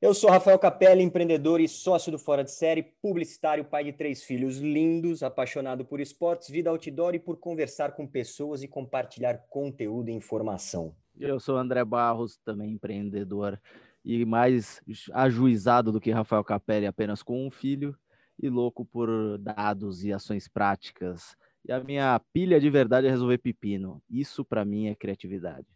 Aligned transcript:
Eu 0.00 0.14
sou 0.14 0.30
Rafael 0.30 0.60
Capelli, 0.60 1.02
empreendedor 1.02 1.60
e 1.60 1.66
sócio 1.66 2.12
do 2.12 2.20
Fora 2.20 2.44
de 2.44 2.52
Série, 2.52 2.84
publicitário, 3.02 3.64
pai 3.64 3.82
de 3.82 3.92
três 3.92 4.22
filhos 4.22 4.58
lindos, 4.58 5.24
apaixonado 5.24 5.84
por 5.84 5.98
esportes, 5.98 6.48
vida 6.48 6.70
outdoor 6.70 7.16
e 7.16 7.18
por 7.18 7.36
conversar 7.38 7.90
com 7.90 8.06
pessoas 8.06 8.62
e 8.62 8.68
compartilhar 8.68 9.38
conteúdo 9.50 10.08
e 10.08 10.12
informação. 10.12 10.94
Eu 11.18 11.40
sou 11.40 11.56
André 11.56 11.84
Barros, 11.84 12.38
também 12.44 12.74
empreendedor 12.74 13.60
e 14.04 14.24
mais 14.24 14.80
ajuizado 15.12 15.90
do 15.90 16.00
que 16.00 16.12
Rafael 16.12 16.44
Capelli, 16.44 16.86
apenas 16.86 17.20
com 17.20 17.44
um 17.44 17.50
filho 17.50 17.92
e 18.40 18.48
louco 18.48 18.84
por 18.84 19.36
dados 19.38 20.04
e 20.04 20.12
ações 20.12 20.46
práticas. 20.46 21.36
E 21.64 21.72
a 21.72 21.82
minha 21.82 22.20
pilha 22.32 22.60
de 22.60 22.70
verdade 22.70 23.08
é 23.08 23.10
resolver 23.10 23.38
pepino. 23.38 24.00
Isso 24.08 24.44
para 24.44 24.64
mim 24.64 24.86
é 24.86 24.94
criatividade. 24.94 25.66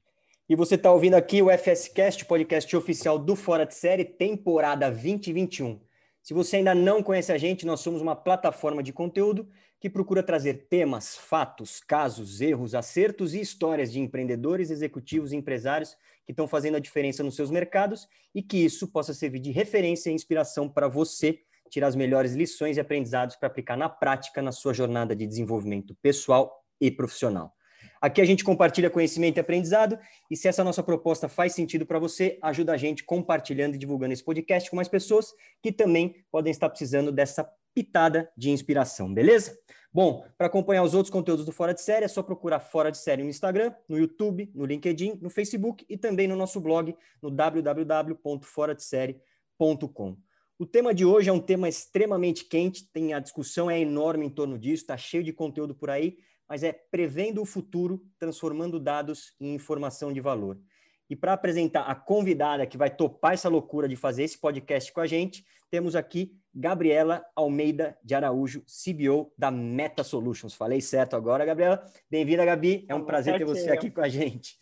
E 0.52 0.54
você 0.54 0.74
está 0.74 0.92
ouvindo 0.92 1.14
aqui 1.14 1.40
o 1.40 1.48
FSCast, 1.48 2.26
podcast 2.26 2.76
oficial 2.76 3.18
do 3.18 3.34
Fora 3.34 3.64
de 3.64 3.74
Série, 3.74 4.04
temporada 4.04 4.90
2021. 4.90 5.80
Se 6.22 6.34
você 6.34 6.56
ainda 6.56 6.74
não 6.74 7.02
conhece 7.02 7.32
a 7.32 7.38
gente, 7.38 7.64
nós 7.64 7.80
somos 7.80 8.02
uma 8.02 8.14
plataforma 8.14 8.82
de 8.82 8.92
conteúdo 8.92 9.48
que 9.80 9.88
procura 9.88 10.22
trazer 10.22 10.66
temas, 10.68 11.16
fatos, 11.16 11.80
casos, 11.80 12.42
erros, 12.42 12.74
acertos 12.74 13.32
e 13.32 13.40
histórias 13.40 13.90
de 13.90 13.98
empreendedores, 13.98 14.70
executivos 14.70 15.32
e 15.32 15.36
empresários 15.36 15.96
que 16.26 16.32
estão 16.32 16.46
fazendo 16.46 16.76
a 16.76 16.80
diferença 16.80 17.22
nos 17.22 17.34
seus 17.34 17.50
mercados 17.50 18.06
e 18.34 18.42
que 18.42 18.58
isso 18.58 18.86
possa 18.88 19.14
servir 19.14 19.40
de 19.40 19.52
referência 19.52 20.10
e 20.10 20.12
inspiração 20.12 20.68
para 20.68 20.86
você 20.86 21.38
tirar 21.70 21.86
as 21.86 21.96
melhores 21.96 22.34
lições 22.34 22.76
e 22.76 22.80
aprendizados 22.80 23.36
para 23.36 23.46
aplicar 23.46 23.78
na 23.78 23.88
prática 23.88 24.42
na 24.42 24.52
sua 24.52 24.74
jornada 24.74 25.16
de 25.16 25.26
desenvolvimento 25.26 25.96
pessoal 26.02 26.62
e 26.78 26.90
profissional. 26.90 27.54
Aqui 28.02 28.20
a 28.20 28.24
gente 28.24 28.42
compartilha 28.42 28.90
conhecimento 28.90 29.36
e 29.36 29.40
aprendizado, 29.40 29.96
e 30.28 30.36
se 30.36 30.48
essa 30.48 30.64
nossa 30.64 30.82
proposta 30.82 31.28
faz 31.28 31.52
sentido 31.52 31.86
para 31.86 32.00
você, 32.00 32.36
ajuda 32.42 32.72
a 32.72 32.76
gente 32.76 33.04
compartilhando 33.04 33.76
e 33.76 33.78
divulgando 33.78 34.12
esse 34.12 34.24
podcast 34.24 34.68
com 34.68 34.74
mais 34.74 34.88
pessoas 34.88 35.32
que 35.62 35.70
também 35.70 36.16
podem 36.28 36.50
estar 36.50 36.68
precisando 36.68 37.12
dessa 37.12 37.48
pitada 37.72 38.28
de 38.36 38.50
inspiração, 38.50 39.14
beleza? 39.14 39.56
Bom, 39.92 40.26
para 40.36 40.48
acompanhar 40.48 40.82
os 40.82 40.94
outros 40.94 41.12
conteúdos 41.12 41.46
do 41.46 41.52
Fora 41.52 41.72
de 41.72 41.80
Série, 41.80 42.04
é 42.04 42.08
só 42.08 42.24
procurar 42.24 42.58
Fora 42.58 42.90
de 42.90 42.98
Série 42.98 43.22
no 43.22 43.28
Instagram, 43.28 43.72
no 43.88 43.96
YouTube, 43.96 44.50
no 44.52 44.66
LinkedIn, 44.66 45.20
no 45.22 45.30
Facebook 45.30 45.86
e 45.88 45.96
também 45.96 46.26
no 46.26 46.34
nosso 46.34 46.60
blog 46.60 46.96
no 47.22 47.30
www.foradesérie.com. 47.30 50.16
O 50.58 50.66
tema 50.66 50.92
de 50.92 51.04
hoje 51.04 51.30
é 51.30 51.32
um 51.32 51.38
tema 51.38 51.68
extremamente 51.68 52.46
quente, 52.46 52.84
tem 52.92 53.14
a 53.14 53.20
discussão 53.20 53.70
é 53.70 53.78
enorme 53.78 54.26
em 54.26 54.30
torno 54.30 54.58
disso, 54.58 54.82
está 54.82 54.96
cheio 54.96 55.22
de 55.22 55.32
conteúdo 55.32 55.72
por 55.72 55.88
aí, 55.88 56.18
mas 56.52 56.62
é 56.62 56.70
prevendo 56.70 57.40
o 57.40 57.46
futuro, 57.46 58.04
transformando 58.18 58.78
dados 58.78 59.34
em 59.40 59.54
informação 59.54 60.12
de 60.12 60.20
valor. 60.20 60.60
E 61.08 61.16
para 61.16 61.32
apresentar 61.32 61.84
a 61.84 61.94
convidada 61.94 62.66
que 62.66 62.76
vai 62.76 62.94
topar 62.94 63.32
essa 63.32 63.48
loucura 63.48 63.88
de 63.88 63.96
fazer 63.96 64.24
esse 64.24 64.38
podcast 64.38 64.92
com 64.92 65.00
a 65.00 65.06
gente, 65.06 65.46
temos 65.70 65.96
aqui 65.96 66.36
Gabriela 66.54 67.24
Almeida 67.34 67.96
de 68.04 68.14
Araújo, 68.14 68.62
CBO 68.66 69.32
da 69.38 69.50
Meta 69.50 70.04
Solutions. 70.04 70.52
Falei 70.52 70.82
certo 70.82 71.16
agora, 71.16 71.46
Gabriela. 71.46 71.82
Bem-vinda, 72.10 72.44
Gabi. 72.44 72.84
É 72.86 72.94
um 72.94 73.06
prazer 73.06 73.38
ter 73.38 73.46
você 73.46 73.70
aqui 73.70 73.90
com 73.90 74.02
a 74.02 74.08
gente. 74.10 74.58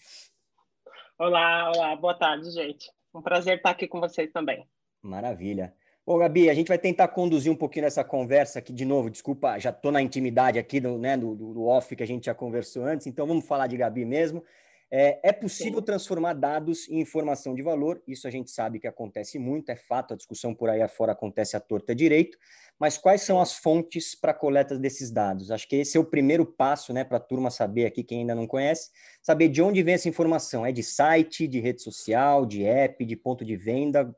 Olá, 1.18 1.72
olá. 1.74 1.96
Boa 1.96 2.14
tarde, 2.14 2.52
gente. 2.52 2.88
Um 3.12 3.20
prazer 3.20 3.56
estar 3.56 3.70
aqui 3.70 3.88
com 3.88 3.98
vocês 3.98 4.30
também. 4.30 4.64
Maravilha. 5.02 5.74
Bom, 6.06 6.18
Gabi, 6.18 6.48
a 6.48 6.54
gente 6.54 6.68
vai 6.68 6.78
tentar 6.78 7.08
conduzir 7.08 7.52
um 7.52 7.56
pouquinho 7.56 7.86
essa 7.86 8.02
conversa 8.02 8.58
aqui 8.58 8.72
de 8.72 8.84
novo. 8.84 9.10
Desculpa, 9.10 9.58
já 9.58 9.70
estou 9.70 9.92
na 9.92 10.00
intimidade 10.00 10.58
aqui 10.58 10.80
do, 10.80 10.98
né, 10.98 11.16
do, 11.16 11.34
do, 11.34 11.64
off 11.66 11.94
que 11.94 12.02
a 12.02 12.06
gente 12.06 12.26
já 12.26 12.34
conversou 12.34 12.84
antes, 12.84 13.06
então 13.06 13.26
vamos 13.26 13.46
falar 13.46 13.66
de 13.66 13.76
Gabi 13.76 14.04
mesmo. 14.04 14.42
É, 14.90 15.20
é 15.28 15.32
possível 15.32 15.78
Sim. 15.78 15.84
transformar 15.84 16.32
dados 16.32 16.88
em 16.88 17.00
informação 17.00 17.54
de 17.54 17.62
valor, 17.62 18.02
isso 18.08 18.26
a 18.26 18.30
gente 18.30 18.50
sabe 18.50 18.80
que 18.80 18.88
acontece 18.88 19.38
muito, 19.38 19.70
é 19.70 19.76
fato, 19.76 20.14
a 20.14 20.16
discussão 20.16 20.52
por 20.52 20.68
aí 20.68 20.82
afora 20.82 21.12
acontece 21.12 21.56
à 21.56 21.60
torta 21.60 21.94
direito, 21.94 22.36
mas 22.76 22.98
quais 22.98 23.22
são 23.22 23.40
as 23.40 23.54
fontes 23.54 24.16
para 24.16 24.32
a 24.32 24.34
coleta 24.34 24.76
desses 24.76 25.12
dados? 25.12 25.52
Acho 25.52 25.68
que 25.68 25.76
esse 25.76 25.96
é 25.96 26.00
o 26.00 26.04
primeiro 26.04 26.44
passo 26.44 26.92
né, 26.92 27.04
para 27.04 27.18
a 27.18 27.20
turma 27.20 27.52
saber 27.52 27.86
aqui, 27.86 28.02
quem 28.02 28.20
ainda 28.20 28.34
não 28.34 28.48
conhece, 28.48 28.90
saber 29.22 29.48
de 29.48 29.62
onde 29.62 29.80
vem 29.80 29.94
essa 29.94 30.08
informação. 30.08 30.66
É 30.66 30.72
de 30.72 30.82
site, 30.82 31.46
de 31.46 31.60
rede 31.60 31.82
social, 31.82 32.44
de 32.44 32.64
app, 32.64 33.04
de 33.04 33.14
ponto 33.14 33.44
de 33.44 33.54
venda? 33.54 34.12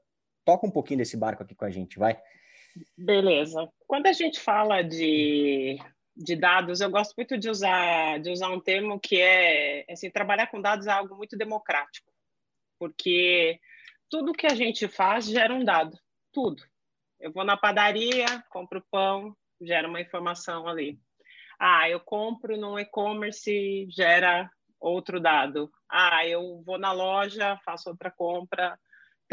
Toca 0.44 0.66
um 0.66 0.70
pouquinho 0.70 0.98
desse 0.98 1.16
barco 1.16 1.42
aqui 1.42 1.54
com 1.54 1.64
a 1.64 1.70
gente, 1.70 1.98
vai. 1.98 2.20
Beleza. 2.96 3.68
Quando 3.86 4.06
a 4.06 4.12
gente 4.12 4.40
fala 4.40 4.82
de, 4.82 5.78
de 6.16 6.36
dados, 6.36 6.80
eu 6.80 6.90
gosto 6.90 7.14
muito 7.16 7.36
de 7.36 7.50
usar, 7.50 8.18
de 8.20 8.30
usar 8.30 8.48
um 8.48 8.60
termo 8.60 8.98
que 8.98 9.20
é 9.20 9.84
assim, 9.90 10.10
trabalhar 10.10 10.46
com 10.48 10.60
dados 10.60 10.86
é 10.86 10.90
algo 10.90 11.16
muito 11.16 11.36
democrático, 11.36 12.10
porque 12.78 13.58
tudo 14.10 14.32
que 14.32 14.46
a 14.46 14.54
gente 14.54 14.88
faz 14.88 15.26
gera 15.26 15.54
um 15.54 15.64
dado, 15.64 15.98
tudo. 16.32 16.62
Eu 17.20 17.32
vou 17.32 17.44
na 17.44 17.56
padaria, 17.56 18.26
compro 18.50 18.84
pão, 18.90 19.36
gera 19.60 19.88
uma 19.88 20.00
informação 20.00 20.66
ali. 20.66 20.98
Ah, 21.58 21.88
eu 21.88 22.00
compro 22.00 22.56
no 22.56 22.78
e-commerce, 22.78 23.86
gera 23.90 24.50
outro 24.80 25.20
dado. 25.20 25.70
Ah, 25.88 26.26
eu 26.26 26.60
vou 26.66 26.78
na 26.78 26.90
loja, 26.90 27.56
faço 27.64 27.88
outra 27.88 28.10
compra, 28.10 28.76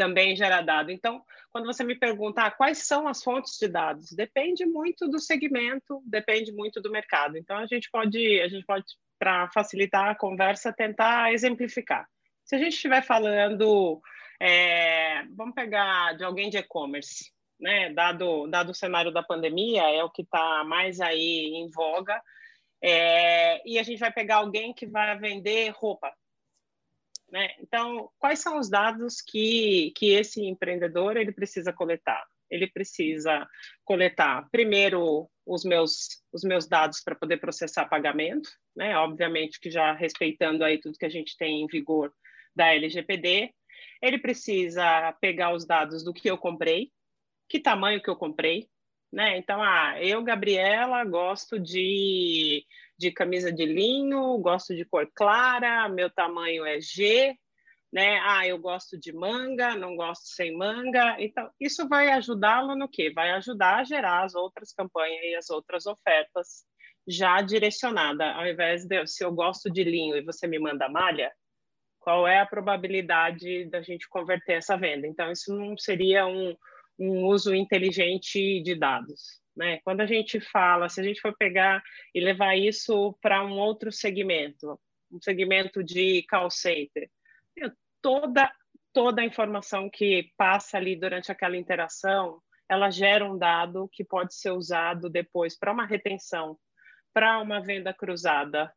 também 0.00 0.34
gera 0.34 0.62
dado. 0.62 0.90
Então, 0.90 1.22
quando 1.52 1.66
você 1.66 1.84
me 1.84 1.94
pergunta 1.94 2.40
ah, 2.40 2.50
quais 2.50 2.78
são 2.78 3.06
as 3.06 3.22
fontes 3.22 3.58
de 3.58 3.68
dados, 3.68 4.12
depende 4.12 4.64
muito 4.64 5.06
do 5.06 5.18
segmento, 5.18 6.02
depende 6.06 6.50
muito 6.52 6.80
do 6.80 6.90
mercado. 6.90 7.36
Então, 7.36 7.58
a 7.58 7.66
gente 7.66 7.90
pode, 7.90 8.40
a 8.40 8.48
gente 8.48 8.64
pode 8.64 8.86
para 9.18 9.50
facilitar 9.50 10.08
a 10.08 10.14
conversa, 10.14 10.72
tentar 10.72 11.34
exemplificar. 11.34 12.08
Se 12.46 12.56
a 12.56 12.58
gente 12.58 12.72
estiver 12.72 13.02
falando, 13.02 14.00
é, 14.40 15.22
vamos 15.36 15.54
pegar 15.54 16.16
de 16.16 16.24
alguém 16.24 16.48
de 16.48 16.56
e-commerce, 16.56 17.30
né? 17.60 17.92
Dado, 17.92 18.46
dado 18.46 18.70
o 18.70 18.74
cenário 18.74 19.12
da 19.12 19.22
pandemia, 19.22 19.82
é 19.82 20.02
o 20.02 20.08
que 20.08 20.22
está 20.22 20.64
mais 20.64 20.98
aí 20.98 21.52
em 21.56 21.70
voga. 21.70 22.18
É, 22.82 23.60
e 23.68 23.78
a 23.78 23.82
gente 23.82 23.98
vai 23.98 24.10
pegar 24.10 24.36
alguém 24.36 24.72
que 24.72 24.86
vai 24.86 25.18
vender 25.18 25.68
roupa, 25.76 26.10
né? 27.30 27.54
Então, 27.60 28.10
quais 28.18 28.40
são 28.40 28.58
os 28.58 28.68
dados 28.68 29.20
que, 29.20 29.92
que 29.96 30.10
esse 30.12 30.42
empreendedor 30.42 31.16
ele 31.16 31.32
precisa 31.32 31.72
coletar? 31.72 32.24
Ele 32.50 32.66
precisa 32.66 33.46
coletar, 33.84 34.48
primeiro, 34.50 35.30
os 35.46 35.64
meus, 35.64 36.22
os 36.32 36.42
meus 36.42 36.66
dados 36.66 37.00
para 37.00 37.14
poder 37.14 37.36
processar 37.38 37.88
pagamento, 37.88 38.50
né? 38.74 38.96
obviamente 38.96 39.60
que 39.60 39.70
já 39.70 39.92
respeitando 39.92 40.64
aí 40.64 40.78
tudo 40.78 40.98
que 40.98 41.06
a 41.06 41.10
gente 41.10 41.36
tem 41.36 41.62
em 41.62 41.66
vigor 41.66 42.12
da 42.54 42.74
LGPD. 42.74 43.54
Ele 44.02 44.18
precisa 44.18 45.12
pegar 45.20 45.54
os 45.54 45.64
dados 45.64 46.02
do 46.04 46.12
que 46.12 46.28
eu 46.28 46.36
comprei, 46.36 46.90
que 47.48 47.60
tamanho 47.60 48.02
que 48.02 48.10
eu 48.10 48.16
comprei, 48.16 48.68
né? 49.12 49.36
Então, 49.38 49.60
ah, 49.62 49.96
eu, 50.00 50.22
Gabriela, 50.22 51.04
gosto 51.04 51.58
de 51.58 52.64
de 53.00 53.10
camisa 53.10 53.50
de 53.50 53.64
linho, 53.64 54.36
gosto 54.38 54.76
de 54.76 54.84
cor 54.84 55.10
clara, 55.14 55.88
meu 55.88 56.10
tamanho 56.10 56.66
é 56.66 56.78
G, 56.82 57.34
né? 57.90 58.20
Ah, 58.22 58.46
eu 58.46 58.58
gosto 58.58 59.00
de 59.00 59.10
manga, 59.10 59.74
não 59.74 59.96
gosto 59.96 60.26
sem 60.26 60.54
manga. 60.54 61.16
Então, 61.18 61.50
isso 61.58 61.88
vai 61.88 62.08
ajudá-lo 62.08 62.76
no 62.76 62.86
quê? 62.86 63.10
Vai 63.10 63.30
ajudar 63.30 63.76
a 63.78 63.84
gerar 63.84 64.24
as 64.24 64.34
outras 64.34 64.74
campanhas 64.74 65.24
e 65.24 65.34
as 65.34 65.48
outras 65.48 65.86
ofertas 65.86 66.66
já 67.08 67.40
direcionada, 67.40 68.32
ao 68.32 68.46
invés 68.46 68.84
de 68.84 69.06
se 69.06 69.24
eu 69.24 69.32
gosto 69.32 69.70
de 69.70 69.82
linho 69.82 70.14
e 70.14 70.22
você 70.22 70.46
me 70.46 70.58
manda 70.58 70.86
malha, 70.86 71.32
qual 71.98 72.28
é 72.28 72.38
a 72.38 72.46
probabilidade 72.46 73.64
da 73.70 73.80
gente 73.80 74.06
converter 74.10 74.58
essa 74.58 74.76
venda? 74.76 75.06
Então, 75.06 75.32
isso 75.32 75.56
não 75.56 75.76
seria 75.78 76.26
um, 76.26 76.54
um 76.98 77.24
uso 77.24 77.54
inteligente 77.54 78.62
de 78.62 78.74
dados. 78.74 79.39
Né? 79.56 79.80
Quando 79.84 80.00
a 80.00 80.06
gente 80.06 80.40
fala, 80.40 80.88
se 80.88 81.00
a 81.00 81.04
gente 81.04 81.20
for 81.20 81.36
pegar 81.36 81.82
e 82.14 82.20
levar 82.20 82.56
isso 82.56 83.16
para 83.20 83.44
um 83.44 83.58
outro 83.58 83.90
segmento, 83.90 84.80
um 85.10 85.20
segmento 85.20 85.82
de 85.82 86.24
call 86.28 86.50
center, 86.50 87.10
toda 88.00 88.50
toda 88.92 89.22
a 89.22 89.24
informação 89.24 89.88
que 89.88 90.32
passa 90.36 90.76
ali 90.76 90.96
durante 90.96 91.30
aquela 91.30 91.56
interação, 91.56 92.40
ela 92.68 92.90
gera 92.90 93.24
um 93.24 93.38
dado 93.38 93.88
que 93.92 94.04
pode 94.04 94.34
ser 94.34 94.50
usado 94.50 95.08
depois 95.08 95.56
para 95.56 95.72
uma 95.72 95.86
retenção, 95.86 96.58
para 97.12 97.38
uma 97.38 97.60
venda 97.60 97.94
cruzada, 97.94 98.72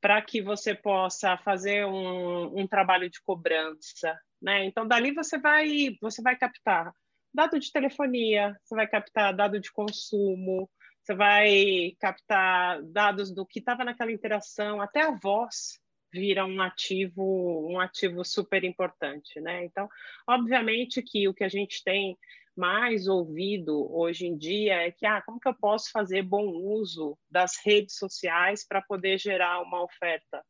para 0.00 0.20
que 0.22 0.40
você 0.40 0.74
possa 0.74 1.36
fazer 1.38 1.84
um, 1.84 2.60
um 2.60 2.66
trabalho 2.66 3.10
de 3.10 3.20
cobrança, 3.22 4.16
né? 4.40 4.64
Então 4.64 4.86
dali 4.86 5.12
você 5.12 5.38
vai 5.38 5.96
você 6.00 6.22
vai 6.22 6.36
captar 6.36 6.92
dado 7.36 7.60
de 7.60 7.70
telefonia, 7.70 8.58
você 8.64 8.74
vai 8.74 8.88
captar 8.88 9.36
dado 9.36 9.60
de 9.60 9.70
consumo, 9.70 10.70
você 11.02 11.14
vai 11.14 11.94
captar 12.00 12.82
dados 12.82 13.30
do 13.30 13.44
que 13.44 13.58
estava 13.58 13.84
naquela 13.84 14.10
interação, 14.10 14.80
até 14.80 15.02
a 15.02 15.10
voz 15.10 15.78
vira 16.10 16.46
um 16.46 16.62
ativo, 16.62 17.68
um 17.70 17.78
ativo 17.78 18.24
super 18.24 18.64
importante, 18.64 19.38
né? 19.38 19.66
Então, 19.66 19.86
obviamente 20.26 21.02
que 21.02 21.28
o 21.28 21.34
que 21.34 21.44
a 21.44 21.48
gente 21.48 21.84
tem 21.84 22.16
mais 22.56 23.06
ouvido 23.06 23.86
hoje 23.94 24.26
em 24.26 24.38
dia 24.38 24.86
é 24.86 24.90
que, 24.90 25.04
ah, 25.04 25.20
como 25.20 25.38
que 25.38 25.46
eu 25.46 25.54
posso 25.54 25.90
fazer 25.90 26.22
bom 26.22 26.46
uso 26.46 27.18
das 27.30 27.58
redes 27.62 27.98
sociais 27.98 28.66
para 28.66 28.80
poder 28.80 29.18
gerar 29.18 29.60
uma 29.60 29.84
oferta? 29.84 30.42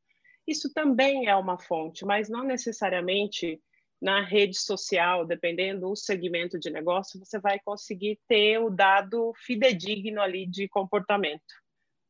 Isso 0.47 0.73
também 0.73 1.27
é 1.27 1.35
uma 1.35 1.59
fonte, 1.59 2.05
mas 2.05 2.29
não 2.29 2.45
necessariamente 2.45 3.61
na 4.01 4.23
rede 4.23 4.59
social, 4.59 5.25
dependendo 5.25 5.89
do 5.89 5.97
segmento 5.97 6.59
de 6.59 6.71
negócio, 6.71 7.19
você 7.19 7.39
vai 7.39 7.59
conseguir 7.65 8.19
ter 8.29 8.59
o 8.59 8.71
dado 8.71 9.33
fidedigno 9.45 10.21
ali 10.21 10.47
de 10.47 10.69
comportamento. 10.69 11.43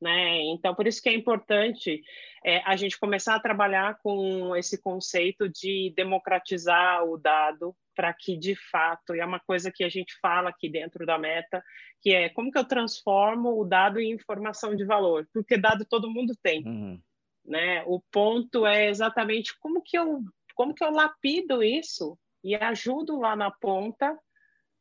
Né? 0.00 0.42
Então, 0.42 0.74
por 0.74 0.86
isso 0.86 1.00
que 1.00 1.08
é 1.08 1.14
importante 1.14 2.02
é, 2.44 2.58
a 2.66 2.76
gente 2.76 2.98
começar 2.98 3.34
a 3.34 3.40
trabalhar 3.40 3.98
com 4.02 4.54
esse 4.54 4.80
conceito 4.80 5.48
de 5.48 5.92
democratizar 5.96 7.04
o 7.04 7.16
dado 7.16 7.74
para 7.94 8.12
que, 8.12 8.36
de 8.36 8.54
fato, 8.70 9.14
e 9.14 9.20
é 9.20 9.24
uma 9.24 9.40
coisa 9.40 9.72
que 9.74 9.82
a 9.82 9.88
gente 9.88 10.14
fala 10.20 10.50
aqui 10.50 10.68
dentro 10.68 11.06
da 11.06 11.18
meta, 11.18 11.64
que 12.02 12.14
é 12.14 12.28
como 12.28 12.52
que 12.52 12.58
eu 12.58 12.64
transformo 12.64 13.58
o 13.58 13.64
dado 13.64 13.98
em 13.98 14.12
informação 14.12 14.76
de 14.76 14.84
valor, 14.84 15.26
porque 15.32 15.56
dado 15.56 15.86
todo 15.88 16.10
mundo 16.10 16.34
tem. 16.42 16.62
Uhum. 16.66 17.00
Né? 17.46 17.82
O 17.86 18.02
ponto 18.12 18.66
é 18.66 18.88
exatamente 18.88 19.58
como 19.58 19.82
que 19.82 19.96
eu 19.96 20.20
como 20.56 20.74
que 20.74 20.82
eu 20.82 20.90
lapido 20.90 21.62
isso 21.62 22.18
e 22.42 22.56
ajudo 22.56 23.20
lá 23.20 23.36
na 23.36 23.50
ponta 23.50 24.18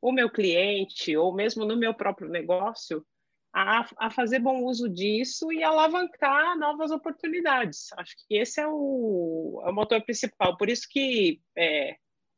o 0.02 0.12
meu 0.12 0.30
cliente 0.30 1.16
ou 1.16 1.34
mesmo 1.34 1.66
no 1.66 1.76
meu 1.76 1.94
próprio 1.94 2.30
negócio 2.30 3.06
a, 3.54 3.86
a 3.98 4.10
fazer 4.10 4.40
bom 4.40 4.64
uso 4.64 4.90
disso 4.90 5.52
e 5.52 5.64
alavancar 5.64 6.58
novas 6.58 6.92
oportunidades. 6.92 7.92
Acho 7.94 8.16
que 8.18 8.36
esse 8.36 8.60
é 8.60 8.68
o, 8.68 9.62
é 9.66 9.70
o 9.70 9.74
motor 9.74 10.02
principal. 10.02 10.58
Por 10.58 10.70
isso 10.70 10.88
que 10.90 11.42
é, 11.58 11.96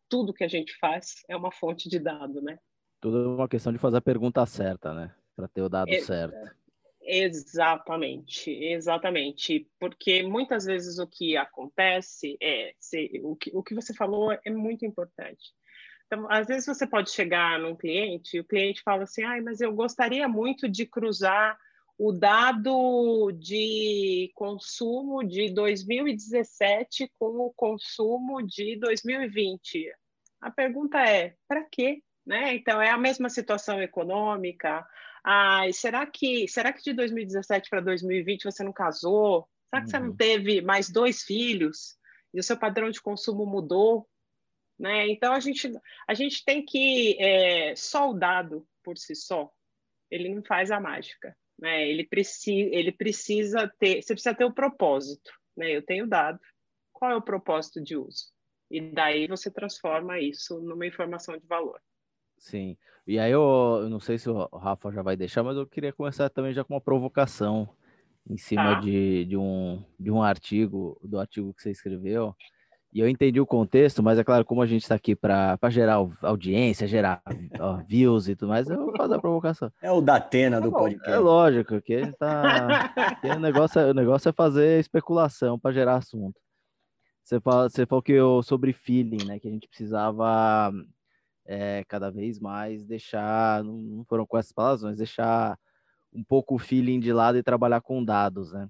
tudo 0.10 0.34
que 0.34 0.44
a 0.44 0.48
gente 0.48 0.78
faz 0.78 1.24
é 1.28 1.36
uma 1.36 1.52
fonte 1.52 1.90
de 1.90 2.00
dado, 2.00 2.42
né? 2.42 2.58
Tudo 3.02 3.24
é 3.24 3.28
uma 3.28 3.50
questão 3.50 3.72
de 3.72 3.80
fazer 3.80 3.98
a 3.98 4.02
pergunta 4.02 4.46
certa, 4.46 4.94
né? 4.94 5.14
Para 5.36 5.48
ter 5.48 5.62
o 5.62 5.70
dado 5.70 5.90
é, 5.90 6.00
certo. 6.02 6.56
Exatamente, 7.10 8.52
exatamente. 8.52 9.66
Porque 9.80 10.22
muitas 10.24 10.66
vezes 10.66 11.00
o 11.00 11.08
que 11.08 11.38
acontece 11.38 12.38
é, 12.42 12.74
se, 12.78 13.22
o, 13.24 13.36
que, 13.36 13.50
o 13.54 13.64
que 13.64 13.74
você 13.74 13.94
falou 13.94 14.32
é 14.32 14.50
muito 14.50 14.86
importante. 14.86 15.54
Então, 16.06 16.28
às 16.30 16.48
vezes 16.48 16.66
você 16.66 16.86
pode 16.86 17.10
chegar 17.12 17.60
num 17.60 17.76
cliente 17.76 18.36
e 18.36 18.40
o 18.42 18.46
cliente 18.46 18.82
fala 18.82 19.04
assim, 19.04 19.24
ah, 19.24 19.42
mas 19.42 19.62
eu 19.62 19.74
gostaria 19.74 20.28
muito 20.28 20.68
de 20.68 20.86
cruzar 20.86 21.58
o 21.98 22.12
dado 22.12 23.32
de 23.32 24.32
consumo 24.36 25.24
de 25.24 25.50
2017 25.54 27.12
com 27.18 27.40
o 27.40 27.54
consumo 27.54 28.42
de 28.42 28.78
2020. 28.78 29.92
A 30.42 30.52
pergunta 30.52 31.00
é, 31.00 31.36
para 31.48 31.64
quê? 31.64 32.02
Né? 32.26 32.56
Então, 32.56 32.82
é 32.82 32.90
a 32.90 32.98
mesma 32.98 33.30
situação 33.30 33.82
econômica, 33.82 34.86
Ai, 35.30 35.74
será 35.74 36.06
que, 36.06 36.48
será 36.48 36.72
que 36.72 36.82
de 36.82 36.94
2017 36.94 37.70
para 37.70 37.82
2020 37.82 38.46
você 38.46 38.64
não 38.64 38.72
casou? 38.72 39.46
Será 39.70 39.82
que 39.82 39.88
uhum. 39.88 39.92
você 39.92 40.00
não 40.00 40.10
uhum. 40.12 40.16
teve 40.16 40.62
mais 40.62 40.90
dois 40.90 41.24
filhos? 41.24 41.98
E 42.34 42.40
o 42.40 42.44
seu 42.44 42.58
padrão 42.58 42.90
de 42.90 43.02
consumo 43.02 43.46
mudou? 43.46 44.08
Né? 44.80 45.10
Então, 45.10 45.34
a 45.34 45.42
gente, 45.42 45.70
a 46.08 46.14
gente 46.14 46.46
tem 46.46 46.64
que... 46.64 47.18
É, 47.20 47.76
só 47.76 48.10
o 48.10 48.14
dado 48.14 48.66
por 48.82 48.98
si 48.98 49.16
só, 49.16 49.52
ele 50.10 50.34
não 50.34 50.42
faz 50.46 50.72
a 50.72 50.80
mágica. 50.80 51.36
Né? 51.60 51.90
Ele, 51.90 52.06
preci, 52.06 52.70
ele 52.72 52.94
precisa 52.94 53.70
ter... 53.80 54.02
Você 54.02 54.14
precisa 54.14 54.34
ter 54.34 54.46
o 54.46 54.54
propósito. 54.54 55.30
Né? 55.58 55.76
Eu 55.76 55.82
tenho 55.82 56.08
dado. 56.08 56.40
Qual 56.94 57.12
é 57.12 57.18
o 57.18 57.22
propósito 57.22 57.84
de 57.84 57.98
uso? 57.98 58.32
E 58.72 58.80
daí 58.80 59.28
você 59.28 59.52
transforma 59.52 60.22
isso 60.22 60.58
numa 60.62 60.88
informação 60.88 61.38
de 61.38 61.46
valor. 61.46 61.82
Sim. 62.38 62.78
E 63.06 63.20
aí 63.20 63.32
eu, 63.32 63.80
eu, 63.84 63.90
não 63.90 64.00
sei 64.00 64.18
se 64.18 64.30
o 64.30 64.46
Rafa 64.48 64.92
já 64.92 65.02
vai 65.02 65.16
deixar, 65.16 65.44
mas 65.44 65.56
eu 65.56 65.66
queria 65.66 65.94
começar 65.94 66.30
também 66.30 66.54
já 66.54 66.64
com 66.64 66.74
uma 66.74 66.82
provocação 66.82 67.70
em 68.30 68.38
cima 68.38 68.78
ah. 68.78 68.80
de, 68.82 69.26
de, 69.26 69.38
um, 69.38 69.82
de 70.00 70.12
um 70.12 70.22
artigo, 70.22 71.00
do 71.02 71.20
artigo 71.20 71.54
que 71.54 71.62
você 71.62 71.72
escreveu. 71.72 72.36
E 72.94 73.00
eu 73.00 73.08
entendi 73.08 73.40
o 73.40 73.46
contexto, 73.46 74.02
mas 74.02 74.18
é 74.18 74.24
claro, 74.24 74.46
como 74.46 74.62
a 74.62 74.66
gente 74.66 74.82
está 74.82 74.96
aqui 74.96 75.16
para 75.16 75.58
gerar 75.70 76.00
audiência, 76.22 76.88
gerar 76.88 77.22
ó, 77.60 77.78
views 77.88 78.28
e 78.28 78.36
tudo 78.36 78.50
mais, 78.50 78.70
eu 78.70 78.78
vou 78.78 78.96
fazer 78.96 79.16
a 79.16 79.20
provocação. 79.20 79.72
É 79.82 79.92
o 79.92 80.02
Datena 80.02 80.60
do 80.60 80.70
é 80.70 80.72
podcast. 80.72 81.12
É 81.12 81.20
lógico, 81.20 81.82
que 81.82 81.94
a 81.94 82.06
gente 82.06 82.18
tá. 82.18 82.94
que 83.22 83.28
o, 83.28 83.40
negócio 83.40 83.80
é, 83.80 83.92
o 83.92 83.94
negócio 83.94 84.30
é 84.30 84.34
fazer 84.34 84.80
especulação 84.80 85.60
para 85.60 85.74
gerar 85.74 85.96
assunto. 85.96 86.40
Você, 87.24 87.42
fala, 87.42 87.70
você 87.70 87.86
falou 87.86 88.02
que 88.02 88.14
eu, 88.14 88.42
sobre 88.42 88.72
feeling, 88.72 89.26
né? 89.26 89.38
Que 89.38 89.50
a 89.50 89.52
gente 89.52 89.68
precisava 89.68 90.72
é, 91.48 91.84
cada 91.88 92.12
vez 92.12 92.40
mais 92.40 92.86
deixar, 92.86 93.64
não 93.64 94.04
foram 94.06 94.28
com 94.28 94.38
essas 94.38 94.52
palavras, 94.52 94.84
mas 94.84 94.98
deixar 94.98 95.58
um 96.14 96.24
pouco 96.24 96.56
o 96.56 96.60
feeling 96.60 97.00
de 97.00 97.14
lado 97.14 97.38
e 97.38 97.44
trabalhar 97.44 97.82
com 97.82 98.04
dados, 98.04 98.52
né? 98.52 98.70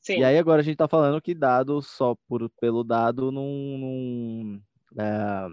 Sim. 0.00 0.18
E 0.18 0.24
aí 0.24 0.36
agora 0.36 0.60
a 0.60 0.64
gente 0.64 0.74
está 0.74 0.88
falando 0.88 1.22
que 1.22 1.32
dados 1.32 1.86
só 1.86 2.16
por, 2.26 2.50
pelo 2.60 2.82
dado 2.82 3.30
não, 3.30 3.46
não, 3.78 4.62
é, 4.98 5.48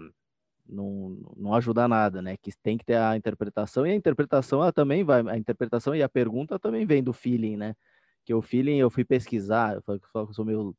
não, 0.68 1.10
não 1.36 1.54
ajuda 1.54 1.86
nada, 1.86 2.20
né? 2.20 2.36
Que 2.36 2.50
tem 2.60 2.76
que 2.76 2.84
ter 2.84 2.96
a 2.96 3.16
interpretação 3.16 3.86
e 3.86 3.92
a 3.92 3.94
interpretação 3.94 4.60
ela 4.60 4.72
também 4.72 5.04
vai, 5.04 5.20
a 5.28 5.36
interpretação 5.36 5.94
e 5.94 6.02
a 6.02 6.08
pergunta 6.08 6.58
também 6.58 6.84
vem 6.84 7.02
do 7.02 7.12
feeling, 7.12 7.56
né? 7.56 7.76
Que 8.24 8.34
o 8.34 8.42
feeling 8.42 8.78
eu 8.78 8.90
fui 8.90 9.04
pesquisar, 9.04 9.76
eu 9.76 9.82
falo 9.82 10.00
que 10.00 10.06
eu 10.12 10.32
sou 10.32 10.44
meio 10.44 10.76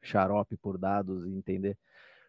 xarope 0.00 0.56
por 0.56 0.78
dados 0.78 1.26
e 1.26 1.30
entender 1.30 1.76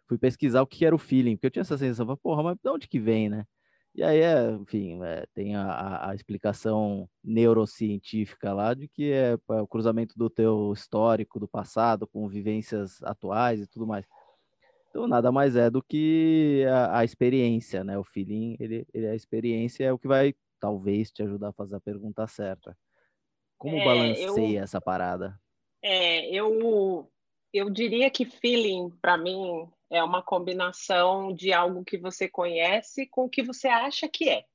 fui 0.08 0.18
pesquisar 0.18 0.62
o 0.62 0.68
que 0.68 0.86
era 0.86 0.96
o 0.96 1.00
feeling, 1.00 1.36
porque 1.36 1.48
eu 1.48 1.52
tinha 1.52 1.62
essa 1.62 1.78
sensação, 1.78 2.18
porra, 2.18 2.44
mas 2.44 2.58
de 2.58 2.70
onde 2.70 2.88
que 2.88 3.00
vem, 3.00 3.30
né? 3.30 3.46
E 3.98 4.04
aí, 4.04 4.20
é, 4.20 4.52
enfim, 4.52 5.04
é, 5.04 5.26
tem 5.34 5.56
a, 5.56 6.10
a, 6.10 6.14
explicação 6.14 7.10
neurocientífica 7.24 8.54
lá 8.54 8.76
de 8.76 8.88
que 8.88 9.12
é, 9.12 9.34
é, 9.34 9.62
o 9.62 9.68
cruzamento 9.68 10.16
do 10.16 10.30
teu 10.30 10.72
histórico, 10.72 11.40
do 11.40 11.48
passado, 11.48 12.06
com 12.06 12.28
vivências 12.28 13.02
atuais 13.02 13.60
e 13.60 13.66
tudo 13.66 13.88
mais. 13.88 14.06
Então, 14.92 15.08
nada 15.08 15.32
mais 15.32 15.56
é 15.56 15.72
do 15.72 15.82
que 15.82 16.64
a, 16.70 17.00
a 17.00 17.04
experiência, 17.04 17.84
né? 17.84 17.98
O 17.98 18.04
feeling, 18.04 18.56
ele, 18.60 18.86
ele, 18.94 19.08
a 19.08 19.16
experiência 19.16 19.86
é 19.86 19.92
o 19.92 19.98
que 19.98 20.08
vai, 20.08 20.36
talvez, 20.60 21.12
te 21.12 21.24
ajudar 21.24 21.50
a 21.50 21.54
fazer 21.54 21.78
a 21.78 21.82
pergunta 21.82 22.28
certa. 22.28 22.78
Como 23.58 23.78
é, 23.78 23.84
balanceia 23.84 24.60
eu, 24.60 24.64
essa 24.64 24.80
parada? 24.80 25.40
É, 25.82 26.30
eu, 26.30 27.10
eu 27.52 27.68
diria 27.68 28.12
que 28.12 28.26
feeling, 28.26 28.92
para 29.02 29.18
mim, 29.18 29.68
é 29.90 30.04
uma 30.04 30.22
combinação 30.22 31.34
de 31.34 31.54
algo 31.54 31.84
que 31.84 31.98
você 31.98 32.28
conhece 32.28 33.08
com 33.08 33.26
o 33.26 33.30
que 33.30 33.44
você 33.44 33.68
acha 33.68 34.08
que 34.08 34.30
é. 34.30 34.46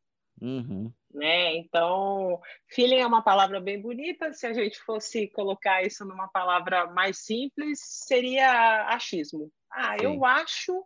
Uhum. 0.41 0.93
Né? 1.13 1.57
Então, 1.57 2.41
feeling 2.69 3.01
é 3.01 3.07
uma 3.07 3.23
palavra 3.23 3.61
bem 3.61 3.81
bonita. 3.81 4.33
Se 4.33 4.47
a 4.47 4.53
gente 4.53 4.79
fosse 4.81 5.29
colocar 5.29 5.83
isso 5.83 6.05
numa 6.05 6.29
palavra 6.29 6.87
mais 6.87 7.19
simples, 7.19 7.81
seria 7.81 8.87
achismo. 8.89 9.51
Ah, 9.71 9.97
Sim. 9.99 10.05
eu 10.05 10.25
acho 10.25 10.85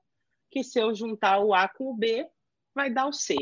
que 0.50 0.62
se 0.62 0.78
eu 0.78 0.94
juntar 0.94 1.40
o 1.40 1.54
A 1.54 1.68
com 1.68 1.90
o 1.90 1.96
B, 1.96 2.28
vai 2.74 2.90
dar 2.90 3.06
o 3.06 3.12
C. 3.12 3.34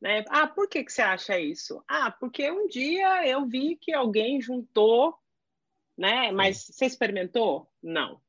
Né? 0.00 0.24
Ah, 0.28 0.46
por 0.46 0.68
que, 0.68 0.82
que 0.82 0.92
você 0.92 1.02
acha 1.02 1.38
isso? 1.38 1.82
Ah, 1.86 2.10
porque 2.10 2.50
um 2.50 2.66
dia 2.66 3.26
eu 3.26 3.46
vi 3.46 3.76
que 3.76 3.92
alguém 3.92 4.40
juntou, 4.40 5.14
né? 5.96 6.32
Mas 6.32 6.64
você 6.64 6.86
experimentou? 6.86 7.70
Não. 7.82 8.20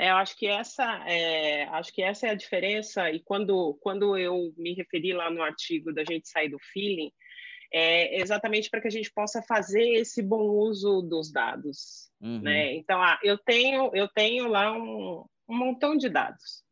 É, 0.00 0.08
eu 0.08 0.16
acho 0.16 0.34
que 0.34 0.46
essa 0.46 0.82
é, 1.06 1.64
acho 1.64 1.92
que 1.92 2.02
essa 2.02 2.26
é 2.26 2.30
a 2.30 2.34
diferença. 2.34 3.10
E 3.10 3.20
quando, 3.20 3.76
quando 3.82 4.16
eu 4.16 4.50
me 4.56 4.72
referi 4.72 5.12
lá 5.12 5.30
no 5.30 5.42
artigo 5.42 5.92
da 5.92 6.02
gente 6.02 6.26
sair 6.26 6.48
do 6.48 6.58
feeling, 6.72 7.12
é 7.70 8.18
exatamente 8.18 8.70
para 8.70 8.80
que 8.80 8.88
a 8.88 8.90
gente 8.90 9.12
possa 9.12 9.42
fazer 9.42 9.86
esse 9.96 10.22
bom 10.22 10.40
uso 10.40 11.02
dos 11.02 11.30
dados. 11.30 12.10
Uhum. 12.18 12.40
Né? 12.40 12.76
Então, 12.76 13.02
ah, 13.02 13.18
eu 13.22 13.36
tenho 13.36 13.90
eu 13.94 14.08
tenho 14.08 14.48
lá 14.48 14.72
um, 14.72 15.22
um 15.46 15.54
montão 15.54 15.94
de 15.94 16.08
dados. 16.08 16.64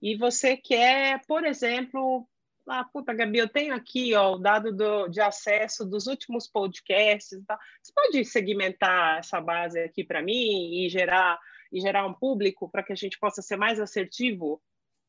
E 0.00 0.16
você 0.16 0.56
quer, 0.56 1.20
por 1.26 1.44
exemplo, 1.44 2.28
ah, 2.68 2.84
puta, 2.84 3.12
Gabi, 3.12 3.38
eu 3.38 3.48
tenho 3.48 3.74
aqui 3.74 4.14
ó, 4.14 4.34
o 4.34 4.38
dado 4.38 4.72
do, 4.72 5.08
de 5.08 5.20
acesso 5.20 5.84
dos 5.84 6.06
últimos 6.06 6.46
podcasts. 6.46 7.44
Tá? 7.44 7.58
Você 7.82 7.92
pode 7.92 8.24
segmentar 8.24 9.18
essa 9.18 9.40
base 9.40 9.80
aqui 9.80 10.04
para 10.04 10.22
mim 10.22 10.84
e 10.84 10.88
gerar 10.88 11.40
e 11.72 11.80
gerar 11.80 12.06
um 12.06 12.14
público 12.14 12.68
para 12.68 12.82
que 12.82 12.92
a 12.92 12.96
gente 12.96 13.18
possa 13.18 13.40
ser 13.40 13.56
mais 13.56 13.80
assertivo 13.80 14.62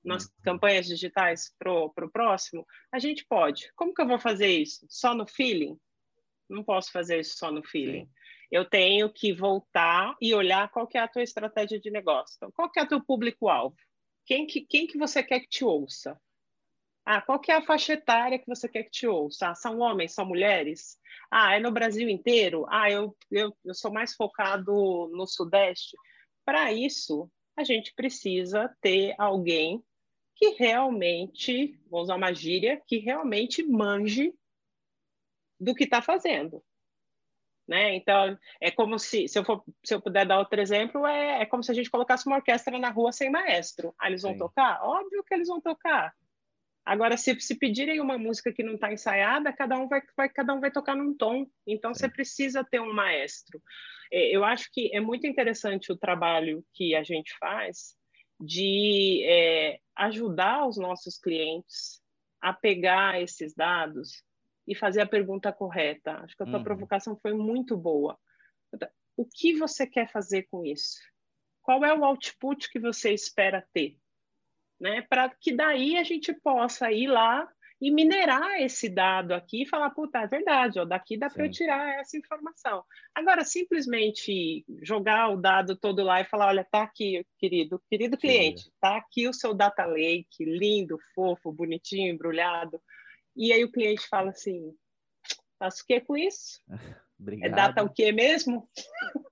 nas 0.03 0.25
uhum. 0.25 0.31
campanhas 0.43 0.85
digitais 0.85 1.53
para 1.57 1.71
o 1.71 2.11
próximo, 2.11 2.65
a 2.91 2.99
gente 2.99 3.25
pode. 3.25 3.71
Como 3.75 3.93
que 3.93 4.01
eu 4.01 4.07
vou 4.07 4.19
fazer 4.19 4.47
isso? 4.47 4.85
Só 4.89 5.13
no 5.13 5.25
feeling? 5.25 5.77
Não 6.49 6.63
posso 6.63 6.91
fazer 6.91 7.19
isso 7.19 7.37
só 7.37 7.51
no 7.51 7.63
feeling. 7.63 8.05
Sim. 8.05 8.11
Eu 8.51 8.65
tenho 8.65 9.11
que 9.11 9.33
voltar 9.33 10.15
e 10.21 10.33
olhar 10.33 10.69
qual 10.69 10.85
que 10.85 10.97
é 10.97 11.01
a 11.01 11.07
tua 11.07 11.23
estratégia 11.23 11.79
de 11.79 11.89
negócio. 11.89 12.35
Então, 12.37 12.51
qual 12.51 12.69
que 12.69 12.79
é 12.79 12.83
o 12.83 12.87
teu 12.87 13.03
público-alvo? 13.03 13.75
Quem 14.25 14.45
que, 14.45 14.61
quem 14.61 14.85
que 14.85 14.97
você 14.97 15.23
quer 15.23 15.39
que 15.39 15.47
te 15.47 15.65
ouça? 15.65 16.19
Ah, 17.05 17.21
qual 17.21 17.39
que 17.39 17.51
é 17.51 17.55
a 17.55 17.65
faixa 17.65 17.93
etária 17.93 18.39
que 18.39 18.47
você 18.47 18.69
quer 18.69 18.83
que 18.83 18.91
te 18.91 19.07
ouça? 19.07 19.49
Ah, 19.49 19.55
são 19.55 19.79
homens, 19.79 20.13
são 20.13 20.25
mulheres? 20.25 20.97
Ah, 21.29 21.55
é 21.55 21.59
no 21.59 21.71
Brasil 21.71 22.07
inteiro? 22.07 22.65
Ah, 22.69 22.89
eu, 22.89 23.15
eu, 23.31 23.53
eu 23.65 23.73
sou 23.73 23.91
mais 23.91 24.13
focado 24.15 24.71
no 25.11 25.25
Sudeste. 25.25 25.97
Para 26.45 26.71
isso, 26.71 27.31
a 27.55 27.63
gente 27.63 27.93
precisa 27.93 28.75
ter 28.81 29.15
alguém 29.17 29.83
que 30.35 30.49
realmente, 30.49 31.79
vou 31.89 32.01
usar 32.01 32.15
uma 32.15 32.33
gíria, 32.33 32.81
que 32.85 32.97
realmente 32.97 33.63
manje 33.63 34.33
do 35.59 35.73
que 35.73 35.83
está 35.83 36.01
fazendo. 36.01 36.63
Né? 37.67 37.95
Então, 37.95 38.37
é 38.59 38.69
como 38.69 38.99
se, 38.99 39.27
se 39.27 39.39
eu, 39.39 39.45
for, 39.45 39.63
se 39.83 39.93
eu 39.93 40.01
puder 40.01 40.25
dar 40.25 40.39
outro 40.39 40.59
exemplo, 40.59 41.05
é, 41.05 41.41
é 41.41 41.45
como 41.45 41.63
se 41.63 41.71
a 41.71 41.73
gente 41.73 41.89
colocasse 41.89 42.27
uma 42.27 42.35
orquestra 42.35 42.77
na 42.77 42.89
rua 42.89 43.11
sem 43.11 43.29
maestro. 43.29 43.95
Ah, 43.97 44.07
eles 44.07 44.21
vão 44.21 44.33
Sim. 44.33 44.39
tocar? 44.39 44.81
Óbvio 44.83 45.23
que 45.23 45.33
eles 45.33 45.47
vão 45.47 45.61
tocar. 45.61 46.13
Agora, 46.85 47.15
se, 47.15 47.39
se 47.39 47.55
pedirem 47.55 48.01
uma 48.01 48.17
música 48.17 48.51
que 48.51 48.63
não 48.63 48.75
está 48.75 48.91
ensaiada, 48.91 49.53
cada 49.53 49.77
um 49.77 49.87
vai, 49.87 50.01
vai, 50.17 50.29
cada 50.29 50.53
um 50.53 50.59
vai 50.59 50.71
tocar 50.71 50.95
num 50.95 51.15
tom. 51.15 51.45
Então, 51.65 51.93
você 51.93 52.09
precisa 52.09 52.63
ter 52.63 52.81
um 52.81 52.93
maestro. 52.93 53.61
É, 54.11 54.35
eu 54.35 54.43
acho 54.43 54.69
que 54.71 54.93
é 54.93 54.99
muito 54.99 55.25
interessante 55.25 55.91
o 55.91 55.97
trabalho 55.97 56.63
que 56.73 56.93
a 56.93 57.03
gente 57.03 57.33
faz 57.39 57.95
de 58.39 59.23
é, 59.25 59.79
ajudar 59.95 60.67
os 60.67 60.77
nossos 60.77 61.17
clientes 61.17 62.01
a 62.41 62.51
pegar 62.51 63.21
esses 63.21 63.55
dados 63.55 64.21
e 64.67 64.75
fazer 64.75 65.01
a 65.01 65.07
pergunta 65.07 65.53
correta. 65.53 66.17
Acho 66.17 66.35
que 66.35 66.43
a 66.43 66.45
tua 66.45 66.57
uhum. 66.57 66.63
provocação 66.63 67.17
foi 67.21 67.33
muito 67.33 67.77
boa. 67.77 68.19
O 69.15 69.25
que 69.25 69.53
você 69.53 69.87
quer 69.87 70.11
fazer 70.11 70.43
com 70.43 70.65
isso? 70.65 70.99
Qual 71.61 71.85
é 71.85 71.93
o 71.93 72.03
output 72.03 72.69
que 72.69 72.79
você 72.79 73.13
espera 73.13 73.65
ter? 73.73 73.97
Né? 74.83 75.01
Para 75.01 75.29
que 75.29 75.55
daí 75.55 75.97
a 75.97 76.03
gente 76.03 76.33
possa 76.33 76.91
ir 76.91 77.07
lá 77.07 77.47
e 77.79 77.89
minerar 77.89 78.61
esse 78.61 78.89
dado 78.89 79.33
aqui 79.33 79.61
e 79.61 79.65
falar, 79.65 79.89
puta, 79.91 80.19
é 80.19 80.27
verdade, 80.27 80.77
ó, 80.77 80.83
daqui 80.83 81.15
dá 81.15 81.29
para 81.29 81.45
eu 81.45 81.51
tirar 81.51 82.01
essa 82.01 82.17
informação. 82.17 82.83
Agora, 83.15 83.45
simplesmente 83.45 84.65
jogar 84.81 85.29
o 85.29 85.37
dado 85.37 85.77
todo 85.77 86.03
lá 86.03 86.19
e 86.19 86.25
falar, 86.25 86.47
olha, 86.47 86.67
tá 86.69 86.83
aqui, 86.83 87.25
querido, 87.37 87.81
querido 87.89 88.17
cliente, 88.17 88.69
tá 88.81 88.97
aqui 88.97 89.25
o 89.25 89.33
seu 89.33 89.53
data 89.53 89.85
lake, 89.85 90.43
lindo, 90.43 90.99
fofo, 91.15 91.49
bonitinho, 91.49 92.13
embrulhado. 92.13 92.77
E 93.37 93.53
aí 93.53 93.63
o 93.63 93.71
cliente 93.71 94.05
fala 94.09 94.31
assim: 94.31 94.75
faço 95.57 95.83
o 95.83 95.85
que 95.85 96.01
com 96.01 96.17
isso? 96.17 96.61
Obrigado. 97.17 97.47
É 97.53 97.55
data 97.55 97.83
o 97.83 97.89
que 97.89 98.11
mesmo? 98.11 98.67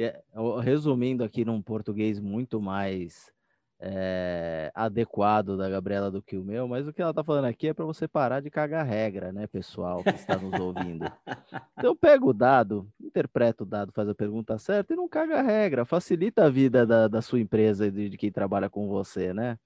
É, 0.00 0.22
resumindo 0.62 1.24
aqui 1.24 1.44
num 1.44 1.60
português 1.60 2.20
muito 2.20 2.60
mais 2.60 3.32
é, 3.80 4.72
adequado 4.74 5.56
da 5.56 5.68
Gabriela 5.68 6.10
do 6.10 6.20
que 6.20 6.36
o 6.36 6.44
meu, 6.44 6.66
mas 6.66 6.86
o 6.86 6.92
que 6.92 7.00
ela 7.00 7.14
tá 7.14 7.22
falando 7.22 7.44
aqui 7.44 7.68
é 7.68 7.74
para 7.74 7.84
você 7.84 8.08
parar 8.08 8.40
de 8.40 8.50
cagar 8.50 8.84
regra, 8.84 9.32
né, 9.32 9.46
pessoal 9.46 10.02
que 10.02 10.10
está 10.10 10.36
nos 10.36 10.58
ouvindo. 10.58 11.04
Então 11.78 11.96
pega 11.96 12.26
o 12.26 12.32
dado, 12.32 12.90
interpreta 13.00 13.62
o 13.62 13.66
dado, 13.66 13.92
faz 13.92 14.08
a 14.08 14.14
pergunta 14.14 14.58
certa 14.58 14.92
e 14.92 14.96
não 14.96 15.08
caga 15.08 15.40
regra, 15.40 15.84
facilita 15.84 16.44
a 16.44 16.50
vida 16.50 16.84
da, 16.84 17.06
da 17.06 17.22
sua 17.22 17.38
empresa 17.38 17.86
e 17.86 17.90
de, 17.90 18.08
de 18.10 18.16
quem 18.16 18.32
trabalha 18.32 18.68
com 18.68 18.88
você, 18.88 19.32
né? 19.32 19.56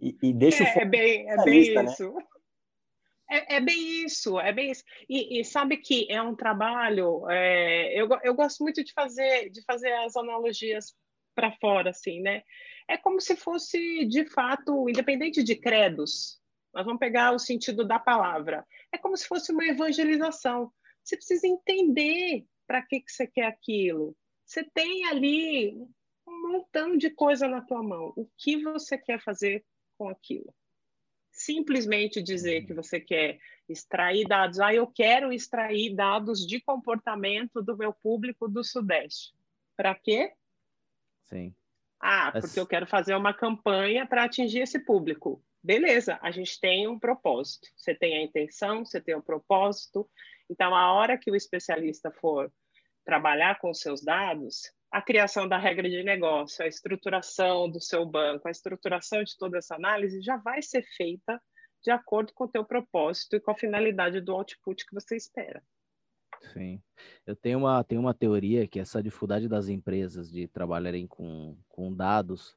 E, 0.00 0.16
e 0.22 0.32
deixa 0.32 0.64
é, 0.64 0.74
o 0.74 0.80
é 0.80 0.84
bem, 0.86 1.30
é 1.30 1.44
bem 1.44 1.74
né? 1.74 1.84
isso. 1.84 2.14
É, 3.30 3.56
é, 3.56 3.60
bem 3.60 4.04
isso, 4.04 4.40
é 4.40 4.52
bem 4.52 4.70
isso. 4.70 4.82
E, 5.08 5.40
e 5.40 5.44
sabe 5.44 5.76
que 5.76 6.10
é 6.10 6.20
um 6.22 6.34
trabalho. 6.34 7.28
É, 7.30 8.00
eu, 8.00 8.08
eu 8.22 8.34
gosto 8.34 8.62
muito 8.62 8.82
de 8.82 8.92
fazer 8.92 9.50
de 9.50 9.62
fazer 9.64 9.92
as 9.92 10.16
analogias 10.16 10.94
para 11.34 11.52
fora, 11.52 11.90
assim, 11.90 12.20
né? 12.20 12.42
É 12.88 12.96
como 12.96 13.20
se 13.20 13.36
fosse, 13.36 14.04
de 14.06 14.24
fato, 14.26 14.88
independente 14.88 15.42
de 15.42 15.56
credos. 15.56 16.40
Nós 16.72 16.84
vamos 16.84 17.00
pegar 17.00 17.32
o 17.32 17.38
sentido 17.38 17.84
da 17.86 17.98
palavra. 17.98 18.66
É 18.92 18.98
como 18.98 19.16
se 19.16 19.26
fosse 19.26 19.52
uma 19.52 19.64
evangelização. 19.64 20.72
Você 21.02 21.16
precisa 21.16 21.46
entender 21.46 22.46
para 22.66 22.82
que, 22.82 23.00
que 23.00 23.12
você 23.12 23.26
quer 23.26 23.46
aquilo. 23.46 24.16
Você 24.44 24.64
tem 24.64 25.06
ali 25.06 25.76
um 26.26 26.52
montão 26.52 26.96
de 26.96 27.10
coisa 27.10 27.48
na 27.48 27.60
tua 27.60 27.82
mão. 27.82 28.12
O 28.16 28.28
que 28.36 28.62
você 28.62 28.98
quer 28.98 29.20
fazer 29.22 29.64
com 29.96 30.08
aquilo? 30.08 30.54
simplesmente 31.34 32.22
dizer 32.22 32.64
que 32.64 32.72
você 32.72 33.00
quer 33.00 33.38
extrair 33.68 34.26
dados, 34.26 34.60
ah, 34.60 34.72
eu 34.72 34.86
quero 34.86 35.32
extrair 35.32 35.94
dados 35.94 36.46
de 36.46 36.60
comportamento 36.60 37.60
do 37.60 37.76
meu 37.76 37.92
público 37.92 38.48
do 38.48 38.62
Sudeste. 38.62 39.34
Para 39.76 39.94
quê? 39.94 40.32
Sim. 41.24 41.54
Ah, 42.06 42.30
porque 42.38 42.60
eu 42.60 42.66
quero 42.66 42.86
fazer 42.86 43.14
uma 43.14 43.32
campanha 43.32 44.06
para 44.06 44.24
atingir 44.24 44.58
esse 44.58 44.78
público. 44.78 45.42
Beleza, 45.62 46.18
a 46.20 46.30
gente 46.30 46.60
tem 46.60 46.86
um 46.86 46.98
propósito. 46.98 47.66
Você 47.74 47.94
tem 47.94 48.18
a 48.18 48.22
intenção, 48.22 48.84
você 48.84 49.00
tem 49.00 49.14
o 49.14 49.20
um 49.20 49.22
propósito. 49.22 50.06
Então, 50.50 50.74
a 50.74 50.92
hora 50.92 51.16
que 51.16 51.30
o 51.30 51.34
especialista 51.34 52.10
for 52.10 52.52
trabalhar 53.06 53.58
com 53.58 53.72
seus 53.72 54.04
dados, 54.04 54.70
a 54.92 55.00
criação 55.00 55.48
da 55.48 55.56
regra 55.56 55.88
de 55.88 56.02
negócio, 56.02 56.62
a 56.62 56.68
estruturação 56.68 57.70
do 57.70 57.80
seu 57.80 58.04
banco, 58.04 58.48
a 58.48 58.50
estruturação 58.50 59.24
de 59.24 59.34
toda 59.38 59.56
essa 59.56 59.74
análise 59.74 60.20
já 60.20 60.36
vai 60.36 60.60
ser 60.60 60.82
feita 60.98 61.40
de 61.82 61.90
acordo 61.90 62.34
com 62.34 62.44
o 62.44 62.48
teu 62.48 62.66
propósito 62.66 63.36
e 63.36 63.40
com 63.40 63.50
a 63.50 63.56
finalidade 63.56 64.20
do 64.20 64.32
output 64.32 64.84
que 64.84 64.94
você 64.94 65.16
espera. 65.16 65.62
Sim. 66.52 66.80
Eu 67.26 67.34
tenho 67.34 67.58
uma, 67.58 67.82
tenho 67.82 68.00
uma 68.00 68.14
teoria 68.14 68.66
que 68.66 68.78
essa 68.78 69.02
dificuldade 69.02 69.48
das 69.48 69.68
empresas 69.68 70.30
de 70.30 70.46
trabalharem 70.46 71.06
com, 71.06 71.56
com 71.68 71.92
dados, 71.94 72.56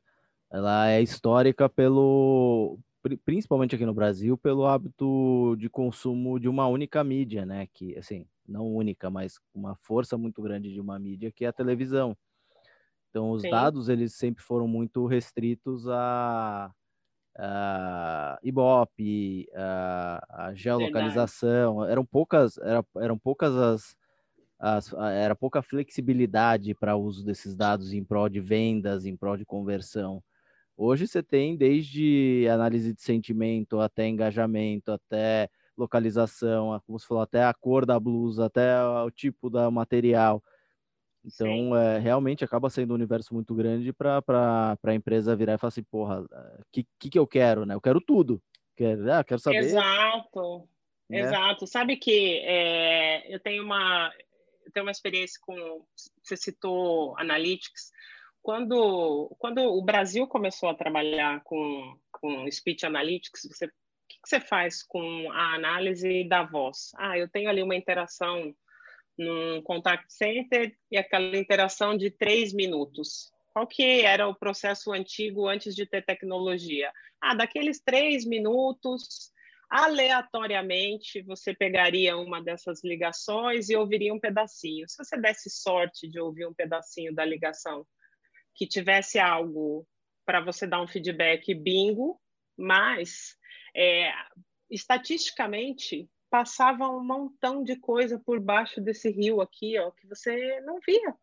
ela 0.51 0.89
é 0.89 1.01
histórica 1.01 1.67
pelo, 1.67 2.79
principalmente 3.25 3.75
aqui 3.75 3.85
no 3.85 3.93
Brasil, 3.93 4.37
pelo 4.37 4.65
hábito 4.65 5.55
de 5.57 5.69
consumo 5.69 6.39
de 6.39 6.47
uma 6.47 6.67
única 6.67 7.03
mídia, 7.03 7.45
né? 7.45 7.67
Que, 7.73 7.97
assim, 7.97 8.27
não 8.47 8.67
única, 8.73 9.09
mas 9.09 9.39
uma 9.53 9.75
força 9.75 10.17
muito 10.17 10.41
grande 10.41 10.71
de 10.73 10.79
uma 10.79 10.99
mídia, 10.99 11.31
que 11.31 11.45
é 11.45 11.47
a 11.47 11.53
televisão. 11.53 12.15
Então, 13.09 13.31
os 13.31 13.41
Sim. 13.43 13.49
dados, 13.49 13.89
eles 13.89 14.13
sempre 14.13 14.43
foram 14.43 14.67
muito 14.67 15.05
restritos 15.05 15.87
a, 15.87 16.71
a 17.37 18.39
Ibope, 18.43 19.47
a, 19.53 20.47
a 20.47 20.53
geolocalização. 20.53 21.75
Verdade. 21.75 21.91
Eram 21.91 22.05
poucas, 22.05 22.57
era, 22.57 22.85
eram 22.97 23.17
poucas 23.17 23.55
as, 23.55 23.95
as, 24.59 24.93
era 24.93 25.35
pouca 25.35 25.61
flexibilidade 25.61 26.73
para 26.73 26.95
o 26.95 27.01
uso 27.03 27.23
desses 27.23 27.55
dados 27.55 27.93
em 27.93 28.03
prol 28.03 28.29
de 28.29 28.39
vendas, 28.39 29.05
em 29.05 29.15
prol 29.15 29.37
de 29.37 29.45
conversão. 29.45 30.23
Hoje 30.75 31.07
você 31.07 31.23
tem 31.23 31.57
desde 31.57 32.47
análise 32.49 32.93
de 32.93 33.01
sentimento 33.01 33.79
até 33.79 34.07
engajamento, 34.07 34.91
até 34.91 35.49
localização, 35.77 36.79
como 36.85 36.99
você 36.99 37.07
falou, 37.07 37.23
até 37.23 37.43
a 37.43 37.53
cor 37.53 37.85
da 37.85 37.99
blusa, 37.99 38.45
até 38.45 38.83
o 38.83 39.11
tipo 39.11 39.49
da 39.49 39.69
material. 39.71 40.43
Então, 41.25 41.75
é, 41.75 41.99
realmente 41.99 42.43
acaba 42.43 42.69
sendo 42.69 42.91
um 42.91 42.95
universo 42.95 43.33
muito 43.33 43.53
grande 43.53 43.91
para 43.91 44.77
a 44.83 44.93
empresa 44.93 45.35
virar 45.35 45.55
e 45.55 45.57
falar 45.57 45.69
assim, 45.69 45.83
porra, 45.83 46.21
o 46.21 46.25
eh, 46.31 46.61
que, 46.71 46.87
que, 46.99 47.09
que 47.09 47.19
eu 47.19 47.27
quero, 47.27 47.65
né? 47.65 47.75
Eu 47.75 47.81
quero 47.81 47.99
tudo. 47.99 48.41
Quero, 48.75 49.11
ah, 49.11 49.23
quero 49.23 49.39
saber. 49.39 49.57
Exato, 49.57 50.69
né? 51.09 51.19
exato. 51.19 51.67
Sabe 51.67 51.97
que 51.97 52.39
é, 52.45 53.33
eu 53.33 53.39
tenho 53.39 53.63
uma 53.63 54.11
eu 54.65 54.71
tenho 54.71 54.85
uma 54.85 54.91
experiência 54.91 55.39
com 55.41 55.55
você 56.23 56.37
citou 56.37 57.17
analytics. 57.17 57.91
Quando 58.41 59.35
quando 59.39 59.59
o 59.59 59.81
Brasil 59.81 60.27
começou 60.27 60.69
a 60.69 60.75
trabalhar 60.75 61.41
com 61.43 61.97
com 62.11 62.49
speech 62.51 62.85
analytics, 62.85 63.47
você 63.49 63.65
o 63.65 63.69
que, 64.07 64.21
que 64.21 64.29
você 64.29 64.39
faz 64.39 64.83
com 64.83 65.29
a 65.31 65.55
análise 65.55 66.23
da 66.29 66.43
voz? 66.43 66.91
Ah, 66.95 67.17
eu 67.17 67.27
tenho 67.27 67.49
ali 67.49 67.61
uma 67.61 67.75
interação 67.75 68.55
num 69.17 69.61
contact 69.61 70.13
center 70.13 70.75
e 70.91 70.97
aquela 70.97 71.35
interação 71.35 71.97
de 71.97 72.11
três 72.11 72.53
minutos. 72.53 73.31
Qual 73.53 73.65
que 73.65 74.01
era 74.01 74.27
o 74.27 74.35
processo 74.35 74.91
antigo 74.93 75.47
antes 75.47 75.75
de 75.75 75.85
ter 75.85 76.05
tecnologia? 76.05 76.91
Ah, 77.19 77.33
daqueles 77.33 77.79
três 77.79 78.23
minutos, 78.23 79.31
aleatoriamente, 79.69 81.21
você 81.23 81.55
pegaria 81.55 82.15
uma 82.15 82.41
dessas 82.41 82.83
ligações 82.83 83.69
e 83.69 83.75
ouviria 83.75 84.13
um 84.13 84.19
pedacinho. 84.19 84.87
Se 84.87 84.97
você 84.97 85.17
desse 85.19 85.49
sorte 85.49 86.07
de 86.07 86.19
ouvir 86.19 86.45
um 86.45 86.53
pedacinho 86.53 87.13
da 87.15 87.25
ligação 87.25 87.85
que 88.53 88.67
tivesse 88.67 89.17
algo 89.17 89.87
para 90.25 90.39
você 90.39 90.67
dar 90.67 90.81
um 90.81 90.87
feedback 90.87 91.53
bingo, 91.53 92.19
mas 92.57 93.35
é, 93.75 94.11
estatisticamente 94.69 96.09
passava 96.29 96.89
um 96.89 97.03
montão 97.03 97.63
de 97.63 97.75
coisa 97.77 98.19
por 98.19 98.39
baixo 98.39 98.81
desse 98.81 99.09
rio 99.09 99.41
aqui, 99.41 99.77
ó, 99.77 99.91
que 99.91 100.07
você 100.07 100.59
não 100.61 100.79
via. 100.85 101.15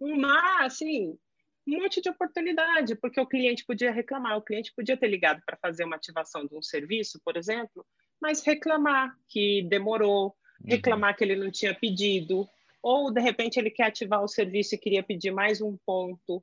Um 0.00 0.20
mar, 0.20 0.64
assim, 0.64 1.18
um 1.66 1.82
monte 1.82 2.00
de 2.00 2.08
oportunidade, 2.08 2.94
porque 2.96 3.20
o 3.20 3.26
cliente 3.26 3.64
podia 3.64 3.92
reclamar, 3.92 4.36
o 4.36 4.42
cliente 4.42 4.72
podia 4.74 4.96
ter 4.96 5.08
ligado 5.08 5.40
para 5.44 5.56
fazer 5.56 5.84
uma 5.84 5.96
ativação 5.96 6.46
de 6.46 6.56
um 6.56 6.62
serviço, 6.62 7.20
por 7.24 7.36
exemplo, 7.36 7.84
mas 8.20 8.44
reclamar 8.44 9.16
que 9.28 9.62
demorou, 9.62 10.26
uhum. 10.26 10.66
reclamar 10.66 11.16
que 11.16 11.24
ele 11.24 11.36
não 11.36 11.50
tinha 11.50 11.74
pedido, 11.74 12.48
ou 12.82 13.12
de 13.12 13.20
repente 13.20 13.58
ele 13.58 13.70
quer 13.70 13.84
ativar 13.84 14.22
o 14.22 14.28
serviço 14.28 14.74
e 14.74 14.78
queria 14.78 15.02
pedir 15.02 15.30
mais 15.30 15.60
um 15.60 15.76
ponto. 15.86 16.42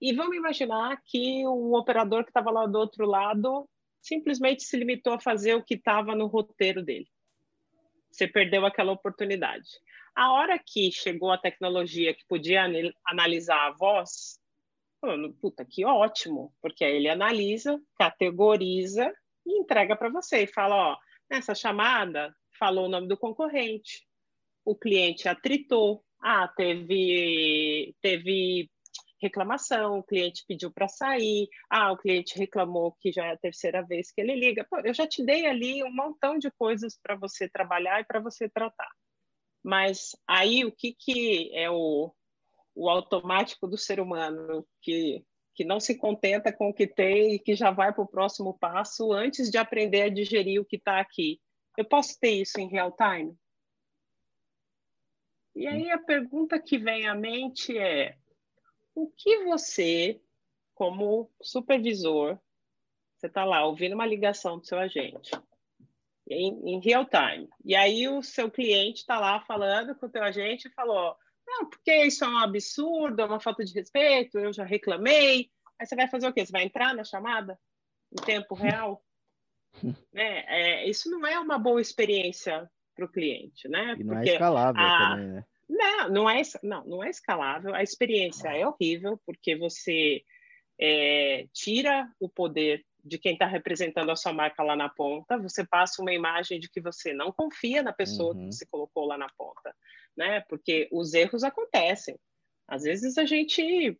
E 0.00 0.12
vamos 0.12 0.36
imaginar 0.36 1.00
que 1.04 1.46
o 1.46 1.78
operador 1.78 2.24
que 2.24 2.30
estava 2.30 2.50
lá 2.50 2.66
do 2.66 2.76
outro 2.76 3.06
lado 3.06 3.68
simplesmente 4.00 4.64
se 4.64 4.76
limitou 4.76 5.12
a 5.12 5.20
fazer 5.20 5.54
o 5.54 5.62
que 5.62 5.74
estava 5.74 6.16
no 6.16 6.26
roteiro 6.26 6.82
dele. 6.82 7.06
Você 8.12 8.28
perdeu 8.28 8.66
aquela 8.66 8.92
oportunidade. 8.92 9.68
A 10.14 10.32
hora 10.32 10.58
que 10.58 10.92
chegou 10.92 11.32
a 11.32 11.38
tecnologia 11.38 12.14
que 12.14 12.26
podia 12.28 12.64
analisar 13.06 13.66
a 13.66 13.72
voz, 13.72 14.38
falando, 15.00 15.32
puta, 15.34 15.64
que 15.64 15.84
ótimo, 15.84 16.54
porque 16.60 16.84
aí 16.84 16.96
ele 16.96 17.08
analisa, 17.08 17.80
categoriza 17.98 19.12
e 19.46 19.58
entrega 19.58 19.96
para 19.96 20.10
você 20.10 20.42
e 20.42 20.46
fala, 20.46 20.92
ó, 20.92 20.96
nessa 21.30 21.54
chamada 21.54 22.34
falou 22.58 22.84
o 22.84 22.88
nome 22.88 23.08
do 23.08 23.16
concorrente. 23.16 24.06
o 24.64 24.76
cliente 24.76 25.28
atritou, 25.28 26.04
ah, 26.20 26.46
teve, 26.46 27.96
teve 28.00 28.70
reclamação, 29.22 30.00
o 30.00 30.02
cliente 30.02 30.44
pediu 30.46 30.70
para 30.70 30.88
sair, 30.88 31.48
ah, 31.70 31.92
o 31.92 31.96
cliente 31.96 32.36
reclamou 32.36 32.92
que 33.00 33.12
já 33.12 33.26
é 33.26 33.32
a 33.32 33.38
terceira 33.38 33.80
vez 33.80 34.10
que 34.10 34.20
ele 34.20 34.34
liga. 34.34 34.66
Pô, 34.68 34.80
eu 34.80 34.92
já 34.92 35.06
te 35.06 35.24
dei 35.24 35.46
ali 35.46 35.82
um 35.84 35.94
montão 35.94 36.36
de 36.36 36.50
coisas 36.50 36.98
para 37.00 37.14
você 37.14 37.48
trabalhar 37.48 38.00
e 38.00 38.04
para 38.04 38.20
você 38.20 38.48
tratar. 38.48 38.90
Mas 39.62 40.16
aí 40.26 40.64
o 40.64 40.72
que, 40.72 40.92
que 40.92 41.50
é 41.54 41.70
o, 41.70 42.12
o 42.74 42.90
automático 42.90 43.68
do 43.68 43.78
ser 43.78 44.00
humano 44.00 44.66
que, 44.80 45.24
que 45.54 45.64
não 45.64 45.78
se 45.78 45.96
contenta 45.96 46.52
com 46.52 46.70
o 46.70 46.74
que 46.74 46.86
tem 46.86 47.34
e 47.34 47.38
que 47.38 47.54
já 47.54 47.70
vai 47.70 47.92
para 47.92 48.02
o 48.02 48.08
próximo 48.08 48.58
passo 48.58 49.12
antes 49.12 49.50
de 49.50 49.56
aprender 49.56 50.02
a 50.02 50.08
digerir 50.08 50.60
o 50.60 50.64
que 50.64 50.76
está 50.76 50.98
aqui? 50.98 51.40
Eu 51.78 51.84
posso 51.84 52.18
ter 52.18 52.32
isso 52.32 52.58
em 52.58 52.68
real 52.68 52.92
time? 52.92 53.36
E 55.54 55.66
aí 55.66 55.90
a 55.90 55.98
pergunta 55.98 56.58
que 56.58 56.76
vem 56.78 57.06
à 57.06 57.14
mente 57.14 57.76
é: 57.78 58.16
o 58.94 59.10
que 59.10 59.44
você, 59.44 60.20
como 60.74 61.30
supervisor, 61.40 62.38
você 63.16 63.26
está 63.26 63.44
lá 63.44 63.64
ouvindo 63.64 63.94
uma 63.94 64.06
ligação 64.06 64.58
do 64.58 64.66
seu 64.66 64.78
agente, 64.78 65.30
em, 66.28 66.74
em 66.74 66.80
real 66.80 67.04
time, 67.04 67.48
e 67.64 67.74
aí 67.74 68.08
o 68.08 68.22
seu 68.22 68.50
cliente 68.50 69.00
está 69.00 69.18
lá 69.18 69.40
falando 69.40 69.94
com 69.94 70.06
o 70.06 70.10
teu 70.10 70.22
agente 70.22 70.68
e 70.68 70.72
falou: 70.72 71.16
não, 71.46 71.68
porque 71.68 72.04
isso 72.04 72.24
é 72.24 72.28
um 72.28 72.38
absurdo, 72.38 73.20
é 73.20 73.24
uma 73.24 73.40
falta 73.40 73.64
de 73.64 73.74
respeito, 73.74 74.38
eu 74.38 74.52
já 74.52 74.64
reclamei. 74.64 75.50
Aí 75.78 75.86
você 75.86 75.96
vai 75.96 76.08
fazer 76.08 76.28
o 76.28 76.32
quê? 76.32 76.44
Você 76.44 76.52
vai 76.52 76.64
entrar 76.64 76.94
na 76.94 77.04
chamada 77.04 77.58
em 78.12 78.22
tempo 78.24 78.54
real? 78.54 79.04
né? 80.12 80.44
É, 80.46 80.88
isso 80.88 81.10
não 81.10 81.26
é 81.26 81.38
uma 81.38 81.58
boa 81.58 81.80
experiência 81.80 82.70
para 82.94 83.04
o 83.04 83.08
cliente, 83.08 83.68
né? 83.68 83.96
E 83.98 84.04
não 84.04 84.14
é 84.14 84.16
porque 84.16 84.30
é 84.30 84.34
escalável 84.34 84.82
a... 84.82 84.98
também, 84.98 85.28
né? 85.28 85.44
Não, 85.68 86.08
não 86.08 86.30
é, 86.30 86.42
não, 86.62 86.84
não 86.84 87.04
é 87.04 87.10
escalável. 87.10 87.74
A 87.74 87.82
experiência 87.82 88.48
é 88.48 88.66
horrível 88.66 89.20
porque 89.24 89.56
você 89.56 90.22
é, 90.80 91.46
tira 91.52 92.10
o 92.20 92.28
poder 92.28 92.84
de 93.04 93.18
quem 93.18 93.32
está 93.32 93.46
representando 93.46 94.10
a 94.10 94.16
sua 94.16 94.32
marca 94.32 94.62
lá 94.62 94.76
na 94.76 94.88
ponta, 94.88 95.36
você 95.36 95.66
passa 95.66 96.00
uma 96.00 96.12
imagem 96.12 96.60
de 96.60 96.68
que 96.68 96.80
você 96.80 97.12
não 97.12 97.32
confia 97.32 97.82
na 97.82 97.92
pessoa 97.92 98.34
uhum. 98.34 98.48
que 98.48 98.54
você 98.54 98.66
colocou 98.66 99.06
lá 99.06 99.18
na 99.18 99.28
ponta, 99.36 99.74
né? 100.16 100.40
Porque 100.48 100.88
os 100.92 101.12
erros 101.12 101.42
acontecem. 101.42 102.16
Às 102.68 102.84
vezes 102.84 103.18
a 103.18 103.24
gente 103.24 103.98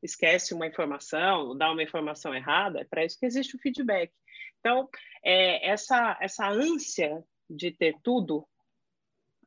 esquece 0.00 0.54
uma 0.54 0.66
informação, 0.66 1.56
dá 1.56 1.72
uma 1.72 1.82
informação 1.82 2.32
errada, 2.32 2.80
é 2.80 2.84
para 2.84 3.04
isso 3.04 3.18
que 3.18 3.26
existe 3.26 3.56
o 3.56 3.58
feedback. 3.58 4.12
Então, 4.60 4.88
é, 5.24 5.68
essa, 5.68 6.16
essa 6.20 6.48
ânsia 6.48 7.24
de 7.50 7.72
ter 7.72 7.96
tudo, 8.02 8.46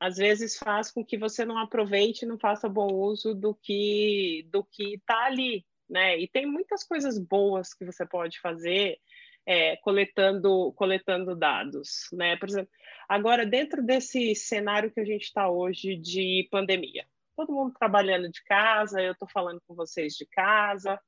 às 0.02 0.18
vezes 0.18 0.58
faz 0.58 0.92
com 0.92 1.06
que 1.06 1.16
você 1.16 1.46
não 1.46 1.60
aproveite, 1.60 2.26
não 2.26 2.40
faça 2.40 2.68
bom 2.68 2.92
uso 2.92 3.36
do 3.36 3.54
que 3.54 4.48
do 4.52 4.64
que 4.64 4.96
está 4.96 5.26
ali, 5.26 5.64
né? 5.88 6.18
E 6.18 6.28
tem 6.28 6.44
muitas 6.48 6.84
coisas 6.84 7.20
boas 7.20 7.72
que 7.72 7.86
você 7.86 8.04
pode 8.04 8.40
fazer 8.40 8.98
é, 9.46 9.78
coletando 9.78 10.74
coletando 10.74 11.36
dados, 11.36 12.08
né? 12.12 12.36
Por 12.38 12.50
exemplo, 12.50 12.72
agora 13.08 13.46
dentro 13.46 13.84
desse 13.84 14.34
cenário 14.34 14.92
que 14.92 15.00
a 15.00 15.06
gente 15.06 15.26
está 15.26 15.48
hoje 15.48 15.96
de 15.96 16.48
pandemia, 16.50 17.06
todo 17.36 17.54
mundo 17.54 17.76
trabalhando 17.78 18.28
de 18.28 18.44
casa, 18.46 19.00
eu 19.00 19.12
estou 19.12 19.30
falando 19.30 19.62
com 19.68 19.76
vocês 19.76 20.16
de 20.16 20.26
casa, 20.26 21.00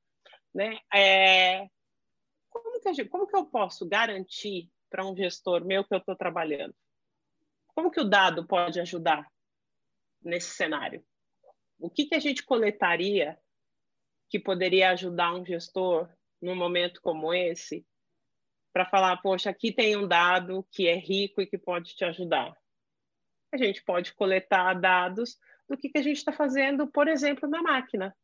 né? 0.54 0.78
É, 0.94 1.66
como, 2.48 2.80
que 2.80 2.94
gente, 2.94 3.08
como 3.08 3.26
que 3.26 3.36
eu 3.36 3.46
posso 3.46 3.88
garantir 3.88 4.70
para 4.88 5.04
um 5.04 5.16
gestor 5.16 5.64
meu 5.64 5.82
que 5.82 5.92
eu 5.92 5.98
estou 5.98 6.14
trabalhando? 6.14 6.76
Como 7.74 7.90
que 7.90 8.00
o 8.00 8.08
dado 8.08 8.46
pode 8.46 8.80
ajudar 8.80 9.26
nesse 10.22 10.50
cenário? 10.50 11.04
O 11.78 11.90
que, 11.90 12.06
que 12.06 12.14
a 12.14 12.20
gente 12.20 12.44
coletaria 12.44 13.38
que 14.28 14.38
poderia 14.38 14.90
ajudar 14.90 15.34
um 15.34 15.44
gestor 15.44 16.08
num 16.40 16.54
momento 16.54 17.00
como 17.00 17.32
esse 17.34 17.86
para 18.72 18.86
falar, 18.86 19.16
poxa, 19.18 19.50
aqui 19.50 19.72
tem 19.72 19.96
um 19.96 20.06
dado 20.06 20.66
que 20.72 20.88
é 20.88 20.96
rico 20.96 21.40
e 21.40 21.46
que 21.46 21.58
pode 21.58 21.94
te 21.94 22.04
ajudar? 22.04 22.56
A 23.52 23.56
gente 23.56 23.82
pode 23.84 24.14
coletar 24.14 24.74
dados 24.74 25.38
do 25.68 25.76
que, 25.76 25.88
que 25.88 25.98
a 25.98 26.02
gente 26.02 26.16
está 26.16 26.32
fazendo, 26.32 26.86
por 26.88 27.06
exemplo, 27.06 27.48
na 27.48 27.62
máquina. 27.62 28.16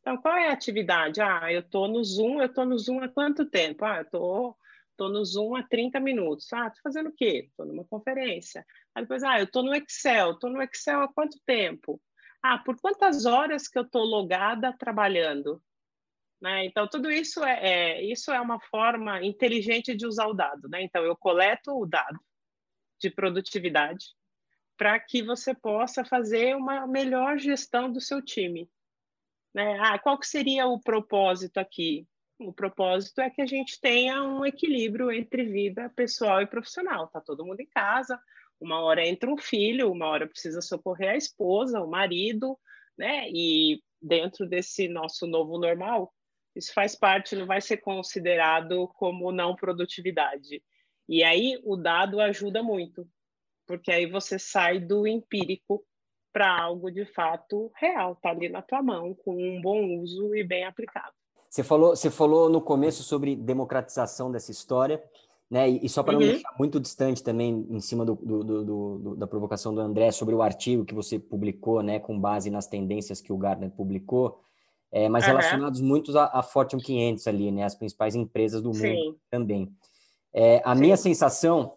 Então, 0.00 0.18
qual 0.18 0.36
é 0.36 0.48
a 0.48 0.52
atividade? 0.52 1.22
Ah, 1.22 1.50
eu 1.50 1.60
estou 1.60 1.88
no 1.88 2.04
Zoom, 2.04 2.40
eu 2.40 2.46
estou 2.46 2.66
no 2.66 2.78
Zoom 2.78 3.02
há 3.02 3.08
quanto 3.08 3.46
tempo? 3.46 3.84
Ah, 3.84 3.98
eu 3.98 4.02
estou 4.02 4.58
tô 4.96 5.08
no 5.08 5.24
Zoom 5.24 5.56
há 5.56 5.62
30 5.62 6.00
minutos. 6.00 6.52
Ah, 6.52 6.66
estou 6.68 6.82
fazendo 6.82 7.08
o 7.08 7.12
quê? 7.12 7.46
Estou 7.50 7.66
numa 7.66 7.84
conferência. 7.84 8.64
Aí 8.94 9.02
depois, 9.02 9.22
ah, 9.22 9.38
eu 9.38 9.44
estou 9.44 9.62
no 9.62 9.74
Excel. 9.74 10.32
Estou 10.32 10.50
no 10.50 10.62
Excel 10.62 11.02
há 11.02 11.12
quanto 11.12 11.38
tempo? 11.46 12.00
Ah, 12.42 12.58
por 12.58 12.80
quantas 12.80 13.24
horas 13.24 13.68
que 13.68 13.78
eu 13.78 13.82
estou 13.82 14.04
logada 14.04 14.72
trabalhando? 14.76 15.62
Né? 16.40 16.66
Então, 16.66 16.86
tudo 16.86 17.10
isso 17.10 17.42
é, 17.42 17.58
é, 17.62 18.04
isso 18.04 18.30
é 18.30 18.40
uma 18.40 18.60
forma 18.60 19.22
inteligente 19.24 19.96
de 19.96 20.06
usar 20.06 20.26
o 20.26 20.34
dado. 20.34 20.68
Né? 20.68 20.82
Então, 20.82 21.02
eu 21.02 21.16
coleto 21.16 21.72
o 21.72 21.86
dado 21.86 22.20
de 23.00 23.10
produtividade 23.10 24.06
para 24.76 24.98
que 25.00 25.22
você 25.22 25.54
possa 25.54 26.04
fazer 26.04 26.54
uma 26.56 26.86
melhor 26.86 27.38
gestão 27.38 27.90
do 27.90 28.00
seu 28.00 28.20
time. 28.20 28.68
Né? 29.54 29.78
Ah, 29.80 29.98
qual 29.98 30.18
que 30.18 30.26
seria 30.26 30.66
o 30.66 30.80
propósito 30.80 31.58
aqui? 31.58 32.06
O 32.38 32.52
propósito 32.52 33.20
é 33.20 33.30
que 33.30 33.40
a 33.40 33.46
gente 33.46 33.80
tenha 33.80 34.22
um 34.22 34.44
equilíbrio 34.44 35.10
entre 35.12 35.44
vida 35.44 35.90
pessoal 35.94 36.42
e 36.42 36.46
profissional. 36.46 37.06
Tá 37.08 37.20
todo 37.20 37.44
mundo 37.44 37.60
em 37.60 37.68
casa, 37.68 38.20
uma 38.60 38.80
hora 38.80 39.06
entra 39.06 39.30
um 39.30 39.36
filho, 39.36 39.90
uma 39.90 40.06
hora 40.06 40.26
precisa 40.26 40.60
socorrer 40.60 41.10
a 41.10 41.16
esposa, 41.16 41.80
o 41.80 41.88
marido, 41.88 42.58
né? 42.98 43.28
E 43.30 43.80
dentro 44.00 44.48
desse 44.48 44.88
nosso 44.88 45.26
novo 45.26 45.58
normal, 45.58 46.12
isso 46.56 46.72
faz 46.72 46.94
parte, 46.96 47.36
não 47.36 47.46
vai 47.46 47.60
ser 47.60 47.78
considerado 47.78 48.88
como 48.94 49.32
não 49.32 49.54
produtividade. 49.54 50.62
E 51.08 51.22
aí 51.22 51.60
o 51.64 51.76
dado 51.76 52.20
ajuda 52.20 52.62
muito, 52.62 53.08
porque 53.66 53.92
aí 53.92 54.06
você 54.06 54.38
sai 54.38 54.80
do 54.80 55.06
empírico 55.06 55.84
para 56.32 56.50
algo 56.62 56.90
de 56.90 57.04
fato 57.04 57.70
real, 57.76 58.16
tá 58.16 58.30
ali 58.30 58.48
na 58.48 58.60
tua 58.60 58.82
mão, 58.82 59.14
com 59.14 59.36
um 59.36 59.60
bom 59.60 60.00
uso 60.00 60.34
e 60.34 60.42
bem 60.42 60.64
aplicado. 60.64 61.14
Você 61.54 61.62
falou, 61.62 61.94
você 61.94 62.10
falou 62.10 62.50
no 62.50 62.60
começo 62.60 63.04
sobre 63.04 63.36
democratização 63.36 64.28
dessa 64.28 64.50
história, 64.50 65.00
né? 65.48 65.68
E, 65.68 65.88
só 65.88 66.02
para 66.02 66.14
não 66.14 66.20
uhum. 66.20 66.26
deixar 66.26 66.52
muito 66.58 66.80
distante 66.80 67.22
também, 67.22 67.64
em 67.70 67.78
cima 67.78 68.04
do, 68.04 68.16
do, 68.16 68.64
do, 68.64 69.14
da 69.14 69.24
provocação 69.24 69.72
do 69.72 69.80
André, 69.80 70.10
sobre 70.10 70.34
o 70.34 70.42
artigo 70.42 70.84
que 70.84 70.92
você 70.92 71.16
publicou, 71.16 71.80
né, 71.80 72.00
com 72.00 72.18
base 72.18 72.50
nas 72.50 72.66
tendências 72.66 73.20
que 73.20 73.32
o 73.32 73.38
Gardner 73.38 73.70
publicou, 73.70 74.40
é, 74.90 75.08
mas 75.08 75.22
uhum. 75.22 75.30
relacionados 75.30 75.80
muito 75.80 76.18
a, 76.18 76.40
a 76.40 76.42
Fortune 76.42 76.82
500 76.82 77.28
ali, 77.28 77.52
né, 77.52 77.62
as 77.62 77.76
principais 77.76 78.16
empresas 78.16 78.60
do 78.60 78.74
Sim. 78.74 78.92
mundo 78.92 79.20
também. 79.30 79.72
É, 80.32 80.60
a 80.64 80.74
Sim. 80.74 80.80
minha 80.80 80.96
sensação 80.96 81.74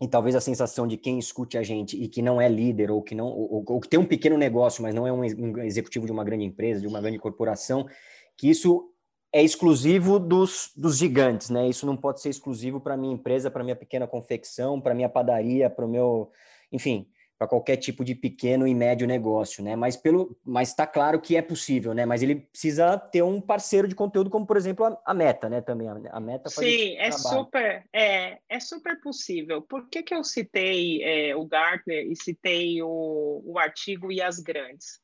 e 0.00 0.08
talvez 0.08 0.36
a 0.36 0.40
sensação 0.40 0.86
de 0.86 0.96
quem 0.96 1.18
escute 1.18 1.58
a 1.58 1.62
gente 1.62 2.02
e 2.02 2.08
que 2.08 2.22
não 2.22 2.40
é 2.40 2.48
líder 2.48 2.90
ou 2.90 3.02
que 3.02 3.14
não 3.14 3.26
ou, 3.26 3.62
ou, 3.66 3.78
que 3.78 3.90
tem 3.90 4.00
um 4.00 4.06
pequeno 4.06 4.38
negócio, 4.38 4.82
mas 4.82 4.94
não 4.94 5.06
é 5.06 5.12
um 5.12 5.22
executivo 5.62 6.06
de 6.06 6.12
uma 6.12 6.24
grande 6.24 6.44
empresa, 6.44 6.80
de 6.80 6.86
uma 6.86 7.02
grande 7.02 7.18
corporação, 7.18 7.86
que 8.34 8.48
isso 8.48 8.87
é 9.32 9.42
exclusivo 9.42 10.18
dos, 10.18 10.72
dos 10.76 10.96
gigantes, 10.96 11.50
né? 11.50 11.68
Isso 11.68 11.86
não 11.86 11.96
pode 11.96 12.20
ser 12.20 12.30
exclusivo 12.30 12.80
para 12.80 12.96
minha 12.96 13.14
empresa, 13.14 13.50
para 13.50 13.62
minha 13.62 13.76
pequena 13.76 14.06
confecção, 14.06 14.80
para 14.80 14.94
minha 14.94 15.08
padaria, 15.08 15.68
para 15.68 15.84
o 15.84 15.88
meu, 15.88 16.30
enfim, 16.72 17.06
para 17.38 17.46
qualquer 17.46 17.76
tipo 17.76 18.04
de 18.04 18.16
pequeno 18.16 18.66
e 18.66 18.74
médio 18.74 19.06
negócio, 19.06 19.62
né? 19.62 19.76
Mas 19.76 19.96
pelo, 19.96 20.36
mas 20.44 20.70
está 20.70 20.86
claro 20.86 21.20
que 21.20 21.36
é 21.36 21.42
possível, 21.42 21.94
né? 21.94 22.04
Mas 22.04 22.20
ele 22.20 22.36
precisa 22.36 22.98
ter 22.98 23.22
um 23.22 23.40
parceiro 23.40 23.86
de 23.86 23.94
conteúdo, 23.94 24.28
como 24.28 24.46
por 24.46 24.56
exemplo 24.56 24.84
a, 24.84 25.00
a 25.06 25.14
Meta, 25.14 25.48
né? 25.48 25.60
Também 25.60 25.88
a, 25.88 26.20
Meta. 26.20 26.48
Sim, 26.48 26.96
é 26.96 27.12
super, 27.12 27.84
é, 27.92 28.38
é 28.48 28.58
super 28.58 29.00
possível. 29.00 29.62
Por 29.62 29.88
que, 29.88 30.02
que 30.02 30.14
eu 30.14 30.24
citei 30.24 31.02
é, 31.04 31.36
o 31.36 31.46
Gartner 31.46 32.06
e 32.10 32.16
citei 32.16 32.82
o, 32.82 33.42
o 33.44 33.58
artigo 33.58 34.10
e 34.10 34.20
as 34.20 34.40
grandes? 34.40 35.00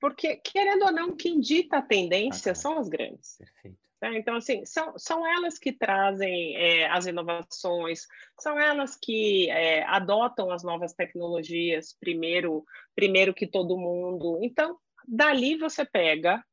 Porque 0.00 0.36
querendo 0.36 0.84
ou 0.84 0.92
não, 0.92 1.16
quem 1.16 1.40
dita 1.40 1.78
a 1.78 1.82
tendência 1.82 2.52
ah, 2.52 2.54
tá. 2.54 2.60
são 2.60 2.78
as 2.78 2.88
grandes. 2.88 3.36
Perfeito. 3.38 3.78
Né? 4.00 4.18
Então, 4.18 4.36
assim, 4.36 4.64
são, 4.64 4.96
são 4.96 5.26
elas 5.26 5.58
que 5.58 5.72
trazem 5.72 6.56
é, 6.56 6.88
as 6.88 7.06
inovações, 7.06 8.06
são 8.38 8.58
elas 8.58 8.96
que 8.96 9.50
é, 9.50 9.82
adotam 9.84 10.50
as 10.50 10.62
novas 10.62 10.94
tecnologias 10.94 11.96
primeiro, 11.98 12.64
primeiro 12.94 13.34
que 13.34 13.46
todo 13.46 13.78
mundo. 13.78 14.38
Então, 14.42 14.78
dali 15.06 15.56
você 15.56 15.84
pega 15.84 16.44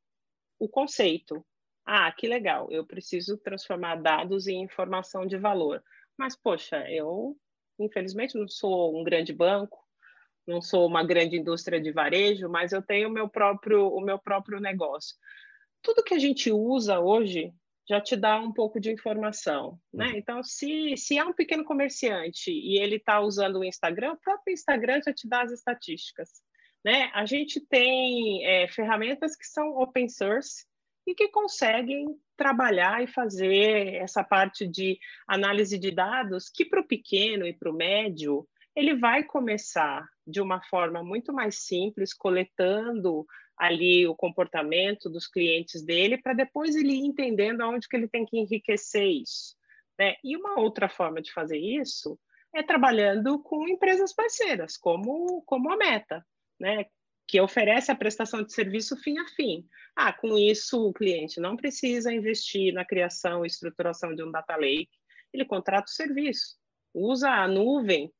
o 0.60 0.68
conceito. 0.68 1.46
Ah, 1.86 2.12
que 2.12 2.28
legal, 2.28 2.68
eu 2.72 2.86
preciso 2.86 3.38
transformar 3.38 3.98
dados 3.98 4.48
em 4.48 4.64
informação 4.64 5.26
de 5.26 5.38
valor. 5.38 5.84
Mas, 6.18 6.36
poxa, 6.36 6.90
eu, 6.90 7.38
infelizmente, 7.78 8.38
não 8.38 8.48
sou 8.48 9.00
um 9.00 9.04
grande 9.04 9.32
banco, 9.32 9.85
não 10.48 10.62
sou 10.62 10.88
uma 10.88 11.04
grande 11.04 11.38
indústria 11.38 11.82
de 11.82 11.92
varejo, 11.92 12.48
mas 12.50 12.72
eu 12.72 12.82
tenho 12.82 13.10
o 13.10 13.12
meu 13.12 13.28
próprio, 13.28 13.88
o 13.88 14.02
meu 14.02 14.20
próprio 14.20 14.60
negócio 14.60 15.16
tudo 15.86 16.04
que 16.04 16.16
a 16.16 16.20
gente 16.20 16.52
usa 16.52 17.00
hoje 17.00 17.54
já 17.88 18.02
te 18.02 18.16
dá 18.16 18.40
um 18.40 18.52
pouco 18.52 18.80
de 18.80 18.92
informação, 18.92 19.80
né? 19.94 20.08
Uhum. 20.08 20.16
Então, 20.16 20.44
se, 20.44 20.98
se 20.98 21.20
é 21.20 21.24
um 21.24 21.34
pequeno 21.34 21.64
comerciante 21.64 22.50
e 22.50 22.80
ele 22.80 22.96
está 22.96 23.22
usando 23.22 23.60
o 23.60 23.64
Instagram, 23.64 24.14
o 24.14 24.18
próprio 24.18 24.52
Instagram 24.52 25.00
já 25.06 25.14
te 25.14 25.30
dá 25.30 25.44
as 25.44 25.52
estatísticas, 25.52 26.30
né? 26.84 27.12
A 27.14 27.28
gente 27.28 27.62
tem 27.62 28.44
é, 28.44 28.68
ferramentas 28.68 29.36
que 29.36 29.46
são 29.46 29.78
open 29.78 30.10
source 30.10 30.66
e 31.06 31.14
que 31.14 31.28
conseguem 31.28 32.08
trabalhar 32.36 33.04
e 33.04 33.08
fazer 33.08 33.94
essa 33.98 34.24
parte 34.24 34.68
de 34.68 34.98
análise 35.28 35.78
de 35.78 35.92
dados 35.92 36.50
que 36.50 36.66
para 36.66 36.82
o 36.82 36.88
pequeno 36.88 37.46
e 37.46 37.54
para 37.54 37.70
o 37.70 37.76
médio 37.76 38.48
ele 38.76 38.96
vai 38.96 39.24
começar 39.24 40.08
de 40.28 40.42
uma 40.42 40.62
forma 40.64 41.04
muito 41.04 41.32
mais 41.32 41.60
simples, 41.60 42.14
coletando 42.14 43.26
ali 43.58 44.06
o 44.06 44.16
comportamento 44.16 45.10
dos 45.10 45.28
clientes 45.28 45.84
dele, 45.84 46.18
para 46.18 46.34
depois 46.34 46.76
ele 46.76 46.94
ir 46.94 47.06
entendendo 47.06 47.62
aonde 47.62 47.88
que 47.88 47.96
ele 47.96 48.08
tem 48.08 48.26
que 48.26 48.38
enriquecer 48.38 49.08
isso. 49.08 49.56
Né? 49.98 50.16
E 50.24 50.36
uma 50.36 50.60
outra 50.60 50.90
forma 50.90 51.22
de 51.22 51.32
fazer 51.32 51.58
isso 51.58 52.20
é 52.54 52.62
trabalhando 52.62 53.42
com 53.42 53.68
empresas 53.68 54.14
parceiras, 54.14 54.76
como, 54.78 55.42
como 55.44 55.72
a 55.72 55.78
Meta, 55.78 56.26
né? 56.60 56.86
que 57.28 57.40
oferece 57.40 57.92
a 57.92 57.96
prestação 57.96 58.44
de 58.44 58.54
serviço 58.54 58.98
fim 58.98 59.18
a 59.18 59.28
fim. 59.30 59.66
Ah, 59.96 60.14
com 60.14 60.38
isso 60.38 60.86
o 60.86 60.94
cliente 60.94 61.40
não 61.40 61.56
precisa 61.56 62.14
investir 62.14 62.74
na 62.74 62.86
criação 62.86 63.44
e 63.44 63.48
estruturação 63.48 64.14
de 64.14 64.24
um 64.24 64.32
data 64.32 64.56
lake, 64.56 64.90
ele 65.34 65.46
contrata 65.46 65.86
o 65.86 65.94
serviço, 65.94 66.58
usa 66.94 67.30
a 67.30 67.48
nuvem 67.48 68.12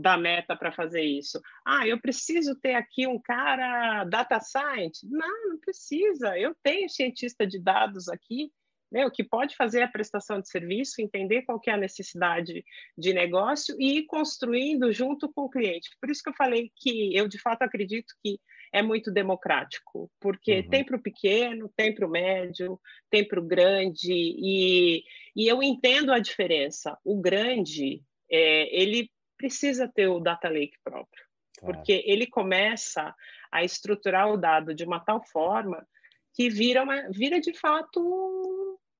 da 0.00 0.16
meta 0.16 0.56
para 0.56 0.72
fazer 0.72 1.02
isso. 1.02 1.40
Ah, 1.64 1.86
eu 1.86 2.00
preciso 2.00 2.54
ter 2.54 2.74
aqui 2.74 3.06
um 3.06 3.20
cara 3.20 4.04
data 4.04 4.40
science? 4.40 5.06
Não, 5.08 5.48
não 5.48 5.58
precisa. 5.58 6.38
Eu 6.38 6.54
tenho 6.62 6.88
cientista 6.88 7.46
de 7.46 7.60
dados 7.60 8.08
aqui, 8.08 8.50
né, 8.90 9.06
o 9.06 9.10
que 9.10 9.22
pode 9.22 9.54
fazer 9.54 9.82
a 9.82 9.88
prestação 9.88 10.40
de 10.40 10.48
serviço, 10.48 11.00
entender 11.00 11.42
qual 11.42 11.60
é 11.66 11.70
a 11.70 11.76
necessidade 11.76 12.64
de 12.98 13.14
negócio 13.14 13.76
e 13.78 13.98
ir 13.98 14.06
construindo 14.06 14.92
junto 14.92 15.32
com 15.32 15.42
o 15.42 15.50
cliente. 15.50 15.90
Por 16.00 16.10
isso 16.10 16.22
que 16.22 16.30
eu 16.30 16.34
falei 16.34 16.72
que 16.74 17.14
eu 17.16 17.28
de 17.28 17.38
fato 17.38 17.62
acredito 17.62 18.12
que 18.22 18.40
é 18.72 18.82
muito 18.82 19.10
democrático, 19.10 20.10
porque 20.20 20.60
uhum. 20.60 20.68
tem 20.68 20.84
para 20.84 20.96
o 20.96 21.02
pequeno, 21.02 21.72
tem 21.76 21.94
para 21.94 22.06
o 22.06 22.10
médio, 22.10 22.80
tem 23.10 23.26
para 23.26 23.40
o 23.40 23.46
grande, 23.46 24.12
e, 24.12 25.04
e 25.34 25.48
eu 25.48 25.62
entendo 25.62 26.12
a 26.12 26.18
diferença. 26.18 26.96
O 27.04 27.20
grande, 27.20 28.02
é, 28.30 28.80
ele 28.80 29.10
precisa 29.40 29.88
ter 29.88 30.06
o 30.06 30.20
data 30.20 30.50
lake 30.50 30.76
próprio, 30.84 31.24
claro. 31.58 31.74
porque 31.74 32.04
ele 32.04 32.26
começa 32.26 33.14
a 33.50 33.64
estruturar 33.64 34.30
o 34.30 34.36
dado 34.36 34.74
de 34.74 34.84
uma 34.84 35.00
tal 35.00 35.24
forma 35.24 35.86
que 36.34 36.50
vira, 36.50 36.82
uma, 36.82 37.08
vira 37.10 37.40
de 37.40 37.54
fato 37.54 37.98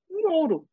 um 0.09 0.31
ouro. 0.31 0.67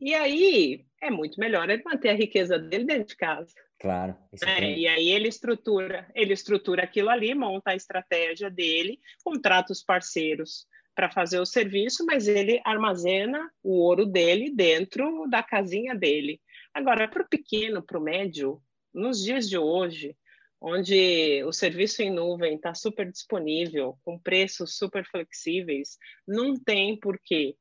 E 0.00 0.14
aí 0.14 0.84
é 1.00 1.10
muito 1.10 1.40
melhor 1.40 1.68
ele 1.68 1.82
manter 1.84 2.10
a 2.10 2.14
riqueza 2.14 2.56
dele 2.56 2.84
dentro 2.84 3.08
de 3.08 3.16
casa. 3.16 3.52
Claro. 3.80 4.16
É, 4.46 4.78
e 4.78 4.86
aí 4.86 5.08
ele 5.08 5.28
estrutura, 5.28 6.08
ele 6.14 6.32
estrutura 6.32 6.84
aquilo 6.84 7.10
ali, 7.10 7.34
monta 7.34 7.72
a 7.72 7.76
estratégia 7.76 8.48
dele, 8.48 9.00
contrata 9.24 9.72
os 9.72 9.82
parceiros 9.82 10.66
para 10.94 11.10
fazer 11.10 11.40
o 11.40 11.46
serviço, 11.46 12.04
mas 12.06 12.28
ele 12.28 12.60
armazena 12.64 13.50
o 13.62 13.72
ouro 13.72 14.06
dele 14.06 14.50
dentro 14.54 15.26
da 15.28 15.42
casinha 15.42 15.94
dele. 15.94 16.40
Agora, 16.74 17.08
para 17.08 17.22
o 17.22 17.28
pequeno, 17.28 17.82
para 17.82 17.98
o 17.98 18.02
médio, 18.02 18.62
nos 18.94 19.22
dias 19.22 19.48
de 19.48 19.58
hoje, 19.58 20.16
onde 20.60 21.42
o 21.44 21.52
serviço 21.52 22.02
em 22.02 22.10
nuvem 22.10 22.54
está 22.54 22.74
super 22.74 23.10
disponível, 23.10 23.98
com 24.04 24.18
preços 24.18 24.76
super 24.76 25.04
flexíveis, 25.04 25.98
não 26.26 26.54
tem 26.54 26.98
porquê 26.98 27.56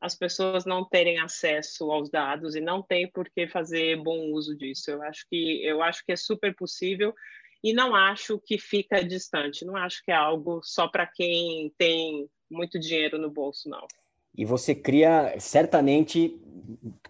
as 0.00 0.14
pessoas 0.14 0.66
não 0.66 0.86
terem 0.86 1.18
acesso 1.18 1.90
aos 1.90 2.10
dados 2.10 2.54
e 2.54 2.60
não 2.60 2.82
tem 2.82 3.10
por 3.10 3.28
que 3.30 3.48
fazer 3.48 3.96
bom 3.96 4.32
uso 4.32 4.54
disso. 4.56 4.90
Eu 4.90 5.02
acho 5.02 5.26
que 5.30 5.64
eu 5.64 5.82
acho 5.82 6.04
que 6.04 6.12
é 6.12 6.16
super 6.16 6.54
possível 6.54 7.14
e 7.62 7.72
não 7.72 7.94
acho 7.94 8.38
que 8.38 8.58
fica 8.58 9.02
distante. 9.02 9.64
Não 9.64 9.76
acho 9.76 10.02
que 10.04 10.12
é 10.12 10.14
algo 10.14 10.60
só 10.62 10.88
para 10.88 11.06
quem 11.06 11.72
tem 11.78 12.28
muito 12.50 12.78
dinheiro 12.78 13.18
no 13.18 13.30
bolso, 13.30 13.68
não. 13.68 13.86
E 14.36 14.44
você 14.44 14.74
cria, 14.74 15.34
certamente, 15.38 16.40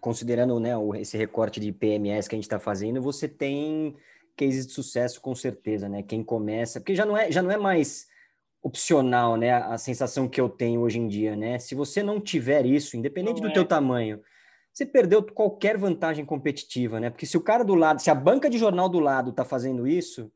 considerando 0.01 0.61
né, 0.61 0.73
esse 1.01 1.17
recorte 1.17 1.59
de 1.59 1.73
PMS 1.73 2.29
que 2.29 2.35
a 2.35 2.39
gente 2.39 2.45
está 2.45 2.59
fazendo, 2.59 3.01
você 3.01 3.27
tem 3.27 3.97
cases 4.37 4.67
de 4.67 4.73
sucesso 4.73 5.21
com 5.21 5.35
certeza, 5.35 5.89
né? 5.89 6.03
Quem 6.03 6.23
começa, 6.23 6.81
porque 6.81 6.95
já 6.95 7.07
não 7.07 7.17
é, 7.17 7.31
já 7.31 7.41
não 7.41 7.51
é 7.51 7.57
mais 7.57 8.09
opcional, 8.63 9.37
né? 9.37 9.53
A 9.53 9.79
sensação 9.79 10.29
que 10.29 10.41
eu 10.41 10.49
tenho 10.49 10.81
hoje 10.81 10.99
em 10.99 11.07
dia, 11.07 11.37
né? 11.37 11.59
Se 11.59 11.75
você 11.75 12.03
não 12.03 12.21
tiver 12.21 12.67
isso, 12.67 12.97
independente 12.97 13.41
não 13.41 13.49
do 13.49 13.51
é. 13.51 13.55
teu 13.55 13.65
tamanho, 13.65 14.21
você 14.73 14.85
perdeu 14.85 15.23
qualquer 15.23 15.79
vantagem 15.79 16.25
competitiva, 16.25 16.99
né? 16.99 17.11
Porque 17.11 17.27
se 17.27 17.37
o 17.37 17.41
cara 17.41 17.65
do 17.65 17.75
lado, 17.75 18.03
se 18.03 18.11
a 18.11 18.15
banca 18.15 18.51
de 18.51 18.59
jornal 18.59 18.89
do 18.89 18.99
lado 18.99 19.31
está 19.31 19.45
fazendo 19.45 19.87
isso 19.87 20.33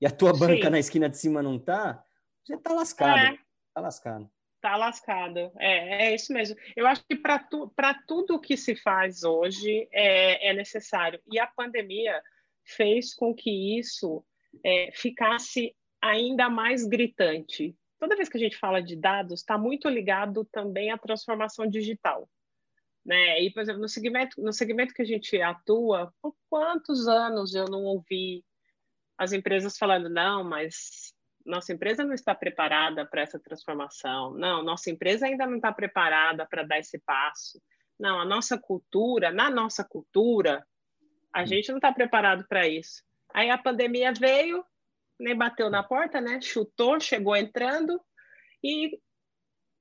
e 0.00 0.06
a 0.06 0.10
tua 0.10 0.34
Sim. 0.34 0.40
banca 0.40 0.68
na 0.68 0.78
esquina 0.78 1.08
de 1.08 1.16
cima 1.16 1.42
não 1.42 1.58
tá, 1.58 2.02
você 2.44 2.56
tá 2.56 2.72
lascado. 2.72 3.18
É. 3.18 3.38
Tá 3.72 3.80
lascado. 3.80 4.28
Tá 4.60 4.76
lascado. 4.76 5.52
É, 5.58 6.06
é 6.06 6.14
isso 6.14 6.32
mesmo. 6.32 6.56
Eu 6.76 6.86
acho 6.86 7.04
que 7.06 7.14
para 7.14 7.38
tu, 7.38 7.72
tudo 8.06 8.40
que 8.40 8.56
se 8.56 8.74
faz 8.74 9.22
hoje 9.22 9.88
é, 9.92 10.50
é 10.50 10.52
necessário. 10.52 11.20
E 11.30 11.38
a 11.38 11.46
pandemia 11.46 12.20
fez 12.64 13.14
com 13.14 13.34
que 13.34 13.78
isso 13.78 14.24
é, 14.64 14.90
ficasse 14.92 15.74
ainda 16.02 16.50
mais 16.50 16.84
gritante. 16.84 17.76
Toda 17.98 18.16
vez 18.16 18.28
que 18.28 18.36
a 18.36 18.40
gente 18.40 18.56
fala 18.56 18.80
de 18.80 18.96
dados, 18.96 19.40
está 19.40 19.56
muito 19.58 19.88
ligado 19.88 20.44
também 20.44 20.90
à 20.90 20.98
transformação 20.98 21.66
digital. 21.68 22.28
Né? 23.04 23.42
E, 23.42 23.50
por 23.50 23.62
exemplo, 23.62 23.80
no 23.80 23.88
segmento, 23.88 24.40
no 24.40 24.52
segmento 24.52 24.92
que 24.92 25.02
a 25.02 25.06
gente 25.06 25.40
atua, 25.40 26.12
por 26.20 26.34
quantos 26.50 27.08
anos 27.08 27.54
eu 27.54 27.64
não 27.64 27.84
ouvi 27.84 28.44
as 29.16 29.32
empresas 29.32 29.76
falando, 29.76 30.08
não, 30.08 30.44
mas 30.44 31.12
nossa 31.48 31.72
empresa 31.72 32.04
não 32.04 32.12
está 32.12 32.34
preparada 32.34 33.06
para 33.06 33.22
essa 33.22 33.38
transformação. 33.38 34.34
Não, 34.34 34.62
nossa 34.62 34.90
empresa 34.90 35.26
ainda 35.26 35.46
não 35.46 35.56
está 35.56 35.72
preparada 35.72 36.46
para 36.46 36.62
dar 36.62 36.78
esse 36.78 36.98
passo. 37.00 37.60
Não, 37.98 38.20
a 38.20 38.24
nossa 38.24 38.58
cultura, 38.58 39.32
na 39.32 39.50
noa 39.50 39.68
cultura, 39.88 40.64
a 41.32 41.42
hum. 41.42 41.46
gente 41.46 41.70
não 41.70 41.78
está 41.78 41.92
preparado 41.92 42.46
para 42.46 42.68
isso. 42.68 43.02
Aí 43.34 43.50
a 43.50 43.58
pandemia 43.58 44.12
veio, 44.12 44.64
nem 45.18 45.36
bateu 45.36 45.70
na 45.70 45.82
porta, 45.82 46.20
né? 46.20 46.40
Chutou, 46.40 47.00
chegou 47.00 47.34
entrando 47.34 48.00
e 48.62 49.00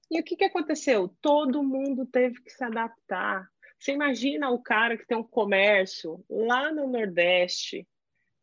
e 0.09 0.21
o 0.21 0.23
que, 0.23 0.37
que 0.37 0.45
aconteceu? 0.45 1.13
Todo 1.21 1.61
mundo 1.61 2.05
teve 2.05 2.41
que 2.41 2.49
se 2.49 2.63
adaptar. 2.63 3.45
Você 3.77 3.91
imagina 3.91 4.49
o 4.49 4.61
cara 4.61 4.97
que 4.97 5.05
tem 5.05 5.17
um 5.17 5.23
comércio 5.23 6.23
lá 6.29 6.71
no 6.71 6.87
Nordeste, 6.87 7.85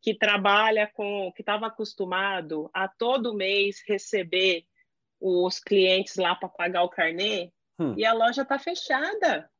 que 0.04 0.14
trabalha 0.14 0.86
com, 0.86 1.32
que 1.32 1.40
estava 1.40 1.66
acostumado 1.66 2.70
a 2.74 2.86
todo 2.86 3.32
mês 3.32 3.82
receber 3.88 4.66
os 5.18 5.58
clientes 5.58 6.16
lá 6.16 6.34
para 6.34 6.46
pagar 6.46 6.82
o 6.82 6.90
carnê, 6.90 7.50
hum. 7.78 7.94
e 7.96 8.04
a 8.04 8.12
loja 8.12 8.42
está 8.42 8.58
fechada. 8.58 9.50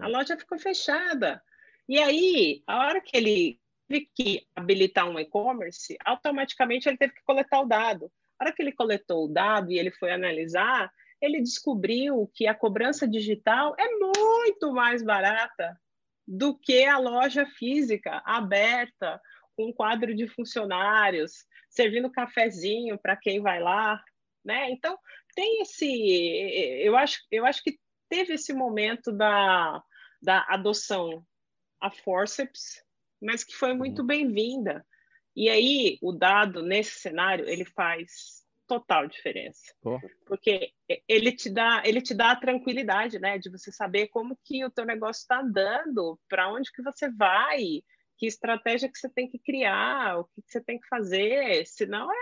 A 0.00 0.08
é. 0.08 0.08
loja 0.08 0.34
ficou 0.38 0.58
fechada. 0.58 1.42
E 1.86 1.98
aí, 1.98 2.62
a 2.66 2.78
hora 2.78 3.02
que 3.02 3.14
ele 3.14 3.60
teve 3.86 4.08
que 4.14 4.46
habilitar 4.56 5.06
um 5.06 5.18
e-commerce, 5.18 5.98
automaticamente 6.06 6.88
ele 6.88 6.96
teve 6.96 7.12
que 7.12 7.22
coletar 7.24 7.60
o 7.60 7.66
dado. 7.66 8.10
A 8.38 8.44
hora 8.44 8.54
que 8.54 8.62
ele 8.62 8.72
coletou 8.72 9.26
o 9.26 9.28
dado 9.28 9.70
e 9.70 9.78
ele 9.78 9.90
foi 9.90 10.10
analisar, 10.10 10.90
ele 11.20 11.38
descobriu 11.42 12.30
que 12.32 12.46
a 12.46 12.54
cobrança 12.54 13.06
digital 13.06 13.76
é 13.78 13.86
muito 13.98 14.72
mais 14.72 15.02
barata 15.02 15.78
do 16.26 16.56
que 16.56 16.86
a 16.86 16.96
loja 16.98 17.44
física 17.44 18.22
aberta, 18.24 19.20
com 19.62 19.68
um 19.68 19.72
quadro 19.72 20.14
de 20.14 20.26
funcionários, 20.26 21.46
servindo 21.70 22.10
cafezinho 22.10 22.98
para 22.98 23.16
quem 23.16 23.40
vai 23.40 23.60
lá, 23.60 24.02
né? 24.44 24.70
Então, 24.70 24.98
tem 25.34 25.62
esse, 25.62 25.86
eu 26.84 26.96
acho, 26.96 27.20
eu 27.30 27.46
acho 27.46 27.62
que 27.62 27.78
teve 28.08 28.34
esse 28.34 28.52
momento 28.52 29.12
da, 29.12 29.82
da 30.20 30.44
adoção 30.48 31.24
a 31.80 31.90
forceps, 31.90 32.82
mas 33.20 33.44
que 33.44 33.54
foi 33.54 33.72
muito 33.74 34.00
uhum. 34.00 34.06
bem-vinda. 34.06 34.84
E 35.34 35.48
aí, 35.48 35.98
o 36.02 36.12
dado 36.12 36.62
nesse 36.62 36.98
cenário, 36.98 37.48
ele 37.48 37.64
faz 37.64 38.42
total 38.66 39.06
diferença. 39.06 39.72
Oh. 39.82 39.98
Porque 40.26 40.72
ele 41.08 41.32
te 41.32 41.48
dá, 41.48 41.82
ele 41.84 42.02
te 42.02 42.14
dá 42.14 42.32
a 42.32 42.36
tranquilidade, 42.36 43.18
né, 43.18 43.38
de 43.38 43.50
você 43.50 43.70
saber 43.70 44.08
como 44.08 44.38
que 44.44 44.64
o 44.64 44.70
teu 44.70 44.84
negócio 44.84 45.20
está 45.20 45.40
andando, 45.40 46.18
para 46.28 46.52
onde 46.52 46.70
que 46.72 46.82
você 46.82 47.10
vai, 47.10 47.82
que 48.22 48.26
estratégia 48.28 48.88
que 48.88 48.96
você 48.96 49.08
tem 49.08 49.28
que 49.28 49.36
criar, 49.36 50.20
o 50.20 50.24
que, 50.26 50.42
que 50.42 50.52
você 50.52 50.60
tem 50.60 50.78
que 50.78 50.86
fazer, 50.86 51.66
senão 51.66 52.08
é 52.08 52.16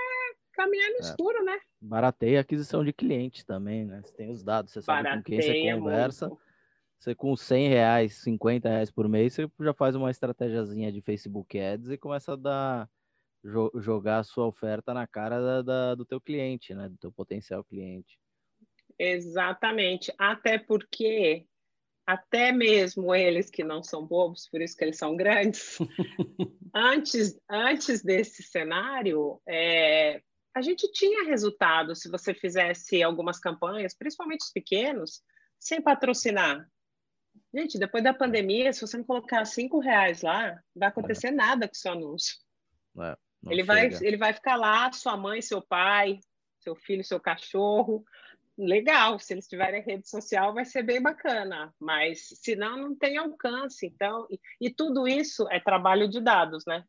caminhar 0.55 0.89
no 0.93 0.97
é. 0.97 1.01
escuro, 1.01 1.45
né? 1.45 1.61
Barateia 1.79 2.39
a 2.39 2.41
aquisição 2.41 2.83
de 2.83 2.91
cliente 2.91 3.45
também, 3.45 3.85
né? 3.85 4.01
Você 4.03 4.15
tem 4.15 4.31
os 4.31 4.43
dados, 4.43 4.73
você 4.73 4.81
sabe 4.81 5.03
Barateia 5.03 5.23
com 5.23 5.43
quem 5.43 5.43
você 5.43 5.79
conversa. 5.79 6.29
Muito. 6.29 6.41
Você 6.99 7.15
com 7.15 7.37
100 7.37 7.69
reais, 7.69 8.15
50 8.23 8.67
reais 8.67 8.91
por 8.91 9.07
mês, 9.11 9.35
você 9.35 9.51
já 9.61 9.75
faz 9.75 9.95
uma 9.95 10.11
estratégiazinha 10.11 10.91
de 10.91 11.03
Facebook 11.03 11.61
Ads 11.61 11.91
e 11.91 11.99
começa 11.99 12.33
a 12.33 12.37
dar, 12.37 12.91
jo 13.45 13.71
jogar 13.75 14.21
a 14.21 14.25
sua 14.25 14.47
oferta 14.47 14.95
na 14.95 15.07
cara 15.07 15.39
da, 15.39 15.63
da, 15.63 15.95
do 15.95 16.07
teu 16.07 16.19
cliente, 16.19 16.75
né? 16.75 16.89
Do 16.89 16.97
teu 16.97 17.13
potencial 17.13 17.63
cliente. 17.63 18.19
Exatamente. 18.99 20.11
Até 20.17 20.59
porque 20.59 21.47
até 22.13 22.51
mesmo 22.51 23.15
eles 23.15 23.49
que 23.49 23.63
não 23.63 23.83
são 23.83 24.05
bobos, 24.05 24.49
por 24.49 24.61
isso 24.61 24.77
que 24.77 24.83
eles 24.83 24.99
são 24.99 25.17
grandes, 25.17 25.79
antes, 26.75 27.39
antes 27.49 28.03
desse 28.03 28.43
cenário, 28.43 29.41
é, 29.49 30.21
a 30.53 30.61
gente 30.61 30.91
tinha 30.91 31.25
resultado 31.25 31.95
se 31.95 32.11
você 32.11 32.35
fizesse 32.35 33.01
algumas 33.01 33.39
campanhas, 33.39 33.97
principalmente 33.97 34.41
os 34.41 34.53
pequenos, 34.53 35.23
sem 35.59 35.81
patrocinar. 35.81 36.69
Gente, 37.55 37.79
depois 37.79 38.03
da 38.03 38.13
pandemia, 38.13 38.73
se 38.73 38.81
você 38.81 38.97
não 38.97 39.05
colocar 39.05 39.45
cinco 39.45 39.79
reais 39.79 40.23
lá, 40.23 40.51
não 40.51 40.81
vai 40.81 40.89
acontecer 40.89 41.29
é. 41.29 41.33
nada 41.33 41.69
com 41.69 41.75
o 41.75 41.77
seu 41.77 41.93
anúncio. 41.93 42.35
É, 42.99 43.17
ele, 43.47 43.63
vai, 43.63 43.89
ele 44.01 44.17
vai 44.17 44.33
ficar 44.33 44.57
lá, 44.57 44.91
sua 44.93 45.17
mãe, 45.17 45.41
seu 45.41 45.63
pai, 45.63 46.19
seu 46.59 46.75
filho, 46.75 47.05
seu 47.05 47.21
cachorro, 47.21 48.05
legal, 48.61 49.19
se 49.19 49.35
eles 49.35 49.49
tiverem 49.49 49.83
rede 49.83 50.09
social 50.09 50.55
vai 50.55 50.65
ser 50.65 50.83
bem 50.83 51.01
bacana, 51.01 51.75
mas 51.79 52.29
senão 52.43 52.77
não 52.77 52.95
tem 52.95 53.17
alcance. 53.17 53.87
Então, 53.87 54.27
e, 54.31 54.39
e 54.61 54.71
tudo 54.71 55.09
isso 55.09 55.49
é 55.51 55.59
trabalho 55.59 56.09
de 56.09 56.21
dados, 56.21 56.65
né? 56.67 56.85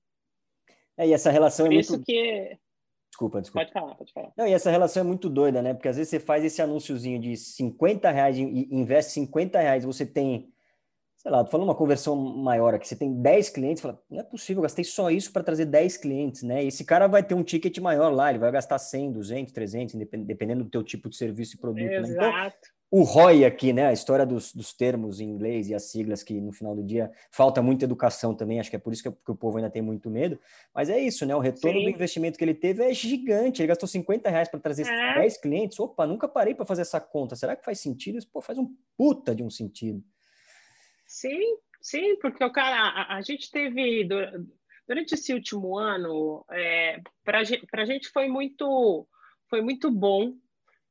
É, 0.98 1.08
e 1.08 1.14
essa 1.14 1.32
relação 1.32 1.66
Por 1.68 1.74
é 1.74 1.80
isso 1.80 1.94
muito... 1.94 2.06
que 2.06 2.58
Desculpa, 3.12 3.42
desculpa. 3.42 3.66
Pode 3.66 3.74
falar, 3.74 3.96
pode 3.96 4.14
falar. 4.14 4.32
Não, 4.38 4.48
e 4.48 4.54
essa 4.54 4.72
relação 4.72 5.02
é 5.02 5.06
muito 5.06 5.30
doida, 5.30 5.62
né? 5.62 5.74
Porque 5.74 5.90
às 5.90 5.98
vezes 5.98 6.10
você 6.10 6.20
faz 6.20 6.46
esse 6.46 6.62
anúnciozinho 6.62 7.20
de 7.20 7.36
50 7.36 8.10
reais 8.10 8.38
e 8.38 8.42
investe 8.72 9.12
50 9.12 9.60
reais, 9.60 9.84
você 9.84 10.06
tem 10.06 10.51
sei 11.22 11.30
lá, 11.30 11.44
tô 11.44 11.52
falando 11.52 11.68
uma 11.68 11.76
conversão 11.76 12.16
maior 12.16 12.74
aqui, 12.74 12.88
você 12.88 12.96
tem 12.96 13.14
10 13.14 13.52
clientes, 13.52 13.80
fala, 13.80 14.02
não 14.10 14.20
é 14.20 14.24
possível, 14.24 14.58
eu 14.60 14.64
gastei 14.64 14.84
só 14.84 15.12
isso 15.12 15.32
para 15.32 15.44
trazer 15.44 15.66
10 15.66 15.98
clientes, 15.98 16.42
né? 16.42 16.64
Esse 16.64 16.84
cara 16.84 17.06
vai 17.06 17.22
ter 17.22 17.36
um 17.36 17.44
ticket 17.44 17.78
maior 17.78 18.12
lá, 18.12 18.32
ele 18.32 18.40
vai 18.40 18.52
gastar 18.52 18.80
100, 18.80 19.12
200, 19.12 19.54
300, 19.54 19.96
dependendo 20.26 20.64
do 20.64 20.70
teu 20.72 20.82
tipo 20.82 21.08
de 21.08 21.16
serviço 21.16 21.56
e 21.56 21.60
produto, 21.60 21.84
Exato. 21.84 22.20
né? 22.20 22.48
Então, 22.48 22.72
o 22.90 23.04
ROI 23.04 23.46
aqui, 23.46 23.72
né? 23.72 23.86
A 23.86 23.94
história 23.94 24.26
dos, 24.26 24.52
dos, 24.52 24.74
termos 24.74 25.22
em 25.22 25.30
inglês 25.30 25.70
e 25.70 25.76
as 25.76 25.84
siglas 25.84 26.24
que 26.24 26.42
no 26.42 26.52
final 26.52 26.76
do 26.76 26.84
dia 26.84 27.10
falta 27.30 27.62
muita 27.62 27.86
educação 27.86 28.34
também, 28.34 28.60
acho 28.60 28.72
que 28.72 28.76
é 28.76 28.80
por 28.80 28.92
isso 28.92 29.04
que, 29.04 29.12
que 29.12 29.32
o 29.32 29.36
povo 29.36 29.58
ainda 29.58 29.70
tem 29.70 29.82
muito 29.82 30.10
medo, 30.10 30.40
mas 30.74 30.90
é 30.90 31.00
isso, 31.00 31.24
né? 31.24 31.36
O 31.36 31.40
retorno 31.40 31.78
Sim. 31.78 31.86
do 31.86 31.90
investimento 31.92 32.38
que 32.38 32.44
ele 32.44 32.56
teve 32.56 32.84
é 32.84 32.92
gigante, 32.94 33.62
ele 33.62 33.68
gastou 33.68 33.88
50 33.88 34.28
reais 34.28 34.50
para 34.50 34.60
trazer 34.60 34.88
é. 34.88 35.20
10 35.20 35.38
clientes, 35.38 35.80
opa, 35.80 36.08
nunca 36.08 36.28
parei 36.28 36.56
para 36.56 36.66
fazer 36.66 36.82
essa 36.82 37.00
conta, 37.00 37.36
será 37.36 37.56
que 37.56 37.64
faz 37.64 37.80
sentido? 37.80 38.18
Isso, 38.18 38.28
pô, 38.28 38.42
faz 38.42 38.58
um 38.58 38.68
puta 38.98 39.36
de 39.36 39.44
um 39.44 39.52
sentido. 39.52 40.04
Sim, 41.22 41.58
sim, 41.80 42.16
porque 42.16 42.44
o 42.44 42.52
cara, 42.52 42.78
a, 42.78 43.18
a 43.18 43.22
gente 43.22 43.52
teve 43.52 44.08
durante 44.88 45.14
esse 45.14 45.32
último 45.32 45.78
ano, 45.78 46.44
é, 46.50 47.00
para 47.24 47.42
a 47.42 47.86
gente 47.86 48.10
foi 48.10 48.28
muito, 48.28 49.08
foi 49.48 49.62
muito 49.62 49.92
bom 49.92 50.34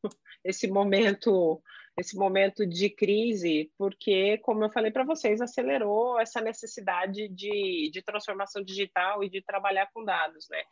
esse 0.44 0.68
momento, 0.68 1.60
esse 1.98 2.16
momento 2.16 2.64
de 2.64 2.88
crise, 2.88 3.72
porque, 3.76 4.38
como 4.38 4.62
eu 4.62 4.70
falei 4.70 4.92
para 4.92 5.02
vocês, 5.02 5.40
acelerou 5.40 6.20
essa 6.20 6.40
necessidade 6.40 7.26
de, 7.28 7.90
de 7.92 8.00
transformação 8.00 8.62
digital 8.62 9.24
e 9.24 9.28
de 9.28 9.42
trabalhar 9.42 9.90
com 9.92 10.04
dados, 10.04 10.46
né? 10.48 10.62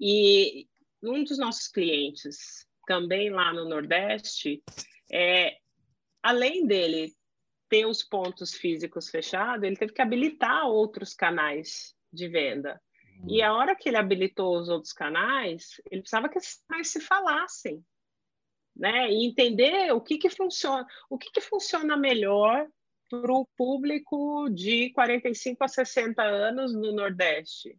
E 0.00 0.66
um 1.00 1.22
dos 1.22 1.38
nossos 1.38 1.68
clientes, 1.68 2.66
também 2.84 3.30
lá 3.30 3.52
no 3.52 3.64
Nordeste, 3.64 4.60
é, 5.12 5.56
além 6.20 6.66
dele 6.66 7.14
ter 7.68 7.86
os 7.86 8.02
pontos 8.02 8.54
físicos 8.54 9.08
fechados, 9.08 9.64
ele 9.64 9.76
teve 9.76 9.92
que 9.92 10.02
habilitar 10.02 10.66
outros 10.66 11.14
canais 11.14 11.94
de 12.12 12.28
venda. 12.28 12.80
E 13.26 13.42
a 13.42 13.54
hora 13.54 13.74
que 13.74 13.88
ele 13.88 13.96
habilitou 13.96 14.58
os 14.58 14.68
outros 14.68 14.92
canais, 14.92 15.80
ele 15.90 16.02
precisava 16.02 16.28
que 16.28 16.38
esses 16.38 16.62
canais 16.68 16.88
se 16.88 17.00
falassem, 17.00 17.84
né? 18.76 19.10
E 19.10 19.24
entender 19.24 19.92
o 19.92 20.00
que 20.00 20.18
que 20.18 20.28
funciona, 20.28 20.86
o 21.08 21.16
que 21.16 21.30
que 21.30 21.40
funciona 21.40 21.96
melhor 21.96 22.68
para 23.08 23.32
o 23.32 23.46
público 23.56 24.48
de 24.50 24.90
45 24.90 25.64
a 25.64 25.68
60 25.68 26.22
anos 26.22 26.74
no 26.74 26.92
Nordeste. 26.92 27.78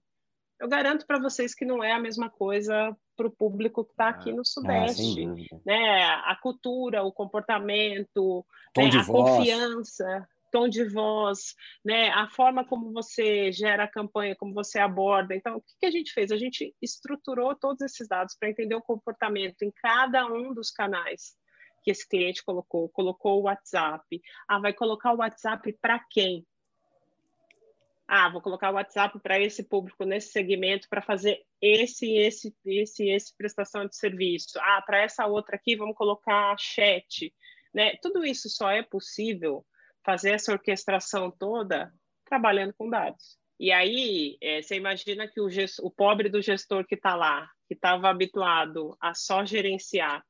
Eu 0.60 0.68
garanto 0.68 1.06
para 1.06 1.20
vocês 1.20 1.54
que 1.54 1.66
não 1.66 1.84
é 1.84 1.92
a 1.92 2.00
mesma 2.00 2.30
coisa 2.30 2.96
para 3.16 3.28
o 3.28 3.32
público 3.32 3.84
que 3.84 3.92
está 3.92 4.10
aqui 4.10 4.32
no 4.32 4.42
ah, 4.42 4.46
Sudeste. 4.46 5.26
Ah, 5.26 5.58
né? 5.66 6.04
A 6.26 6.38
cultura, 6.42 7.04
o 7.04 7.12
comportamento, 7.12 8.46
né? 8.78 8.86
a 8.86 9.02
voz. 9.02 9.30
confiança, 9.38 10.28
tom 10.52 10.70
de 10.70 10.86
voz, 10.86 11.56
né? 11.84 12.10
a 12.10 12.30
forma 12.30 12.66
como 12.66 12.92
você 12.92 13.52
gera 13.52 13.84
a 13.84 13.92
campanha, 13.92 14.36
como 14.36 14.54
você 14.54 14.80
aborda. 14.80 15.36
Então, 15.36 15.58
o 15.58 15.62
que, 15.62 15.74
que 15.80 15.86
a 15.86 15.92
gente 15.92 16.14
fez? 16.14 16.32
A 16.32 16.38
gente 16.38 16.74
estruturou 16.82 17.56
todos 17.56 17.82
esses 17.82 18.08
dados 18.08 18.36
para 18.40 18.50
entender 18.50 18.76
o 18.76 18.82
comportamento 18.82 19.64
em 19.64 19.72
cada 19.72 20.26
um 20.28 20.54
dos 20.54 20.72
canais 20.72 21.36
que 21.84 21.92
esse 21.92 22.08
cliente 22.08 22.44
colocou. 22.44 22.90
Colocou 22.90 23.40
o 23.40 23.44
WhatsApp. 23.44 24.22
Ah, 24.48 24.60
vai 24.60 24.74
colocar 24.74 25.14
o 25.14 25.18
WhatsApp 25.18 25.72
para 25.82 26.00
quem? 26.10 26.46
Ah, 28.08 28.30
vou 28.30 28.42
colocar 28.42 28.72
o 28.72 28.76
WhatsApp 28.76 29.20
para 29.20 29.40
esse 29.40 29.64
público 29.64 30.06
nesse 30.06 30.32
segmento 30.32 30.88
para 30.88 31.02
fazer 31.02 31.44
esse, 31.60 32.16
esse, 32.18 32.56
esse, 32.66 33.10
esse 33.10 33.36
prestação 33.36 33.86
de 33.88 33.96
serviço. 33.96 34.60
Ah, 34.60 34.82
para 34.86 35.00
essa 35.00 35.26
outra 35.26 35.56
aqui 35.56 35.76
vamos 35.76 35.96
colocar 35.96 36.56
chat, 36.60 37.34
né? 37.74 37.96
Tudo 38.02 38.24
isso 38.24 38.50
só 38.50 38.70
é 38.70 38.84
possível 38.84 39.66
fazer 40.04 40.32
essa 40.32 40.52
orquestração 40.52 41.32
toda 41.32 41.92
trabalhando 42.26 42.74
com 42.74 42.90
dados. 42.90 43.38
E 43.60 43.72
aí, 43.72 44.38
é, 44.42 44.62
você 44.62 44.76
imagina 44.76 45.28
que 45.28 45.40
o, 45.40 45.48
o 45.82 45.90
pobre 45.90 46.30
do 46.30 46.42
gestor 46.42 46.86
que 46.86 46.96
está 46.96 47.16
lá, 47.16 47.50
que 47.68 47.74
estava 47.74 48.10
habituado 48.10 48.96
a 49.00 49.14
só 49.14 49.46
gerenciar 49.46 50.24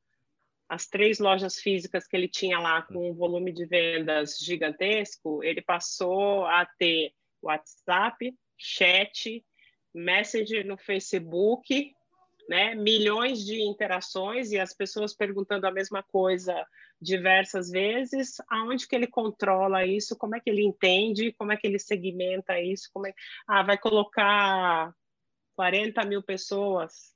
as 0.70 0.88
três 0.88 1.20
lojas 1.20 1.60
físicas 1.60 2.08
que 2.08 2.16
ele 2.16 2.28
tinha 2.28 2.60
lá 2.60 2.82
com 2.84 3.12
um 3.12 3.14
volume 3.14 3.52
de 3.52 3.66
vendas 3.66 4.38
gigantesco, 4.40 5.44
ele 5.44 5.62
passou 5.62 6.46
a 6.46 6.66
ter 6.78 7.14
WhatsApp, 7.48 8.36
chat, 8.58 9.44
Messenger 9.94 10.66
no 10.66 10.78
Facebook, 10.78 11.94
né? 12.50 12.76
Milhões 12.76 13.44
de 13.46 13.62
interações 13.62 14.52
e 14.52 14.60
as 14.60 14.74
pessoas 14.74 15.16
perguntando 15.16 15.66
a 15.66 15.72
mesma 15.72 16.04
coisa 16.04 16.66
diversas 17.02 17.70
vezes. 17.70 18.36
Aonde 18.50 18.88
que 18.88 18.96
ele 18.96 19.08
controla 19.08 19.86
isso? 19.86 20.18
Como 20.18 20.36
é 20.36 20.40
que 20.40 20.50
ele 20.50 20.64
entende? 20.64 21.32
Como 21.34 21.52
é 21.52 21.58
que 21.58 21.66
ele 21.66 21.80
segmenta 21.80 22.60
isso? 22.60 22.90
Como 22.94 23.08
é... 23.08 23.14
Ah, 23.48 23.64
vai 23.64 23.78
colocar 23.78 24.94
40 25.56 26.06
mil 26.06 26.22
pessoas 26.22 27.16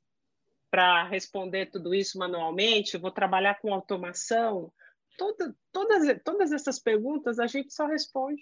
para 0.71 1.03
responder 1.03 1.67
tudo 1.67 1.93
isso 1.93 2.17
manualmente? 2.17 2.97
Vou 2.97 3.11
trabalhar 3.11 3.59
com 3.59 3.73
automação? 3.73 4.71
Toda, 5.17 5.55
todas, 5.71 6.21
todas 6.23 6.51
essas 6.51 6.79
perguntas 6.79 7.39
a 7.39 7.47
gente 7.47 7.73
só 7.73 7.85
responde 7.85 8.41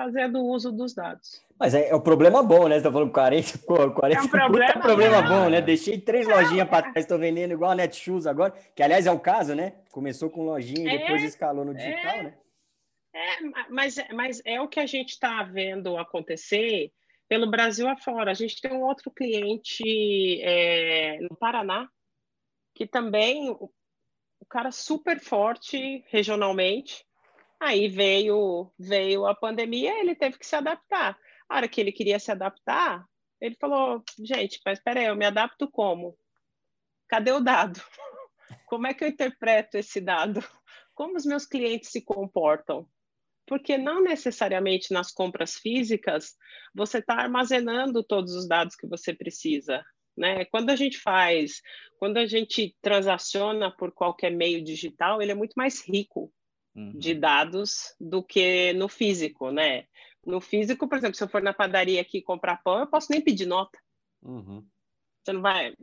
fazendo 0.00 0.40
uso 0.42 0.72
dos 0.72 0.94
dados. 0.94 1.42
Mas 1.58 1.74
é, 1.74 1.90
é 1.90 1.94
o 1.94 2.00
problema 2.00 2.42
bom, 2.42 2.66
né? 2.66 2.76
Você 2.76 2.84
tá 2.84 2.90
falando 2.90 3.12
40, 3.12 3.58
40 3.58 4.18
é 4.18 4.22
um 4.22 4.28
problema, 4.28 4.70
é 4.70 4.78
problema 4.78 5.22
bom, 5.22 5.50
né? 5.50 5.60
Deixei 5.60 5.98
três 6.00 6.26
é, 6.26 6.34
lojinhas 6.34 6.66
para 6.66 6.84
trás, 6.84 7.04
estou 7.04 7.18
vendendo 7.18 7.52
igual 7.52 7.72
a 7.72 7.74
Netshoes 7.74 8.26
agora, 8.26 8.54
que 8.74 8.82
aliás 8.82 9.06
é 9.06 9.12
o 9.12 9.20
caso, 9.20 9.54
né? 9.54 9.74
Começou 9.90 10.30
com 10.30 10.46
lojinha 10.46 10.90
e 10.90 10.96
é, 10.96 10.98
depois 11.00 11.22
escalou 11.22 11.66
no 11.66 11.74
digital, 11.74 12.14
é, 12.14 12.22
né? 12.22 12.34
É, 13.12 13.68
mas, 13.68 13.96
mas 14.14 14.40
é 14.46 14.58
o 14.58 14.68
que 14.68 14.80
a 14.80 14.86
gente 14.86 15.10
está 15.10 15.42
vendo 15.42 15.98
acontecer 15.98 16.90
pelo 17.28 17.50
Brasil 17.50 17.86
afora. 17.86 18.30
A 18.30 18.34
gente 18.34 18.58
tem 18.58 18.72
um 18.72 18.82
outro 18.82 19.10
cliente 19.10 20.40
é, 20.40 21.18
no 21.20 21.36
Paraná, 21.36 21.86
que 22.74 22.86
também 22.86 23.50
o 23.50 24.46
cara 24.48 24.72
super 24.72 25.20
forte 25.20 26.02
regionalmente, 26.08 27.04
Aí 27.60 27.88
veio, 27.88 28.72
veio 28.78 29.26
a 29.26 29.34
pandemia, 29.34 30.00
ele 30.00 30.14
teve 30.14 30.38
que 30.38 30.46
se 30.46 30.56
adaptar. 30.56 31.18
A 31.46 31.56
hora 31.56 31.68
que 31.68 31.78
ele 31.78 31.92
queria 31.92 32.18
se 32.18 32.32
adaptar, 32.32 33.04
ele 33.38 33.54
falou: 33.60 34.02
gente, 34.18 34.58
mas 34.64 34.78
espera 34.78 35.00
aí, 35.00 35.06
eu 35.06 35.14
me 35.16 35.26
adapto 35.26 35.70
como? 35.70 36.16
Cadê 37.06 37.32
o 37.32 37.40
dado? 37.40 37.78
Como 38.66 38.86
é 38.86 38.94
que 38.94 39.04
eu 39.04 39.08
interpreto 39.08 39.76
esse 39.76 40.00
dado? 40.00 40.42
Como 40.94 41.16
os 41.16 41.26
meus 41.26 41.44
clientes 41.44 41.90
se 41.90 42.02
comportam? 42.02 42.88
Porque 43.46 43.76
não 43.76 44.02
necessariamente 44.02 44.92
nas 44.92 45.12
compras 45.12 45.56
físicas 45.56 46.36
você 46.74 46.98
está 46.98 47.14
armazenando 47.14 48.02
todos 48.02 48.34
os 48.34 48.48
dados 48.48 48.74
que 48.74 48.86
você 48.86 49.12
precisa. 49.12 49.84
Né? 50.16 50.44
Quando 50.46 50.70
a 50.70 50.76
gente 50.76 50.98
faz, 50.98 51.60
quando 51.98 52.16
a 52.16 52.26
gente 52.26 52.76
transaciona 52.80 53.70
por 53.76 53.92
qualquer 53.92 54.30
meio 54.30 54.62
digital, 54.62 55.20
ele 55.20 55.32
é 55.32 55.34
muito 55.34 55.54
mais 55.56 55.86
rico 55.86 56.32
uhum. 56.74 56.92
de 56.92 57.14
dados 57.14 57.94
do 58.00 58.22
que 58.22 58.72
no 58.72 58.88
físico, 58.88 59.50
né? 59.50 59.86
No 60.24 60.40
físico, 60.40 60.88
por 60.88 60.98
exemplo, 60.98 61.16
se 61.16 61.24
eu 61.24 61.28
for 61.28 61.42
na 61.42 61.52
padaria 61.52 62.00
aqui 62.00 62.20
comprar 62.20 62.62
pão, 62.62 62.80
eu 62.80 62.86
posso 62.86 63.10
nem 63.10 63.20
pedir 63.20 63.46
nota. 63.46 63.78
Uhum. 64.22 64.66
Você 65.22 65.32
não 65.32 65.42
vai, 65.42 65.74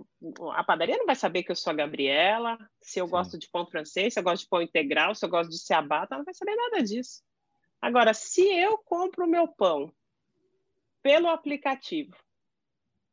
a 0.54 0.64
padaria 0.64 0.98
não 0.98 1.06
vai 1.06 1.16
saber 1.16 1.44
que 1.44 1.52
eu 1.52 1.56
sou 1.56 1.72
a 1.72 1.76
Gabriela, 1.76 2.58
se 2.82 3.00
eu 3.00 3.06
Sim. 3.06 3.12
gosto 3.12 3.38
de 3.38 3.48
pão 3.50 3.68
francês, 3.68 4.14
se 4.14 4.20
eu 4.20 4.24
gosto 4.24 4.44
de 4.44 4.50
pão 4.50 4.62
integral, 4.62 5.14
se 5.14 5.26
eu 5.26 5.30
gosto 5.30 5.50
de 5.50 5.60
ciabatta, 5.60 6.16
ela 6.16 6.20
não 6.20 6.26
vai 6.26 6.34
saber 6.34 6.56
nada 6.56 6.84
disso. 6.84 7.22
Agora, 7.80 8.14
se 8.14 8.42
eu 8.42 8.78
compro 8.80 9.26
o 9.26 9.30
meu 9.30 9.48
pão 9.48 9.94
pelo 11.04 11.28
aplicativo, 11.30 12.16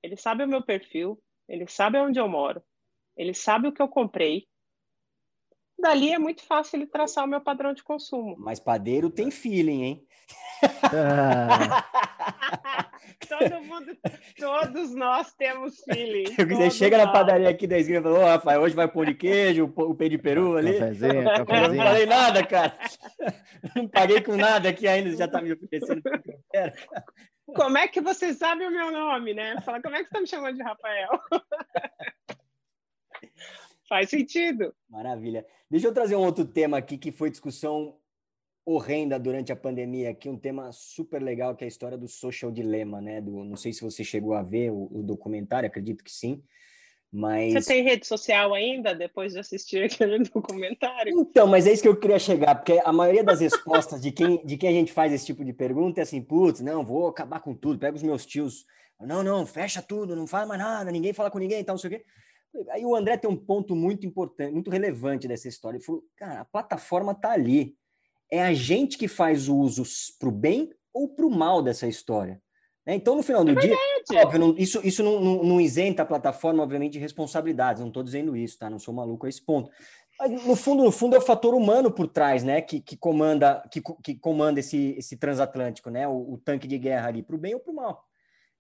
ele 0.03 0.17
sabe 0.17 0.45
o 0.45 0.49
meu 0.49 0.63
perfil, 0.63 1.23
ele 1.47 1.67
sabe 1.67 1.99
onde 1.99 2.19
eu 2.19 2.29
moro, 2.29 2.63
ele 3.17 3.35
sabe 3.35 3.69
o 3.69 3.73
que 3.73 3.83
eu 3.83 3.89
comprei, 3.89 4.49
Dali 5.79 6.13
é 6.13 6.19
muito 6.19 6.43
fácil 6.43 6.77
ele 6.77 6.87
traçar 6.87 7.25
o 7.25 7.29
meu 7.29 7.41
padrão 7.41 7.75
de 7.75 7.83
consumo. 7.83 8.37
Mas 8.39 8.61
padeiro 8.61 9.11
tem 9.11 9.31
feeling, 9.31 9.83
hein? 9.83 10.07
Ah. 10.83 11.85
Todo 13.29 13.63
mundo, 13.63 13.97
todos 14.39 14.95
nós 14.95 15.33
temos 15.35 15.81
feeling. 15.85 16.25
Você 16.25 16.71
chega 16.71 16.99
nós. 16.99 17.07
na 17.07 17.13
padaria 17.13 17.49
aqui 17.49 17.67
da 17.67 17.79
esquina 17.79 18.01
e 18.01 18.03
fala, 18.03 18.19
ô, 18.19 18.25
Rafael, 18.25 18.61
hoje 18.61 18.75
vai 18.75 18.89
pão 18.89 19.05
de 19.05 19.15
queijo, 19.15 19.73
o 19.77 19.95
pé 19.95 20.09
de 20.09 20.19
peru 20.19 20.57
ali. 20.57 20.79
Cafézinho, 20.79 21.25
cafézinho. 21.25 21.47
Eu 21.65 21.69
não 21.69 21.85
falei 21.85 22.07
nada, 22.07 22.47
cara. 22.47 22.73
Não 23.75 23.89
paguei 23.89 24.21
com 24.21 24.37
nada 24.37 24.69
aqui 24.69 24.87
ainda, 24.87 25.17
já 25.17 25.27
tá 25.27 25.41
me 25.41 25.53
oferecendo 25.53 25.99
o 25.99 26.03
que 26.03 26.31
eu 26.31 26.39
quero. 26.53 26.73
Como 27.47 27.79
é 27.79 27.89
que 27.89 28.01
você 28.01 28.35
sabe 28.35 28.67
o 28.67 28.71
meu 28.71 28.93
nome, 28.93 29.33
né? 29.33 29.59
Fala, 29.65 29.81
como 29.81 29.97
é 29.97 30.01
que 30.01 30.05
você 30.05 30.13
tá 30.13 30.21
me 30.21 30.27
chamando 30.27 30.57
de 30.57 30.63
Rafael? 30.63 31.09
Faz 33.89 34.11
sentido. 34.11 34.75
Maravilha. 34.89 35.45
Deixa 35.71 35.87
eu 35.87 35.95
trazer 35.95 36.17
um 36.17 36.25
outro 36.25 36.45
tema 36.45 36.79
aqui 36.79 36.97
que 36.97 37.13
foi 37.13 37.31
discussão 37.31 37.97
horrenda 38.67 39.19
durante 39.19 39.53
a 39.53 39.57
pandemia 39.57 40.11
aqui, 40.11 40.29
um 40.29 40.39
tema 40.39 40.73
super 40.73 41.23
legal 41.23 41.55
que 41.55 41.65
é 41.65 41.67
a 41.67 41.69
história 41.69 41.99
do 41.99 42.09
social 42.09 42.51
dilema, 42.51 43.01
né? 43.01 43.21
Do, 43.21 43.45
não 43.45 43.57
sei 43.57 43.73
se 43.73 43.83
você 43.83 44.03
chegou 44.03 44.35
a 44.35 44.43
ver 44.43 44.71
o, 44.71 44.89
o 44.91 45.03
documentário, 45.03 45.67
acredito 45.67 46.03
que 46.03 46.11
sim. 46.11 46.43
Mas... 47.13 47.53
Você 47.53 47.75
tem 47.75 47.85
rede 47.85 48.07
social 48.07 48.53
ainda 48.55 48.93
depois 48.93 49.35
de 49.35 49.39
assistir 49.39 49.85
aquele 49.85 50.19
documentário? 50.19 51.21
Então, 51.21 51.47
mas 51.47 51.67
é 51.67 51.73
isso 51.73 51.83
que 51.83 51.89
eu 51.89 51.97
queria 51.97 52.19
chegar, 52.19 52.57
porque 52.57 52.81
a 52.85 52.93
maioria 52.93 53.23
das 53.23 53.41
respostas 53.41 54.01
de 54.01 54.11
quem, 54.11 54.45
de 54.45 54.57
quem 54.57 54.71
a 54.71 54.73
gente 54.73 54.93
faz 54.93 55.13
esse 55.13 55.27
tipo 55.27 55.45
de 55.45 55.53
pergunta 55.53 56.01
é 56.01 56.03
assim, 56.03 56.23
putz, 56.23 56.61
não, 56.61 56.85
vou 56.85 57.07
acabar 57.07 57.41
com 57.41 57.55
tudo, 57.55 57.79
pega 57.79 57.97
os 57.97 58.03
meus 58.03 58.25
tios, 58.27 58.65
não, 58.99 59.23
não, 59.23 59.47
fecha 59.47 59.81
tudo, 59.83 60.17
não 60.17 60.27
faz 60.27 60.49
mais 60.49 60.61
nada, 60.61 60.91
ninguém 60.91 61.13
fala 61.13 61.31
com 61.31 61.39
ninguém, 61.39 61.63
tal, 61.63 61.75
não 61.75 61.79
sei 61.79 61.91
o 61.91 61.99
quê. 61.99 62.05
Aí 62.71 62.85
o 62.85 62.95
André 62.95 63.17
tem 63.17 63.31
um 63.31 63.37
ponto 63.37 63.75
muito 63.75 64.07
importante, 64.07 64.53
muito 64.53 64.71
relevante 64.71 65.27
dessa 65.27 65.49
história. 65.49 65.77
Ele 65.77 65.85
falou, 65.85 66.05
cara, 66.17 66.41
a 66.41 66.45
plataforma 66.45 67.15
tá 67.15 67.33
ali 67.33 67.77
é 68.31 68.43
a 68.43 68.53
gente 68.53 68.97
que 68.99 69.09
faz 69.09 69.49
o 69.49 69.57
uso 69.57 69.83
para 70.19 70.29
o 70.29 70.33
bem 70.33 70.71
ou 70.93 71.09
para 71.09 71.27
o 71.27 71.31
mal 71.31 71.63
dessa 71.63 71.87
história. 71.87 72.41
Né? 72.87 72.95
Então, 72.95 73.17
no 73.17 73.23
final 73.23 73.45
do 73.45 73.53
é 73.53 73.55
dia, 73.55 73.77
óbvio, 74.23 74.39
não, 74.39 74.55
isso, 74.57 74.81
isso 74.85 75.03
não, 75.03 75.21
não, 75.21 75.43
não, 75.43 75.61
isenta 75.61 76.03
a 76.03 76.07
plataforma, 76.07 76.63
obviamente, 76.63 76.95
de 76.95 76.99
responsabilidades. 76.99 77.81
Não 77.81 77.89
estou 77.89 78.03
dizendo 78.03 78.37
isso, 78.37 78.59
tá? 78.59 78.69
Não 78.69 78.79
sou 78.79 78.93
maluco 78.93 79.27
a 79.27 79.29
esse 79.29 79.45
ponto. 79.45 79.71
Mas, 80.19 80.45
no 80.45 80.55
fundo, 80.55 80.85
no 80.85 80.93
fundo, 80.93 81.17
é 81.17 81.19
o 81.19 81.23
fator 81.23 81.55
humano 81.55 81.91
por 81.91 82.07
trás, 82.07 82.45
né? 82.45 82.61
Que, 82.61 82.81
que 82.81 82.97
comanda, 82.97 83.63
que, 83.71 83.83
que 84.03 84.15
comanda 84.15 84.61
esse, 84.61 84.95
esse 84.99 85.17
transatlântico, 85.17 85.91
né? 85.91 86.07
O, 86.07 86.35
o 86.35 86.39
tanque 86.39 86.69
de 86.69 86.79
guerra 86.79 87.09
ali, 87.09 87.23
para 87.23 87.37
o 87.37 87.39
bem 87.39 87.55
ou 87.55 87.61
para 87.61 87.73
o 87.73 87.77
mal. 87.77 88.05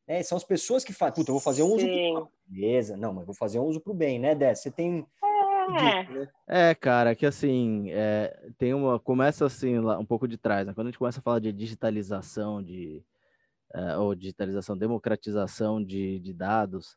É, 0.06 0.22
são 0.22 0.36
as 0.36 0.44
pessoas 0.44 0.84
que 0.84 0.92
fazem, 0.92 1.14
puta, 1.14 1.30
eu 1.30 1.34
vou 1.34 1.40
fazer 1.40 1.62
um 1.62 1.72
uso 1.72 1.86
pro 1.86 2.28
Beleza, 2.46 2.96
não, 2.96 3.14
mas 3.14 3.24
vou 3.24 3.34
fazer 3.34 3.58
um 3.58 3.64
uso 3.64 3.80
para 3.80 3.92
o 3.92 3.96
bem, 3.96 4.18
né, 4.18 4.34
Dé? 4.34 4.54
Você 4.54 4.70
tem 4.70 5.06
é. 6.46 6.70
é, 6.70 6.74
cara, 6.74 7.14
que 7.14 7.24
assim, 7.24 7.90
é, 7.90 8.50
tem 8.58 8.74
uma. 8.74 8.98
Começa 8.98 9.46
assim, 9.46 9.78
lá, 9.78 9.98
um 9.98 10.04
pouco 10.04 10.28
de 10.28 10.36
trás, 10.36 10.66
né? 10.66 10.74
Quando 10.74 10.88
a 10.88 10.90
gente 10.90 10.98
começa 10.98 11.20
a 11.20 11.22
falar 11.22 11.38
de 11.38 11.52
digitalização, 11.52 12.62
de. 12.62 13.02
É, 13.72 13.96
ou 13.96 14.14
digitalização, 14.14 14.76
democratização 14.76 15.82
de, 15.82 16.20
de 16.20 16.32
dados, 16.32 16.96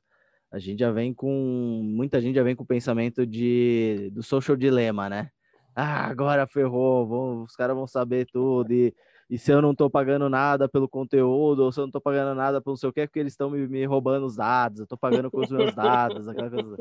a 0.52 0.60
gente 0.60 0.80
já 0.80 0.92
vem 0.92 1.14
com. 1.14 1.82
Muita 1.84 2.22
gente 2.22 2.36
já 2.36 2.44
vem 2.44 2.56
com 2.56 2.64
o 2.64 2.68
pensamento 2.68 3.26
de, 3.26 4.12
do 4.14 4.22
social 4.22 4.58
dilema, 4.58 5.10
né? 5.10 5.32
Ah, 5.80 6.08
agora 6.08 6.48
ferrou, 6.48 7.06
vão, 7.06 7.44
os 7.44 7.56
caras 7.56 7.76
vão 7.76 7.86
saber 7.86 8.26
tudo. 8.32 8.74
E, 8.74 8.92
e 9.30 9.38
se 9.38 9.52
eu 9.52 9.62
não 9.62 9.74
estou 9.74 9.92
pagando 9.92 10.28
nada 10.28 10.68
pelo 10.68 10.90
conteúdo, 10.90 11.60
ou 11.64 11.72
se 11.72 11.80
eu 11.80 11.84
não 11.84 11.90
estou 11.90 12.02
pagando 12.02 12.36
nada 12.36 12.60
pelo 12.60 12.72
não 12.74 12.78
sei 12.78 12.90
o 12.90 12.94
que, 12.94 13.02
é 13.02 13.06
porque 13.06 13.20
eles 13.20 13.34
estão 13.34 13.52
me, 13.52 13.68
me, 13.68 13.86
roubando 13.86 14.26
os 14.26 14.36
dados, 14.36 14.80
eu 14.80 14.86
estou 14.86 14.98
pagando 14.98 15.30
com 15.30 15.40
os 15.40 15.52
meus 15.52 15.76
dados, 15.76 16.28
aquela 16.28 16.50
coisa 16.50 16.78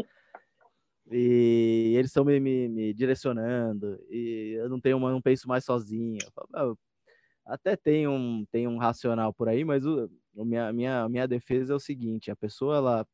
e 1.10 1.92
eles 1.94 2.06
estão 2.10 2.24
me, 2.24 2.40
me, 2.40 2.68
me, 2.68 2.94
direcionando, 2.94 3.98
e 4.08 4.56
eu 4.58 4.68
não 4.70 4.80
tenho, 4.80 4.98
não 4.98 5.20
penso 5.20 5.46
mais 5.46 5.62
sozinho. 5.62 6.18
Até 7.44 7.76
tem 7.76 8.08
um, 8.08 8.46
tem 8.50 8.66
um 8.66 8.78
racional 8.78 9.32
por 9.32 9.46
aí, 9.46 9.62
mas 9.62 9.84
o 9.84 10.10
minha, 10.34 10.72
minha, 10.72 11.08
minha 11.08 11.28
defesa 11.28 11.74
é 11.74 11.76
o 11.76 11.80
seguinte: 11.80 12.30
a 12.30 12.36
pessoa, 12.36 12.76
ela, 12.76 13.06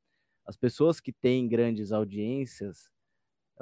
as 0.47 0.57
pessoas 0.57 1.01
que 1.01 1.13
têm 1.13 1.49
grandes 1.49 1.91
audiências 1.91 2.92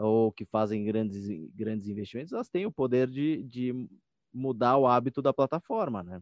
ou 0.01 0.33
que 0.33 0.45
fazem 0.45 0.85
grandes, 0.85 1.29
grandes 1.55 1.87
investimentos, 1.89 2.33
elas 2.33 2.49
têm 2.49 2.67
o 2.67 2.73
poder 2.73 3.09
de, 3.09 3.43
de 3.45 3.89
mudar 4.33 4.77
o 4.79 4.87
hábito 4.87 5.21
da 5.21 5.33
plataforma, 5.33 6.03
né? 6.03 6.21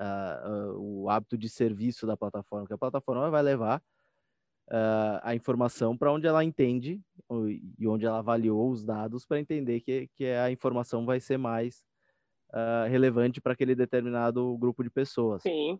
Uh, 0.00 0.48
uh, 0.48 1.02
o 1.02 1.10
hábito 1.10 1.36
de 1.36 1.48
serviço 1.48 2.06
da 2.06 2.16
plataforma, 2.16 2.66
que 2.66 2.72
a 2.72 2.78
plataforma 2.78 3.28
vai 3.28 3.42
levar 3.42 3.82
uh, 4.70 5.20
a 5.22 5.34
informação 5.34 5.96
para 5.96 6.10
onde 6.10 6.26
ela 6.26 6.42
entende 6.42 7.02
e 7.78 7.86
onde 7.86 8.06
ela 8.06 8.18
avaliou 8.18 8.70
os 8.70 8.82
dados 8.82 9.26
para 9.26 9.40
entender 9.40 9.80
que, 9.80 10.08
que 10.14 10.24
a 10.26 10.50
informação 10.50 11.04
vai 11.04 11.20
ser 11.20 11.36
mais 11.36 11.84
uh, 12.50 12.88
relevante 12.88 13.40
para 13.40 13.52
aquele 13.52 13.74
determinado 13.74 14.56
grupo 14.56 14.82
de 14.82 14.88
pessoas. 14.88 15.42
Sim. 15.42 15.78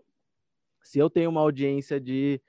Se 0.83 0.99
eu 0.99 1.09
tenho 1.09 1.31
uma 1.31 1.41
audiência 1.41 1.99
de 1.99 2.41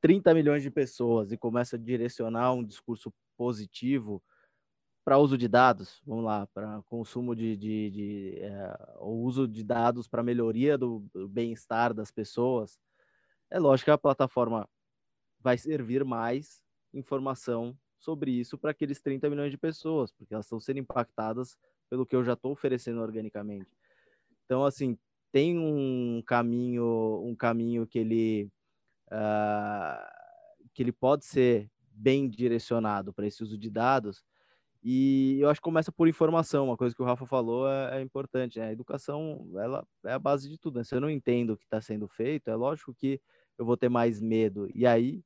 30 0.00 0.34
milhões 0.34 0.62
de 0.62 0.70
pessoas 0.70 1.30
e 1.30 1.38
começo 1.38 1.76
a 1.76 1.78
direcionar 1.78 2.52
um 2.52 2.64
discurso 2.64 3.12
positivo 3.42 4.22
para 5.04 5.18
uso 5.18 5.36
de 5.36 5.48
dados, 5.48 6.00
vamos 6.06 6.24
lá, 6.24 6.46
para 6.54 6.80
consumo 6.82 7.34
de, 7.34 7.56
de, 7.56 7.90
de 7.90 8.38
é, 8.38 8.96
o 9.00 9.24
uso 9.24 9.48
de 9.48 9.64
dados 9.64 10.06
para 10.06 10.22
melhoria 10.22 10.78
do, 10.78 11.04
do 11.12 11.28
bem-estar 11.28 11.92
das 11.92 12.12
pessoas, 12.12 12.78
é 13.50 13.58
lógico 13.58 13.86
que 13.86 13.90
a 13.90 13.98
plataforma 13.98 14.68
vai 15.40 15.58
servir 15.58 16.04
mais 16.04 16.62
informação 16.94 17.76
sobre 17.98 18.30
isso 18.30 18.56
para 18.56 18.70
aqueles 18.70 19.02
30 19.02 19.28
milhões 19.28 19.50
de 19.50 19.58
pessoas, 19.58 20.12
porque 20.12 20.34
elas 20.34 20.46
estão 20.46 20.60
sendo 20.60 20.78
impactadas 20.78 21.58
pelo 21.90 22.06
que 22.06 22.14
eu 22.14 22.22
já 22.22 22.34
estou 22.34 22.52
oferecendo 22.52 23.00
organicamente. 23.00 23.76
Então, 24.44 24.64
assim, 24.64 24.96
tem 25.32 25.58
um 25.58 26.22
caminho, 26.24 27.20
um 27.24 27.34
caminho 27.34 27.88
que 27.88 27.98
ele, 27.98 28.52
uh, 29.08 30.68
que 30.72 30.80
ele 30.84 30.92
pode 30.92 31.24
ser 31.24 31.71
bem 31.94 32.28
direcionado 32.28 33.12
para 33.12 33.26
esse 33.26 33.42
uso 33.42 33.56
de 33.56 33.70
dados, 33.70 34.22
e 34.84 35.38
eu 35.40 35.48
acho 35.48 35.60
que 35.60 35.64
começa 35.64 35.92
por 35.92 36.08
informação, 36.08 36.66
uma 36.66 36.76
coisa 36.76 36.94
que 36.94 37.00
o 37.00 37.04
Rafa 37.04 37.24
falou 37.24 37.68
é, 37.68 37.98
é 37.98 38.02
importante, 38.02 38.58
né? 38.58 38.66
A 38.66 38.72
educação, 38.72 39.48
ela 39.54 39.86
é 40.04 40.12
a 40.12 40.18
base 40.18 40.48
de 40.48 40.58
tudo, 40.58 40.78
né? 40.78 40.84
Se 40.84 40.94
eu 40.94 41.00
não 41.00 41.08
entendo 41.08 41.50
o 41.50 41.56
que 41.56 41.64
está 41.64 41.80
sendo 41.80 42.08
feito, 42.08 42.50
é 42.50 42.54
lógico 42.56 42.92
que 42.92 43.20
eu 43.56 43.64
vou 43.64 43.76
ter 43.76 43.88
mais 43.88 44.20
medo. 44.20 44.68
E 44.74 44.84
aí, 44.84 45.22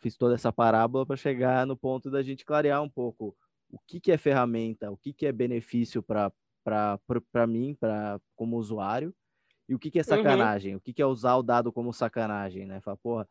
fiz 0.00 0.18
toda 0.18 0.34
essa 0.34 0.52
parábola 0.52 1.06
para 1.06 1.16
chegar 1.16 1.66
no 1.66 1.78
ponto 1.78 2.10
da 2.10 2.22
gente 2.22 2.44
clarear 2.44 2.82
um 2.82 2.90
pouco 2.90 3.34
o 3.70 3.78
que, 3.86 3.98
que 3.98 4.12
é 4.12 4.18
ferramenta, 4.18 4.90
o 4.90 4.98
que, 4.98 5.14
que 5.14 5.24
é 5.24 5.32
benefício 5.32 6.02
para 6.02 6.30
mim, 7.46 7.74
para 7.74 8.20
como 8.36 8.58
usuário, 8.58 9.14
e 9.66 9.74
o 9.74 9.78
que, 9.78 9.90
que 9.90 9.98
é 9.98 10.02
uhum. 10.02 10.08
sacanagem, 10.08 10.72
uhum. 10.72 10.78
o 10.78 10.80
que, 10.80 10.92
que 10.92 11.00
é 11.00 11.06
usar 11.06 11.36
o 11.36 11.42
dado 11.42 11.72
como 11.72 11.92
sacanagem, 11.92 12.66
né? 12.66 12.82
Fala, 12.82 12.98
porra, 12.98 13.28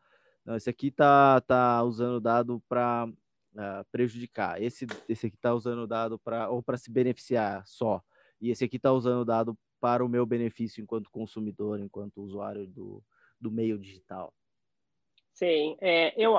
não, 0.48 0.56
esse 0.56 0.70
aqui 0.70 0.90
tá, 0.90 1.42
tá 1.42 1.82
usando 1.82 2.18
dado 2.18 2.58
para 2.66 3.06
uh, 3.06 3.14
ah, 3.54 3.84
prejudicar, 3.92 4.62
esse, 4.62 4.86
esse 5.06 5.26
aqui 5.26 5.36
tá 5.36 5.52
usando 5.52 5.86
dado 5.86 6.18
para 6.18 6.48
ou 6.48 6.62
para 6.62 6.78
se 6.78 6.90
beneficiar 6.90 7.62
só, 7.66 8.02
e 8.40 8.48
esse 8.50 8.64
aqui 8.64 8.78
tá 8.78 8.90
usando 8.90 9.26
dado 9.26 9.58
para 9.78 10.02
o 10.02 10.08
meu 10.08 10.24
benefício 10.24 10.82
enquanto 10.82 11.10
consumidor, 11.10 11.78
enquanto 11.78 12.22
usuário 12.22 12.66
do, 12.66 13.04
do 13.38 13.50
meio 13.50 13.78
digital. 13.78 14.32
Sim, 15.34 15.76
é, 15.82 16.14
eu 16.16 16.32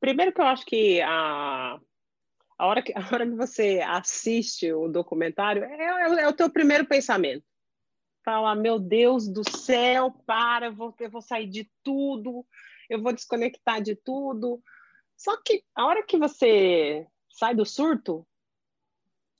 primeiro 0.00 0.32
que 0.32 0.40
eu 0.40 0.46
acho 0.46 0.66
que 0.66 1.00
a, 1.00 1.78
a, 2.58 2.66
hora 2.66 2.82
que 2.82 2.92
a 2.98 3.14
hora 3.14 3.24
que 3.24 3.36
você 3.36 3.80
assiste 3.86 4.72
o 4.72 4.88
documentário 4.88 5.62
é, 5.62 5.76
é, 5.76 6.22
é 6.24 6.28
o 6.28 6.32
teu 6.32 6.50
primeiro 6.50 6.84
pensamento. 6.84 7.44
Fala, 8.24 8.56
meu 8.56 8.80
Deus 8.80 9.28
do 9.28 9.48
céu, 9.48 10.10
para, 10.26 10.66
eu 10.66 10.74
vou, 10.74 10.92
eu 10.98 11.10
vou 11.10 11.22
sair 11.22 11.46
de 11.46 11.70
tudo, 11.84 12.44
eu 12.88 13.02
vou 13.02 13.12
desconectar 13.12 13.80
de 13.82 13.96
tudo. 13.96 14.62
Só 15.16 15.36
que 15.42 15.64
a 15.74 15.86
hora 15.86 16.04
que 16.04 16.18
você 16.18 17.06
sai 17.30 17.54
do 17.54 17.64
surto, 17.64 18.26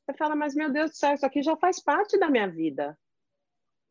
você 0.04 0.16
fala, 0.16 0.34
mas 0.36 0.54
meu 0.54 0.72
Deus 0.72 0.90
do 0.90 0.96
céu, 0.96 1.14
isso 1.14 1.26
aqui 1.26 1.42
já 1.42 1.56
faz 1.56 1.82
parte 1.82 2.18
da 2.18 2.28
minha 2.28 2.48
vida 2.48 2.98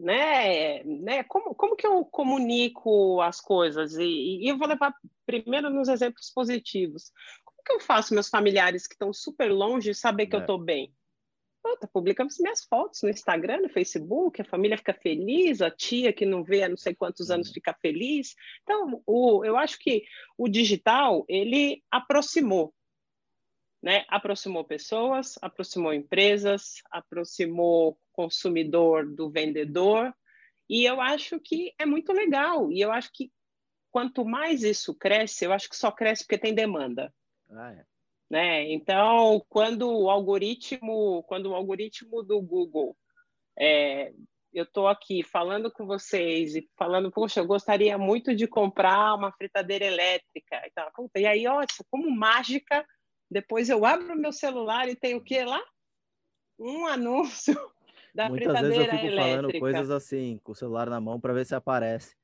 né, 0.01 0.83
né? 0.83 1.23
Como, 1.23 1.53
como 1.53 1.75
que 1.75 1.85
eu 1.85 2.03
comunico 2.03 3.21
as 3.21 3.39
coisas? 3.39 3.95
E, 3.97 4.39
e, 4.41 4.47
eu 4.49 4.57
vou 4.57 4.67
levar 4.67 4.93
primeiro 5.25 5.69
nos 5.69 5.87
exemplos 5.87 6.31
positivos. 6.33 7.11
Como 7.45 7.61
que 7.63 7.73
eu 7.73 7.79
faço 7.79 8.13
meus 8.13 8.27
familiares 8.27 8.87
que 8.87 8.95
estão 8.95 9.13
super 9.13 9.51
longe 9.51 9.93
saber 9.93 10.25
que 10.25 10.35
é. 10.35 10.39
eu 10.39 10.41
estou 10.41 10.57
bem? 10.57 10.93
Puta, 11.63 11.87
publicamos 11.87 12.39
minhas 12.39 12.63
fotos 12.63 13.03
no 13.03 13.09
Instagram, 13.09 13.61
no 13.61 13.69
Facebook, 13.69 14.41
a 14.41 14.45
família 14.45 14.77
fica 14.77 14.93
feliz, 14.93 15.61
a 15.61 15.69
tia 15.69 16.11
que 16.11 16.25
não 16.25 16.43
vê 16.43 16.63
há 16.63 16.69
não 16.69 16.77
sei 16.77 16.95
quantos 16.95 17.29
anos 17.29 17.49
uhum. 17.49 17.53
fica 17.53 17.73
feliz. 17.73 18.35
Então, 18.63 19.01
o, 19.05 19.45
eu 19.45 19.55
acho 19.55 19.77
que 19.77 20.03
o 20.37 20.47
digital, 20.47 21.23
ele 21.29 21.83
aproximou, 21.91 22.73
né? 23.81 24.05
Aproximou 24.07 24.63
pessoas, 24.63 25.37
aproximou 25.41 25.93
empresas, 25.93 26.81
aproximou 26.89 27.99
consumidor 28.11 29.07
do 29.07 29.29
vendedor, 29.29 30.13
e 30.67 30.83
eu 30.83 30.99
acho 30.99 31.39
que 31.39 31.73
é 31.77 31.85
muito 31.85 32.11
legal. 32.11 32.71
E 32.71 32.81
eu 32.81 32.91
acho 32.91 33.11
que 33.13 33.31
quanto 33.91 34.25
mais 34.25 34.63
isso 34.63 34.95
cresce, 34.95 35.45
eu 35.45 35.53
acho 35.53 35.69
que 35.69 35.75
só 35.75 35.91
cresce 35.91 36.23
porque 36.23 36.37
tem 36.37 36.55
demanda. 36.55 37.13
Ah, 37.49 37.73
é. 37.73 37.90
Né? 38.31 38.71
Então, 38.71 39.45
quando 39.49 39.91
o 39.91 40.09
algoritmo, 40.09 41.21
quando 41.23 41.47
o 41.47 41.53
algoritmo 41.53 42.23
do 42.23 42.41
Google, 42.41 42.95
é, 43.59 44.13
eu 44.53 44.63
estou 44.63 44.87
aqui 44.87 45.21
falando 45.21 45.69
com 45.69 45.85
vocês 45.85 46.55
e 46.55 46.65
falando, 46.77 47.11
poxa, 47.11 47.41
eu 47.41 47.45
gostaria 47.45 47.97
muito 47.97 48.33
de 48.33 48.47
comprar 48.47 49.15
uma 49.15 49.33
fritadeira 49.33 49.83
elétrica. 49.83 50.61
Então, 50.65 50.89
puta, 50.95 51.19
e 51.19 51.25
aí, 51.25 51.45
ó, 51.45 51.61
como 51.89 52.09
mágica, 52.09 52.85
depois 53.29 53.67
eu 53.67 53.85
abro 53.85 54.15
meu 54.15 54.31
celular 54.31 54.87
e 54.87 54.95
tem 54.95 55.13
o 55.13 55.21
que 55.21 55.43
lá? 55.43 55.61
Um 56.57 56.87
anúncio 56.87 57.53
da 58.15 58.29
Muitas 58.29 58.45
fritadeira 58.45 58.77
vezes 58.77 58.87
eu 58.87 58.91
fico 58.91 59.05
elétrica. 59.07 59.41
falando 59.41 59.59
coisas 59.59 59.89
assim, 59.91 60.39
com 60.41 60.53
o 60.53 60.55
celular 60.55 60.89
na 60.89 61.01
mão, 61.01 61.19
para 61.19 61.33
ver 61.33 61.45
se 61.45 61.53
aparece. 61.53 62.15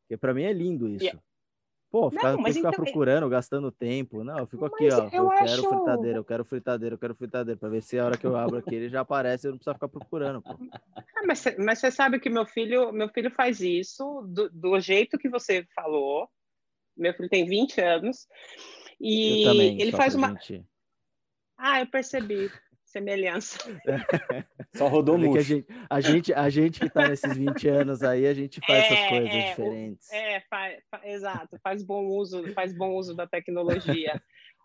Porque 0.00 0.16
para 0.16 0.34
mim 0.34 0.42
é 0.42 0.52
lindo 0.52 0.88
isso. 0.88 1.16
Pô, 1.96 2.10
ficar, 2.10 2.32
Não, 2.36 2.44
ficar 2.44 2.58
então- 2.58 2.72
procurando, 2.72 3.26
gastando 3.26 3.72
tempo. 3.72 4.22
Não, 4.22 4.36
eu 4.40 4.46
fico 4.46 4.66
aqui, 4.66 4.84
Mas 4.84 4.94
ó. 4.98 4.98
eu 5.04 5.24
Eu, 5.24 5.28
quero 5.30 5.44
acho- 5.44 5.68
fritadeira, 5.70 6.18
eu 6.18 6.24
quero 6.24 6.44
fritadeira, 6.44 6.94
eu 6.94 6.98
quero 6.98 7.14
fritadeira, 7.14 7.58
pra 7.58 7.68
ver 7.70 7.82
se 7.82 7.98
a 7.98 8.04
hora 8.04 8.18
que 8.18 8.26
eu 8.26 8.36
abro 8.36 8.58
aqui 8.58 8.74
ele 8.74 8.90
já 8.90 9.00
aparece, 9.00 9.46
eu 9.46 9.52
não 9.52 9.56
preciso 9.58 9.72
ficar 9.72 9.88
procurando. 9.88 10.42
Ah, 10.46 11.22
mas, 11.26 11.42
mas 11.58 11.78
você 11.78 11.90
sabe 11.90 12.20
que 12.20 12.28
meu 12.28 12.44
filho, 12.44 12.92
meu 12.92 13.08
filho 13.08 13.30
faz 13.30 13.60
isso 13.62 14.26
do, 14.28 14.50
do 14.50 14.78
jeito 14.78 15.16
que 15.16 15.26
você 15.30 15.66
falou. 15.74 16.28
Meu 16.94 17.14
filho 17.14 17.30
tem 17.30 17.46
20 17.46 17.80
anos. 17.80 18.26
E 19.00 19.44
eu 19.44 19.52
também, 19.52 19.80
ele 19.80 19.92
faz 19.92 20.14
uma. 20.14 20.28
gente- 20.34 20.66
Ah, 21.56 21.80
eu 21.80 21.86
percebi. 21.86 22.50
Semelhança. 22.96 23.58
Só 24.74 24.88
rodou 24.88 25.18
que 25.20 25.38
a 25.38 25.42
gente, 25.42 25.66
a 25.90 26.00
gente, 26.00 26.32
a 26.32 26.48
gente 26.48 26.80
que 26.80 26.88
tá 26.88 27.06
nesses 27.06 27.36
20 27.36 27.68
anos 27.68 28.02
aí, 28.02 28.26
a 28.26 28.32
gente 28.32 28.58
faz 28.66 28.84
É, 28.84 28.94
essas 28.94 29.08
coisas 29.08 29.34
é, 29.34 29.38
o- 29.38 29.44
diferentes. 29.44 30.10
É, 30.10 30.40
fa- 30.48 30.78
fa- 30.90 31.06
exato, 31.06 31.58
faz 31.62 31.82
bom 31.82 32.06
uso, 32.06 32.48
faz 32.54 32.72
bom 32.72 32.94
uso 32.94 33.14
da 33.14 33.26
tecnologia. 33.26 34.18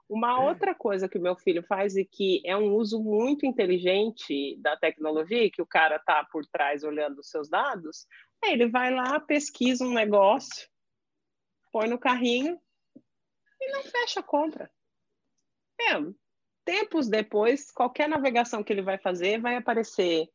Uma 0.09 0.39
outra 0.41 0.73
coisa 0.73 1.09
que 1.09 1.17
o 1.17 1.21
meu 1.21 1.35
filho 1.35 1.61
faz 1.63 1.97
e 1.97 2.05
que 2.05 2.41
é 2.45 2.55
um 2.55 2.73
uso 2.73 3.01
muito 3.03 3.45
inteligente 3.45 4.55
da 4.61 4.77
tecnologia, 4.77 5.43
e 5.43 5.51
que 5.51 5.61
o 5.61 5.65
cara 5.67 5.99
tá 5.99 6.25
por 6.31 6.45
trás 6.45 6.83
olhando 6.85 7.19
os 7.19 7.29
seus 7.29 7.49
dados, 7.49 8.07
é 8.41 8.53
ele 8.53 8.69
vai 8.69 8.93
lá, 8.93 9.19
pesquisa 9.19 9.83
um 9.83 9.93
negócio, 9.93 10.69
põe 11.69 11.89
no 11.89 11.99
carrinho 11.99 12.57
e 13.59 13.71
não 13.73 13.83
fecha 13.83 14.21
a 14.21 14.23
compra. 14.23 14.71
É, 15.81 15.95
tempos 16.65 17.07
depois, 17.07 17.71
qualquer 17.71 18.07
navegação 18.07 18.63
que 18.63 18.71
ele 18.71 18.81
vai 18.81 18.97
fazer 18.97 19.39
vai 19.39 19.55
aparecer 19.55 20.29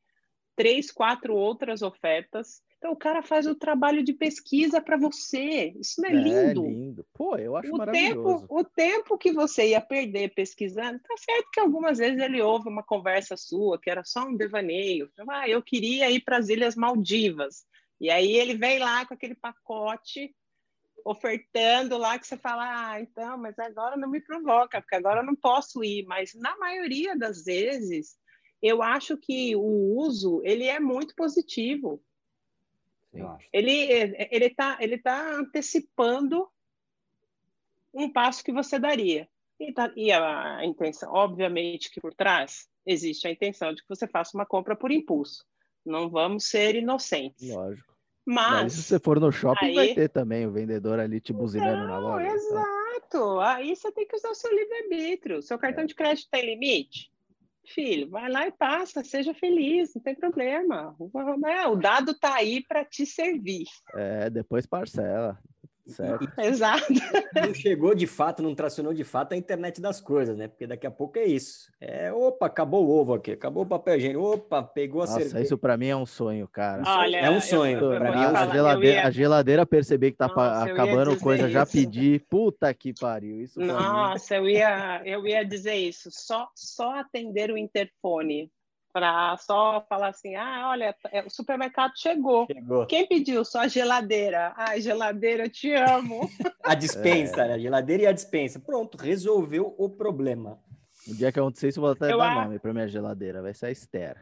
três, 0.55 0.91
quatro 0.91 1.35
outras 1.35 1.83
ofertas. 1.83 2.63
Então 2.79 2.93
o 2.93 2.97
cara 2.97 3.23
faz 3.23 3.47
o 3.47 3.55
trabalho 3.55 4.03
de 4.03 4.13
pesquisa 4.13 4.81
para 4.81 4.97
você. 4.97 5.75
Isso 5.79 6.01
não 6.01 6.09
é, 6.09 6.13
lindo. 6.13 6.65
É 6.65 6.69
lindo. 6.69 7.07
Pô, 7.13 7.37
eu 7.37 7.57
acho 7.57 7.75
O 7.75 7.79
tempo, 7.87 8.23
maravilhoso. 8.23 8.47
o 8.49 8.65
tempo 8.65 9.19
que 9.19 9.33
você 9.33 9.69
ia 9.71 9.81
perder 9.81 10.35
pesquisando, 10.35 10.99
tá 11.01 11.15
certo 11.19 11.51
que 11.53 11.61
algumas 11.61 11.99
vezes 11.99 12.21
ele 12.21 12.41
ouve 12.41 12.69
uma 12.69 12.83
conversa 12.83 13.37
sua 13.37 13.79
que 13.81 13.91
era 13.91 14.05
só 14.05 14.27
um 14.27 14.37
devaneio. 14.37 15.11
Ah, 15.29 15.49
eu 15.49 15.63
queria 15.63 16.11
ir 16.11 16.21
para 16.21 16.39
as 16.39 16.49
Ilhas 16.49 16.77
Maldivas. 16.77 17.65
E 18.01 18.11
aí 18.11 18.37
ele 18.37 18.55
vem 18.55 18.79
lá 18.79 19.07
com 19.07 19.15
aquele 19.15 19.35
pacote 19.35 20.35
ofertando 21.07 21.97
lá 21.97 22.19
que 22.19 22.27
você 22.27 22.37
fala, 22.37 22.91
ah, 22.91 23.01
então, 23.01 23.39
mas 23.39 23.57
agora 23.59 23.97
não 23.97 24.11
me 24.11 24.21
provoca, 24.21 24.81
porque 24.81 24.97
agora 24.97 25.21
eu 25.21 25.25
não 25.27 25.37
posso 25.37 25.85
ir. 25.85 26.05
Mas 26.05 26.35
na 26.35 26.57
maioria 26.59 27.17
das 27.17 27.45
vezes, 27.45 28.19
eu 28.61 28.83
acho 28.83 29.17
que 29.17 29.55
o 29.55 29.97
uso 29.97 30.43
ele 30.45 30.65
é 30.65 30.81
muito 30.81 31.15
positivo. 31.15 32.03
Ele 33.53 33.71
ele 34.31 34.47
está 34.47 34.77
ele 34.81 34.99
tá 34.99 35.37
antecipando 35.37 36.47
um 37.95 38.13
passo 38.13 38.45
que 38.45 38.53
você 38.53 38.79
daria. 38.79 39.29
E, 39.59 39.73
tá- 39.73 39.93
e 39.97 40.13
a, 40.13 40.59
a 40.59 40.67
intenção, 40.67 41.11
obviamente, 41.15 41.91
que 41.91 42.01
por 42.01 42.13
trás 42.13 42.69
existe 42.85 43.27
a 43.27 43.31
intenção 43.31 43.73
de 43.73 43.81
que 43.81 43.89
você 43.89 44.07
faça 44.07 44.37
uma 44.37 44.45
compra 44.45 44.77
por 44.77 44.91
impulso. 44.91 45.47
Não 45.85 46.11
vamos 46.11 46.45
ser 46.45 46.75
inocentes. 46.75 47.49
Lógico. 47.49 47.96
Mas, 48.27 48.63
Mas 48.65 48.73
se 48.73 48.83
você 48.83 48.99
for 48.99 49.21
no 49.21 49.31
shopping, 49.31 49.67
aí- 49.67 49.75
vai 49.75 49.95
ter 49.95 50.09
também 50.09 50.47
o 50.47 50.51
vendedor 50.51 50.99
ali 50.99 51.21
te 51.21 51.33
buzinando 51.33 51.87
na 51.87 52.01
Não, 52.01 52.01
loja. 52.01 52.27
então. 52.27 52.35
exato. 52.37 53.41
Aí 53.41 53.77
você 53.77 53.93
tem 53.93 54.07
que 54.07 54.17
usar 54.17 54.31
o 54.31 54.35
seu 54.35 54.51
livre-arbítrio. 54.53 55.41
Seu 55.43 55.57
cartão 55.59 55.85
É. 55.85 55.87
de 55.87 55.95
crédito 55.95 56.29
tem 56.31 56.45
limite? 56.45 57.11
Filho, 57.69 58.09
vai 58.11 58.31
lá 58.31 58.47
e 58.47 58.53
passa, 58.53 59.03
seja 59.03 59.35
feliz, 59.35 59.93
não 59.95 60.03
tem 60.03 60.15
problema. 60.15 60.95
O- 60.99 61.11
né, 61.39 61.67
O 61.67 61.75
dado 61.77 62.13
está 62.13 62.35
aí 62.37 62.65
para 62.67 62.85
te 62.85 63.05
servir. 63.07 63.65
É, 63.95 64.29
depois 64.31 64.67
parcela. 64.67 65.39
Certo. 65.87 66.29
Exato. 66.39 66.93
Não 67.35 67.55
chegou 67.55 67.95
de 67.95 68.07
fato, 68.07 68.43
não 68.43 68.55
tracionou 68.55 68.93
de 68.93 69.05
fato 69.05 69.33
a 69.33 69.37
internet 69.37 69.81
das 69.81 70.01
coisas, 70.01 70.37
né? 70.37 70.49
Porque 70.49 70.67
daqui 70.67 70.87
a 70.87 70.91
pouco 70.91 71.19
é 71.19 71.25
isso. 71.25 71.71
É, 71.81 72.13
opa, 72.13 72.47
acabou 72.47 72.85
o 72.87 72.91
ovo 72.91 73.15
aqui, 73.15 73.33
acabou 73.33 73.63
o 73.63 73.67
papel 73.67 73.97
higiênico, 73.97 74.21
opa, 74.23 74.63
pegou 74.63 75.03
a 75.03 75.07
Nossa, 75.07 75.21
cerveja. 75.21 75.41
isso 75.45 75.57
pra 75.59 75.77
mim 75.77 75.87
é 75.89 75.97
um 75.97 76.07
sonho, 76.07 76.49
cara. 76.49 76.83
Olha, 76.87 77.19
É 77.19 77.31
um 77.31 77.41
sonho, 77.41 77.79
eu- 77.79 77.93
eu 77.93 78.01
pra 78.01 78.11
mim 78.17 78.23
é 78.25 78.29
um 78.29 78.37
a, 78.37 78.47
geladeira, 78.53 78.97
ia- 79.01 79.07
a 79.07 79.11
geladeira 79.11 79.67
perceber 79.67 80.11
que 80.11 80.17
tá 80.19 80.29
Nossa, 80.29 80.65
acabando 80.65 81.17
coisa, 81.21 81.49
já 81.49 81.63
isso. 81.63 81.73
pedir. 81.73 82.25
Puta 82.29 82.73
que 82.75 82.93
pariu. 82.93 83.41
Isso 83.43 83.61
mim. 83.61 83.67
Nossa, 83.67 84.35
eu 84.37 84.49
ia, 84.49 85.03
eu 85.05 85.27
ia 85.27 85.45
dizer 85.45 85.75
isso. 85.75 86.09
Só, 86.11 86.49
só 86.55 86.99
atender 86.99 87.51
o 87.51 87.57
interfone 87.57 88.51
para 88.97 89.37
só 89.37 89.85
falar 89.87 90.09
assim: 90.09 90.37
ah, 90.37 90.71
olha, 90.71 90.97
é, 91.13 91.21
o 91.21 91.29
supermercado 91.29 91.93
chegou. 91.97 92.47
Chegou. 92.47 92.87
Quem 92.87 93.07
pediu? 93.07 93.45
Só 93.45 93.61
a 93.61 93.69
geladeira. 93.69 94.55
Ai, 94.57 94.81
geladeira, 94.81 95.45
eu 95.45 95.51
te 95.51 95.71
amo. 95.75 96.21
A 96.65 96.75
dispensa, 96.75 97.47
né? 97.47 97.55
a 97.55 97.59
geladeira 97.59 98.03
e 98.05 98.07
a 98.07 98.13
dispensa. 98.13 98.59
Pronto, 98.59 98.97
resolveu 98.97 99.75
o 99.79 99.89
problema. 99.91 100.59
O 101.07 101.15
dia 101.15 101.31
que 101.31 101.39
acontecer 101.39 101.69
isso, 101.69 101.79
eu 101.79 101.83
vou 101.83 101.93
até 101.93 102.11
Eu 102.11 102.19
dar 102.19 102.33
a- 102.33 102.45
nome 102.45 102.59
pra 102.59 102.73
minha 102.73 102.89
geladeira. 102.89 103.41
Vai 103.43 103.53
ser 103.55 103.67
a 103.67 103.71
Esther. 103.71 104.17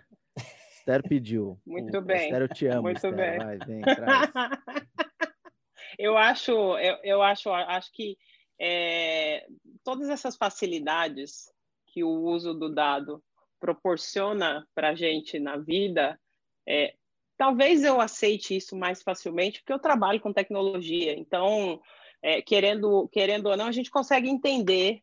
Esther 0.76 1.02
pediu. 1.08 1.58
Muito 1.64 2.02
bem, 2.02 2.24
Esther, 2.24 2.42
eu 2.42 2.48
te 2.48 2.66
amo, 2.66 2.82
muito 2.82 2.96
Esther. 2.96 3.14
bem. 3.14 3.38
Vai, 3.38 3.58
vem, 3.58 3.80
traz. 3.80 4.30
eu 5.98 6.18
acho, 6.18 6.50
eu, 6.78 6.96
eu 7.02 7.22
acho, 7.22 7.48
acho 7.50 7.92
que 7.92 8.18
é, 8.60 9.46
todas 9.84 10.08
essas 10.10 10.36
facilidades 10.36 11.50
que 11.86 12.02
o 12.04 12.10
uso 12.10 12.52
do 12.52 12.68
dado 12.74 13.22
proporciona 13.64 14.68
para 14.74 14.90
a 14.90 14.94
gente 14.94 15.38
na 15.38 15.56
vida, 15.56 16.20
é, 16.68 16.94
talvez 17.34 17.82
eu 17.82 17.98
aceite 17.98 18.54
isso 18.54 18.76
mais 18.76 19.02
facilmente 19.02 19.60
porque 19.60 19.72
eu 19.72 19.78
trabalho 19.78 20.20
com 20.20 20.34
tecnologia. 20.34 21.18
Então, 21.18 21.80
é, 22.22 22.42
querendo, 22.42 23.08
querendo 23.08 23.46
ou 23.46 23.56
não, 23.56 23.64
a 23.64 23.72
gente 23.72 23.90
consegue 23.90 24.28
entender 24.28 25.00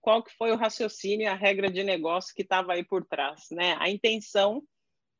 qual 0.00 0.22
que 0.22 0.32
foi 0.36 0.52
o 0.52 0.56
raciocínio 0.56 1.24
e 1.24 1.26
a 1.26 1.34
regra 1.34 1.68
de 1.68 1.82
negócio 1.82 2.32
que 2.32 2.42
estava 2.42 2.74
aí 2.74 2.84
por 2.84 3.04
trás, 3.04 3.48
né? 3.50 3.76
A 3.80 3.90
intenção 3.90 4.62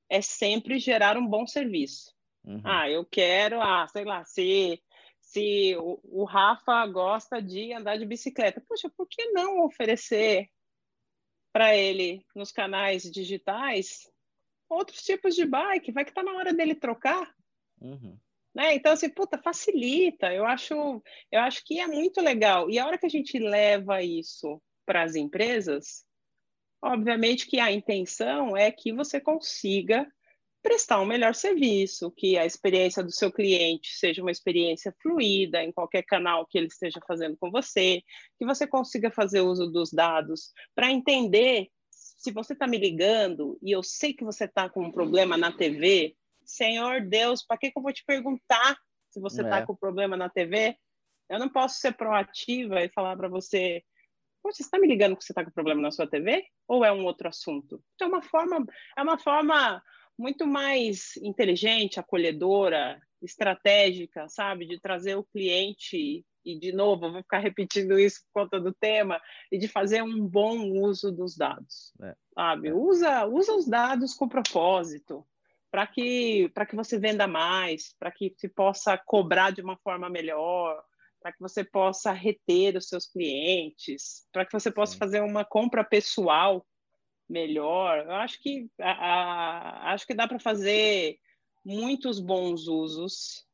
é 0.08 0.22
sempre 0.22 0.78
gerar 0.78 1.18
um 1.18 1.26
bom 1.26 1.48
serviço. 1.48 2.14
Uhum. 2.44 2.62
Ah, 2.64 2.88
eu 2.88 3.04
quero, 3.04 3.60
ah, 3.60 3.84
sei 3.88 4.04
lá, 4.04 4.24
se, 4.24 4.80
se 5.20 5.76
o, 5.76 6.00
o 6.04 6.24
Rafa 6.24 6.86
gosta 6.86 7.42
de 7.42 7.72
andar 7.72 7.98
de 7.98 8.06
bicicleta, 8.06 8.62
poxa, 8.68 8.88
por 8.96 9.08
que 9.08 9.32
não 9.32 9.64
oferecer 9.64 10.48
para 11.52 11.76
ele 11.76 12.24
nos 12.34 12.52
canais 12.52 13.02
digitais 13.10 14.10
outros 14.68 15.02
tipos 15.02 15.34
de 15.34 15.44
bike? 15.44 15.92
Vai 15.92 16.04
que 16.04 16.12
tá 16.14 16.22
na 16.22 16.32
hora 16.32 16.52
dele 16.52 16.74
trocar, 16.74 17.34
Uhum. 17.80 18.18
né? 18.54 18.74
Então, 18.74 18.92
assim, 18.92 19.08
puta, 19.08 19.38
facilita. 19.38 20.32
Eu 20.32 20.44
acho, 20.46 21.02
eu 21.32 21.40
acho 21.40 21.64
que 21.64 21.80
é 21.80 21.86
muito 21.86 22.20
legal. 22.20 22.70
E 22.70 22.78
a 22.78 22.86
hora 22.86 22.98
que 22.98 23.06
a 23.06 23.10
gente 23.10 23.38
leva 23.38 24.02
isso 24.02 24.60
para 24.86 25.02
as 25.02 25.14
empresas, 25.14 26.04
obviamente 26.82 27.46
que 27.46 27.58
a 27.58 27.72
intenção 27.72 28.56
é 28.56 28.70
que 28.70 28.92
você 28.92 29.20
consiga 29.20 30.06
prestar 30.62 31.00
um 31.00 31.06
melhor 31.06 31.34
serviço, 31.34 32.10
que 32.10 32.36
a 32.36 32.44
experiência 32.44 33.02
do 33.02 33.10
seu 33.10 33.32
cliente 33.32 33.96
seja 33.96 34.20
uma 34.20 34.30
experiência 34.30 34.94
fluida 35.02 35.62
em 35.62 35.72
qualquer 35.72 36.02
canal 36.02 36.46
que 36.46 36.58
ele 36.58 36.66
esteja 36.66 37.00
fazendo 37.06 37.36
com 37.38 37.50
você, 37.50 38.02
que 38.38 38.44
você 38.44 38.66
consiga 38.66 39.10
fazer 39.10 39.40
uso 39.40 39.66
dos 39.70 39.90
dados 39.90 40.52
para 40.74 40.90
entender 40.90 41.68
se 41.90 42.30
você 42.30 42.52
está 42.52 42.66
me 42.66 42.76
ligando 42.76 43.58
e 43.62 43.72
eu 43.72 43.82
sei 43.82 44.12
que 44.12 44.24
você 44.24 44.44
está 44.44 44.68
com 44.68 44.84
um 44.84 44.92
problema 44.92 45.36
na 45.36 45.50
TV, 45.50 46.14
Senhor 46.44 47.00
Deus, 47.00 47.42
para 47.42 47.56
que, 47.56 47.70
que 47.70 47.78
eu 47.78 47.82
vou 47.82 47.92
te 47.92 48.04
perguntar 48.04 48.76
se 49.08 49.18
você 49.18 49.42
está 49.42 49.58
É. 49.58 49.66
com 49.66 49.74
problema 49.74 50.16
na 50.16 50.28
TV? 50.28 50.76
Eu 51.28 51.38
não 51.38 51.48
posso 51.48 51.80
ser 51.80 51.96
proativa 51.96 52.82
e 52.82 52.90
falar 52.90 53.16
para 53.16 53.28
você, 53.28 53.82
você 54.42 54.62
está 54.62 54.78
me 54.78 54.86
ligando 54.86 55.16
que 55.16 55.24
você 55.24 55.32
está 55.32 55.44
com 55.44 55.50
problema 55.50 55.80
na 55.80 55.90
sua 55.90 56.06
TV? 56.06 56.44
Ou 56.68 56.84
é 56.84 56.92
um 56.92 57.04
outro 57.04 57.28
assunto? 57.28 57.82
Então, 57.94 58.08
é 58.08 58.10
uma 58.10 58.22
forma, 58.22 58.66
é 58.98 59.02
uma 59.02 59.18
forma 59.18 59.82
muito 60.20 60.46
mais 60.46 61.16
inteligente, 61.16 61.98
acolhedora, 61.98 63.00
estratégica, 63.22 64.28
sabe? 64.28 64.66
De 64.66 64.78
trazer 64.78 65.16
o 65.16 65.24
cliente, 65.24 66.24
e 66.44 66.58
de 66.58 66.72
novo, 66.72 67.10
vou 67.10 67.22
ficar 67.22 67.38
repetindo 67.48 67.98
isso 67.98 68.20
por 68.26 68.42
conta 68.42 68.60
do 68.60 68.72
tema, 68.72 69.20
e 69.50 69.58
de 69.58 69.66
fazer 69.66 70.02
um 70.02 70.26
bom 70.26 70.70
uso 70.82 71.10
dos 71.10 71.34
dados, 71.36 71.92
É. 72.02 72.14
sabe? 72.34 72.68
É. 72.68 72.74
Usa, 72.74 73.24
usa 73.26 73.54
os 73.54 73.66
dados 73.66 74.12
com 74.14 74.28
propósito, 74.28 75.26
para 75.70 75.86
que, 75.86 76.50
que 76.68 76.76
você 76.76 76.98
venda 76.98 77.26
mais, 77.26 77.94
para 77.98 78.10
que 78.10 78.34
se 78.36 78.48
possa 78.48 78.98
cobrar 78.98 79.52
de 79.52 79.62
uma 79.62 79.78
forma 79.78 80.10
melhor, 80.10 80.82
para 81.22 81.32
que 81.32 81.40
você 81.40 81.64
possa 81.64 82.12
reter 82.12 82.76
os 82.76 82.88
seus 82.88 83.06
clientes, 83.06 84.26
para 84.32 84.44
que 84.44 84.52
você 84.52 84.70
possa 84.70 84.92
Sim. 84.92 84.98
fazer 84.98 85.22
uma 85.22 85.44
compra 85.44 85.82
pessoal 85.84 86.66
melhor. 87.30 88.04
Eu 88.04 88.12
acho 88.12 88.42
que 88.42 88.68
a, 88.80 88.90
a, 88.90 89.92
acho 89.92 90.06
que 90.06 90.14
dá 90.14 90.26
para 90.26 90.40
fazer 90.40 91.18
muitos 91.64 92.18
bons 92.18 92.66
usos 92.66 93.46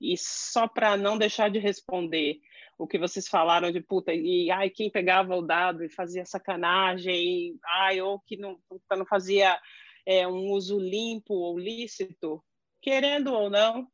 e 0.00 0.16
só 0.16 0.66
para 0.66 0.96
não 0.96 1.16
deixar 1.16 1.50
de 1.50 1.58
responder 1.58 2.40
o 2.78 2.86
que 2.86 2.98
vocês 2.98 3.28
falaram 3.28 3.70
de 3.70 3.80
puta 3.80 4.12
e 4.14 4.50
ai 4.50 4.70
quem 4.70 4.90
pegava 4.90 5.36
o 5.36 5.42
dado 5.42 5.84
e 5.84 5.90
fazia 5.90 6.24
sacanagem 6.24 7.14
e, 7.14 7.58
ai 7.82 8.00
ou 8.00 8.18
que 8.20 8.38
não, 8.38 8.58
não 8.90 9.04
fazia 9.04 9.60
é, 10.06 10.26
um 10.26 10.50
uso 10.50 10.78
limpo 10.78 11.34
ou 11.34 11.58
lícito 11.58 12.42
querendo 12.80 13.34
ou 13.34 13.50
não 13.50 13.86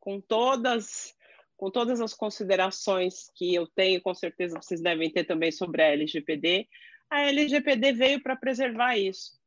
com 0.00 0.20
todas 0.20 1.14
com 1.56 1.70
todas 1.70 2.00
as 2.00 2.12
considerações 2.12 3.30
que 3.36 3.54
eu 3.54 3.68
tenho 3.68 4.02
com 4.02 4.12
certeza 4.12 4.60
vocês 4.60 4.82
devem 4.82 5.08
ter 5.08 5.24
também 5.24 5.52
sobre 5.52 5.82
a 5.82 5.92
LGPD 5.92 6.66
a 7.14 7.28
LGPD 7.28 7.92
veio 7.92 8.22
para 8.22 8.36
preservar 8.36 8.96
isso 8.96 9.38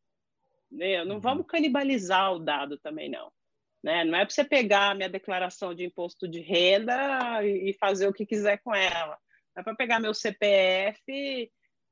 né? 0.72 1.04
não 1.06 1.16
uhum. 1.16 1.22
vamos 1.22 1.48
canibalizar 1.48 2.34
o 2.34 2.40
dado 2.40 2.78
também 2.78 3.10
não 3.10 3.32
né? 3.84 4.04
Não 4.04 4.18
é 4.18 4.26
para 4.26 4.34
você 4.34 4.44
pegar 4.44 4.92
a 4.92 4.96
minha 4.96 5.10
declaração 5.10 5.74
de 5.74 5.86
imposto 5.86 6.28
de 6.28 6.42
renda 6.42 7.42
e 7.46 7.74
fazer 7.80 8.08
o 8.08 8.14
que 8.14 8.26
quiser 8.26 8.58
com 8.58 8.76
ela. 8.76 9.18
É 9.56 9.64
para 9.64 9.76
pegar 9.76 10.00
meu 10.00 10.14
CPF 10.14 11.02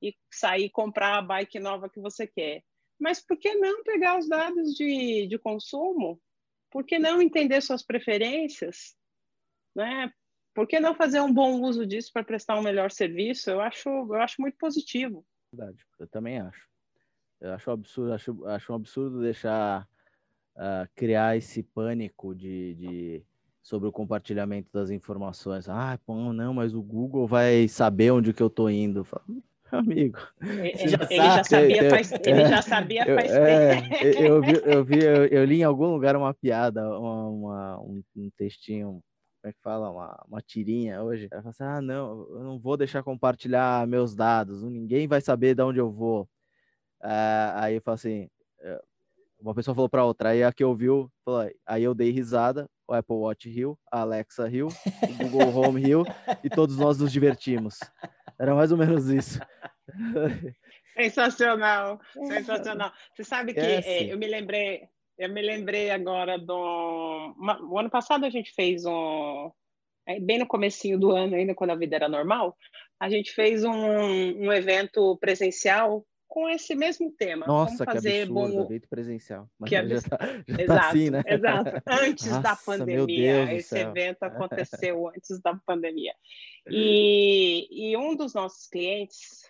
e 0.01 0.15
sair 0.30 0.69
comprar 0.69 1.17
a 1.17 1.21
bike 1.21 1.59
nova 1.59 1.89
que 1.89 1.99
você 1.99 2.28
quer. 2.28 2.63
Mas 2.99 3.26
por 3.26 3.38
que 3.38 3.55
não 3.55 3.84
pegar 3.84 4.17
os 4.17 4.28
dados 4.28 4.76
de, 4.76 5.28
de 5.28 5.38
consumo? 5.38 6.21
Por 6.69 6.84
que 6.84 6.99
não 6.99 7.21
entender 7.21 7.61
suas 7.61 7.84
preferências? 7.84 8.95
Né? 9.76 10.11
Por 10.53 10.67
que 10.67 10.80
não 10.80 10.95
fazer 10.95 11.21
um 11.21 11.34
bom 11.34 11.61
uso 11.61 11.86
disso 11.86 12.11
para 12.13 12.23
prestar 12.23 12.59
um 12.59 12.63
melhor 12.63 12.91
serviço? 12.91 13.49
Eu 13.49 13.61
acho, 13.61 13.89
eu 13.89 14.15
acho 14.15 14.41
muito 14.41 14.57
positivo. 14.57 15.26
Verdade, 15.55 15.77
eu 15.97 16.07
também 16.07 16.39
acho. 16.39 16.67
Eu 17.39 17.53
acho 17.53 17.69
um 17.69 17.73
absurdo, 17.73 18.13
acho, 18.13 18.45
acho 18.45 18.71
um 18.71 18.75
absurdo 18.75 19.21
deixar 19.21 19.87
uh, 20.55 20.87
criar 20.95 21.37
esse 21.37 21.63
pânico 21.63 22.35
de, 22.35 22.75
de, 22.75 23.23
sobre 23.61 23.87
o 23.87 23.91
compartilhamento 23.91 24.69
das 24.73 24.89
informações. 24.89 25.69
Ah, 25.69 25.97
pô, 26.05 26.33
não, 26.33 26.53
mas 26.53 26.73
o 26.73 26.81
Google 26.81 27.25
vai 27.25 27.67
saber 27.67 28.11
onde 28.11 28.33
que 28.33 28.43
eu 28.43 28.49
tô 28.49 28.69
indo. 28.69 29.03
Falo, 29.03 29.23
Amigo, 29.71 30.19
ele 30.41 30.87
já, 30.87 30.97
ele 31.09 31.25
já 31.25 31.43
sabia 31.43 31.89
faz, 31.89 32.11
ele 32.11 32.45
já 32.45 32.61
sabia 32.61 33.05
faz 33.05 33.31
é, 33.31 33.81
tempo. 33.81 34.21
Eu, 34.21 34.41
vi, 34.41 34.61
eu, 34.63 34.85
vi 34.85 35.03
eu, 35.03 35.25
eu, 35.25 35.45
li 35.45 35.59
em 35.59 35.63
algum 35.63 35.87
lugar 35.87 36.15
uma 36.15 36.33
piada, 36.33 36.87
uma, 36.97 37.27
uma 37.27 37.81
um, 37.81 38.03
um, 38.15 38.29
textinho, 38.37 39.03
como 39.45 39.49
é 39.49 39.53
que 39.53 39.61
fala? 39.61 39.91
Uma, 39.91 40.25
uma 40.27 40.41
tirinha 40.41 41.03
hoje. 41.03 41.27
Ela 41.31 41.43
fala 41.43 41.51
assim: 41.51 41.63
ah, 41.63 41.81
não, 41.81 42.27
eu 42.29 42.43
não 42.43 42.59
vou 42.59 42.75
deixar 42.75 43.03
compartilhar 43.03 43.85
meus 43.85 44.15
dados, 44.15 44.63
ninguém 44.63 45.07
vai 45.07 45.21
saber 45.21 45.53
de 45.53 45.61
onde 45.61 45.79
eu 45.79 45.91
vou. 45.91 46.23
Uh, 47.03 47.53
aí 47.53 47.75
eu 47.75 47.81
falo 47.81 47.93
assim: 47.93 48.27
uma 49.39 49.53
pessoa 49.53 49.75
falou 49.75 49.87
para 49.87 50.03
outra, 50.03 50.29
aí 50.29 50.43
a 50.43 50.51
que 50.51 50.63
ouviu, 50.63 51.11
falou, 51.23 51.47
aí 51.63 51.83
eu 51.83 51.93
dei 51.93 52.09
risada, 52.09 52.67
o 52.87 52.93
Apple 52.93 53.15
Watch 53.15 53.47
riu, 53.47 53.77
a 53.91 54.01
Alexa 54.01 54.47
riu, 54.47 54.67
o 54.67 55.29
Google 55.29 55.55
Home 55.55 55.79
riu 55.79 56.03
e 56.43 56.49
todos 56.49 56.77
nós 56.77 56.97
nos 56.97 57.11
divertimos. 57.11 57.77
Era 58.39 58.55
mais 58.55 58.71
ou 58.71 58.77
menos 58.79 59.09
isso. 59.09 59.39
Sensacional, 60.95 61.99
sensacional. 62.27 62.91
Você 63.13 63.23
sabe 63.23 63.53
que 63.53 63.59
é, 63.59 63.79
é, 63.79 64.11
eu 64.11 64.17
me 64.17 64.27
lembrei, 64.27 64.89
eu 65.18 65.30
me 65.30 65.41
lembrei 65.41 65.89
agora 65.89 66.38
do 66.38 67.36
o 67.70 67.80
ano 67.80 67.89
passado 67.89 68.26
a 68.26 68.30
gente 68.30 68.51
fez 68.53 68.86
um 68.86 69.51
é, 70.07 70.20
bem 70.20 70.39
no 70.39 70.47
comecinho 70.47 70.99
do 70.99 71.11
ano 71.11 71.36
ainda 71.36 71.55
quando 71.55 71.72
a 71.72 71.76
vida 71.76 71.95
era 71.95 72.07
normal, 72.07 72.55
a 72.99 73.09
gente 73.09 73.32
fez 73.32 73.63
um, 73.63 73.72
um 73.72 74.53
evento 74.53 75.18
presencial 75.18 76.05
com 76.28 76.49
esse 76.49 76.76
mesmo 76.76 77.11
tema. 77.11 77.45
Nossa, 77.45 77.86
fazer 77.86 78.11
que 78.11 78.22
absurdo, 78.24 78.53
bom... 78.53 78.63
evento 78.66 78.89
presencial. 78.89 79.49
Mas 79.57 79.70
que 79.70 79.76
já 79.76 80.01
tá, 80.01 80.18
já 80.47 80.61
exato, 80.61 80.68
tá 80.68 80.89
assim, 80.89 81.09
né? 81.09 81.24
Exato, 81.26 81.84
antes 81.88 82.28
Nossa, 82.28 82.41
da 82.41 82.55
pandemia. 82.57 83.53
Esse 83.53 83.78
evento 83.80 84.24
aconteceu 84.24 85.07
antes 85.07 85.39
da 85.41 85.55
pandemia. 85.66 86.13
E, 86.70 87.68
e 87.72 87.97
um 87.97 88.16
dos 88.16 88.34
nossos 88.34 88.68
clientes 88.68 89.49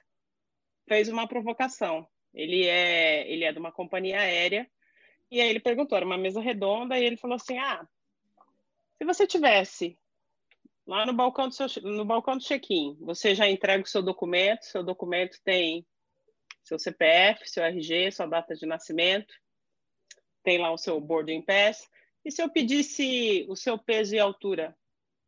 fez 0.87 1.09
uma 1.09 1.27
provocação. 1.27 2.07
Ele 2.33 2.67
é, 2.67 3.31
ele 3.31 3.45
é 3.45 3.51
de 3.51 3.57
uma 3.57 3.71
companhia 3.71 4.19
aérea, 4.19 4.69
e 5.31 5.41
aí 5.41 5.49
ele 5.49 5.59
perguntou, 5.59 5.95
era 5.95 6.05
uma 6.05 6.17
mesa 6.17 6.39
redonda, 6.39 6.97
e 6.97 7.03
ele 7.03 7.17
falou 7.17 7.35
assim, 7.35 7.57
ah, 7.57 7.87
se 8.97 9.05
você 9.05 9.27
tivesse 9.27 9.97
lá 10.85 11.05
no 11.05 11.13
balcão 11.13 11.47
do, 11.47 11.53
seu, 11.53 11.67
no 11.83 12.05
balcão 12.05 12.37
do 12.37 12.43
check-in, 12.43 12.97
você 13.01 13.33
já 13.33 13.49
entrega 13.49 13.83
o 13.83 13.87
seu 13.87 14.01
documento, 14.01 14.65
seu 14.65 14.83
documento 14.83 15.39
tem 15.43 15.85
seu 16.63 16.79
CPF, 16.79 17.47
seu 17.49 17.63
RG, 17.63 18.11
sua 18.11 18.25
data 18.25 18.55
de 18.55 18.65
nascimento, 18.65 19.33
tem 20.43 20.57
lá 20.57 20.71
o 20.71 20.77
seu 20.77 20.99
boarding 20.99 21.41
pass. 21.41 21.87
E 22.23 22.31
se 22.31 22.41
eu 22.41 22.49
pedisse 22.49 23.45
o 23.47 23.55
seu 23.55 23.77
peso 23.77 24.15
e 24.15 24.19
altura, 24.19 24.75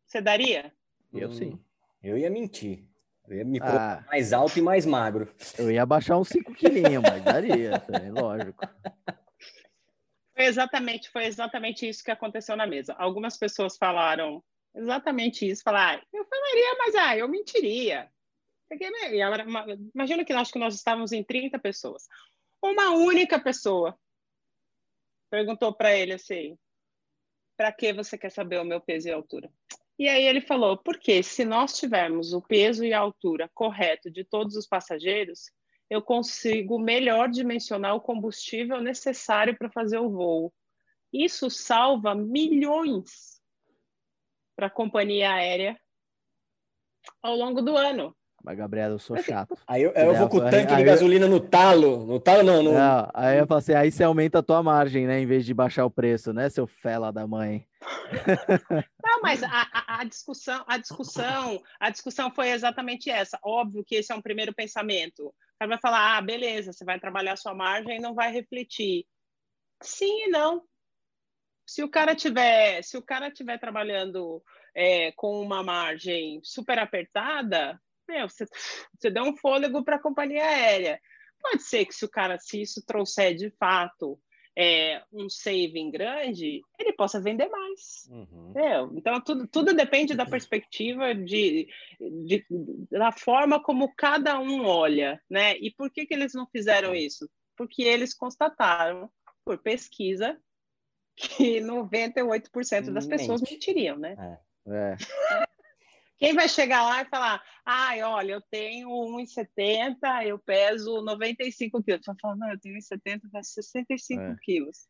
você 0.05 0.19
daria? 0.19 0.71
Eu 1.13 1.31
sim. 1.31 1.59
Eu 2.01 2.17
ia 2.17 2.29
mentir. 2.29 2.83
Eu 3.27 3.37
ia 3.37 3.45
me 3.45 3.59
colocar 3.59 3.99
ah, 3.99 4.07
mais 4.07 4.31
alto 4.31 4.57
e 4.57 4.61
mais 4.61 4.85
magro. 4.85 5.29
Eu 5.57 5.69
ia 5.69 5.85
baixar 5.85 6.17
uns 6.17 6.29
5 6.29 6.53
quilinhos, 6.53 7.03
mas 7.03 7.23
daria, 7.23 7.83
lógico. 8.11 8.65
Foi 10.37 10.45
exatamente, 10.45 11.09
foi 11.09 11.25
exatamente 11.25 11.89
isso 11.89 12.03
que 12.03 12.11
aconteceu 12.11 12.55
na 12.55 12.67
mesa. 12.67 12.93
Algumas 12.93 13.35
pessoas 13.35 13.75
falaram 13.75 14.43
exatamente 14.75 15.49
isso, 15.49 15.63
falaram, 15.63 15.99
ah, 15.99 16.07
eu 16.13 16.23
falaria, 16.25 16.75
mas 16.77 16.95
ah, 16.95 17.17
eu 17.17 17.27
mentiria. 17.27 18.07
Imagina 19.95 20.23
que 20.23 20.31
acho 20.33 20.53
que 20.53 20.59
nós 20.59 20.75
estávamos 20.75 21.11
em 21.11 21.23
30 21.23 21.57
pessoas. 21.57 22.07
Uma 22.61 22.91
única 22.91 23.39
pessoa 23.39 23.97
perguntou 25.27 25.73
para 25.73 25.95
ele 25.95 26.13
assim: 26.13 26.55
para 27.57 27.71
que 27.71 27.91
você 27.91 28.15
quer 28.15 28.29
saber 28.29 28.59
o 28.59 28.65
meu 28.65 28.79
peso 28.79 29.07
e 29.07 29.11
altura? 29.11 29.51
E 29.97 30.07
aí 30.07 30.23
ele 30.23 30.41
falou: 30.41 30.77
porque 30.77 31.23
se 31.23 31.43
nós 31.45 31.79
tivermos 31.79 32.31
o 32.33 32.43
peso 32.43 32.85
e 32.85 32.93
a 32.93 32.99
altura 32.99 33.49
correto 33.55 34.11
de 34.11 34.23
todos 34.23 34.55
os 34.55 34.67
passageiros, 34.67 35.49
eu 35.89 36.01
consigo 36.01 36.77
melhor 36.77 37.29
dimensionar 37.29 37.95
o 37.95 38.01
combustível 38.01 38.81
necessário 38.81 39.57
para 39.57 39.69
fazer 39.69 39.97
o 39.99 40.09
voo. 40.09 40.53
Isso 41.11 41.49
salva 41.49 42.13
milhões 42.13 43.41
para 44.55 44.67
a 44.67 44.71
companhia 44.71 45.31
aérea 45.31 45.79
ao 47.21 47.35
longo 47.35 47.61
do 47.61 47.77
ano. 47.77 48.15
Mas, 48.43 48.57
Gabriela, 48.57 48.93
eu 48.93 48.99
sou 48.99 49.17
chato. 49.17 49.57
Aí 49.67 49.83
eu, 49.83 49.91
eu 49.91 50.15
vou 50.15 50.29
com 50.29 50.37
o 50.37 50.49
tanque 50.49 50.71
aí, 50.71 50.77
de 50.77 50.83
gasolina 50.83 51.25
eu... 51.25 51.29
no 51.29 51.39
talo. 51.39 52.05
No 52.05 52.19
talo, 52.19 52.43
não, 52.43 52.63
no... 52.63 52.73
não. 52.73 53.09
Aí 53.13 53.39
eu 53.39 53.47
falo 53.47 53.59
assim, 53.59 53.73
aí 53.73 53.91
você 53.91 54.03
aumenta 54.03 54.39
a 54.39 54.43
tua 54.43 54.63
margem, 54.63 55.05
né? 55.05 55.19
Em 55.19 55.25
vez 55.25 55.45
de 55.45 55.53
baixar 55.53 55.85
o 55.85 55.91
preço, 55.91 56.31
né, 56.31 56.49
seu 56.49 56.67
fela 56.67 57.11
da 57.11 57.27
mãe? 57.27 57.67
Não, 59.03 59.21
mas 59.21 59.41
a, 59.43 59.49
a, 59.49 60.01
a, 60.01 60.03
discussão, 60.03 60.63
a 60.67 60.77
discussão, 60.77 61.61
a 61.79 61.89
discussão 61.89 62.31
foi 62.31 62.49
exatamente 62.49 63.09
essa. 63.09 63.39
Óbvio 63.43 63.83
que 63.85 63.95
esse 63.95 64.11
é 64.11 64.15
um 64.15 64.21
primeiro 64.21 64.53
pensamento. 64.53 65.33
Cara 65.59 65.69
vai 65.69 65.79
falar, 65.79 66.17
ah, 66.17 66.21
beleza, 66.21 66.71
você 66.71 66.85
vai 66.85 66.99
trabalhar 66.99 67.35
sua 67.35 67.55
margem 67.55 67.97
e 67.97 68.01
não 68.01 68.13
vai 68.13 68.31
refletir. 68.31 69.05
Sim 69.81 70.25
e 70.25 70.27
não. 70.27 70.63
Se 71.65 71.83
o 71.83 71.89
cara 71.89 72.15
tiver, 72.15 72.81
se 72.83 72.97
o 72.97 73.01
cara 73.01 73.31
tiver 73.31 73.59
trabalhando 73.59 74.41
é, 74.75 75.11
com 75.13 75.41
uma 75.41 75.63
margem 75.63 76.39
super 76.43 76.79
apertada, 76.79 77.79
meu, 78.07 78.29
você, 78.29 78.45
você 78.97 79.09
dá 79.09 79.23
um 79.23 79.35
fôlego 79.35 79.83
para 79.83 79.97
a 79.97 80.01
companhia 80.01 80.45
aérea. 80.45 81.01
Pode 81.41 81.63
ser 81.63 81.85
que 81.85 81.93
se 81.93 82.05
o 82.05 82.09
cara, 82.09 82.37
se 82.39 82.61
isso 82.61 82.83
trouxer 82.85 83.35
de 83.35 83.51
fato 83.57 84.19
é, 84.59 85.03
um 85.13 85.29
saving 85.29 85.91
grande, 85.91 86.63
ele 86.79 86.91
possa 86.93 87.21
vender 87.21 87.47
mais. 87.47 88.09
Uhum. 88.09 88.53
Então, 88.95 89.21
tudo, 89.21 89.47
tudo 89.47 89.71
depende 89.71 90.15
da 90.15 90.25
perspectiva 90.25 91.13
de, 91.13 91.69
de, 92.25 92.43
da 92.89 93.11
forma 93.11 93.61
como 93.61 93.93
cada 93.95 94.39
um 94.39 94.65
olha, 94.65 95.21
né? 95.29 95.55
E 95.57 95.69
por 95.69 95.91
que, 95.91 96.07
que 96.07 96.13
eles 96.15 96.33
não 96.33 96.47
fizeram 96.47 96.95
isso? 96.95 97.29
Porque 97.55 97.83
eles 97.83 98.15
constataram, 98.15 99.11
por 99.45 99.59
pesquisa, 99.59 100.35
que 101.15 101.61
98% 101.61 102.91
das 102.91 103.05
pessoas 103.05 103.41
Mente. 103.41 103.53
mentiriam, 103.53 103.97
né? 103.99 104.41
É. 104.67 104.73
é. 104.73 104.97
Quem 106.17 106.33
vai 106.33 106.49
chegar 106.49 106.83
lá 106.83 107.01
e 107.01 107.05
falar, 107.05 107.41
ai, 107.65 108.01
olha, 108.01 108.33
eu 108.33 108.41
tenho 108.49 108.89
1,70, 108.89 110.25
eu 110.25 110.39
peso 110.39 111.01
95 111.01 111.83
quilos. 111.83 112.01
Você 112.03 112.11
vai 112.11 112.19
falar, 112.19 112.35
não, 112.35 112.51
eu 112.51 112.59
tenho 112.59 112.75
1,70, 112.75 113.21
peso 113.31 113.49
65 113.53 114.21
é. 114.21 114.35
quilos. 114.41 114.87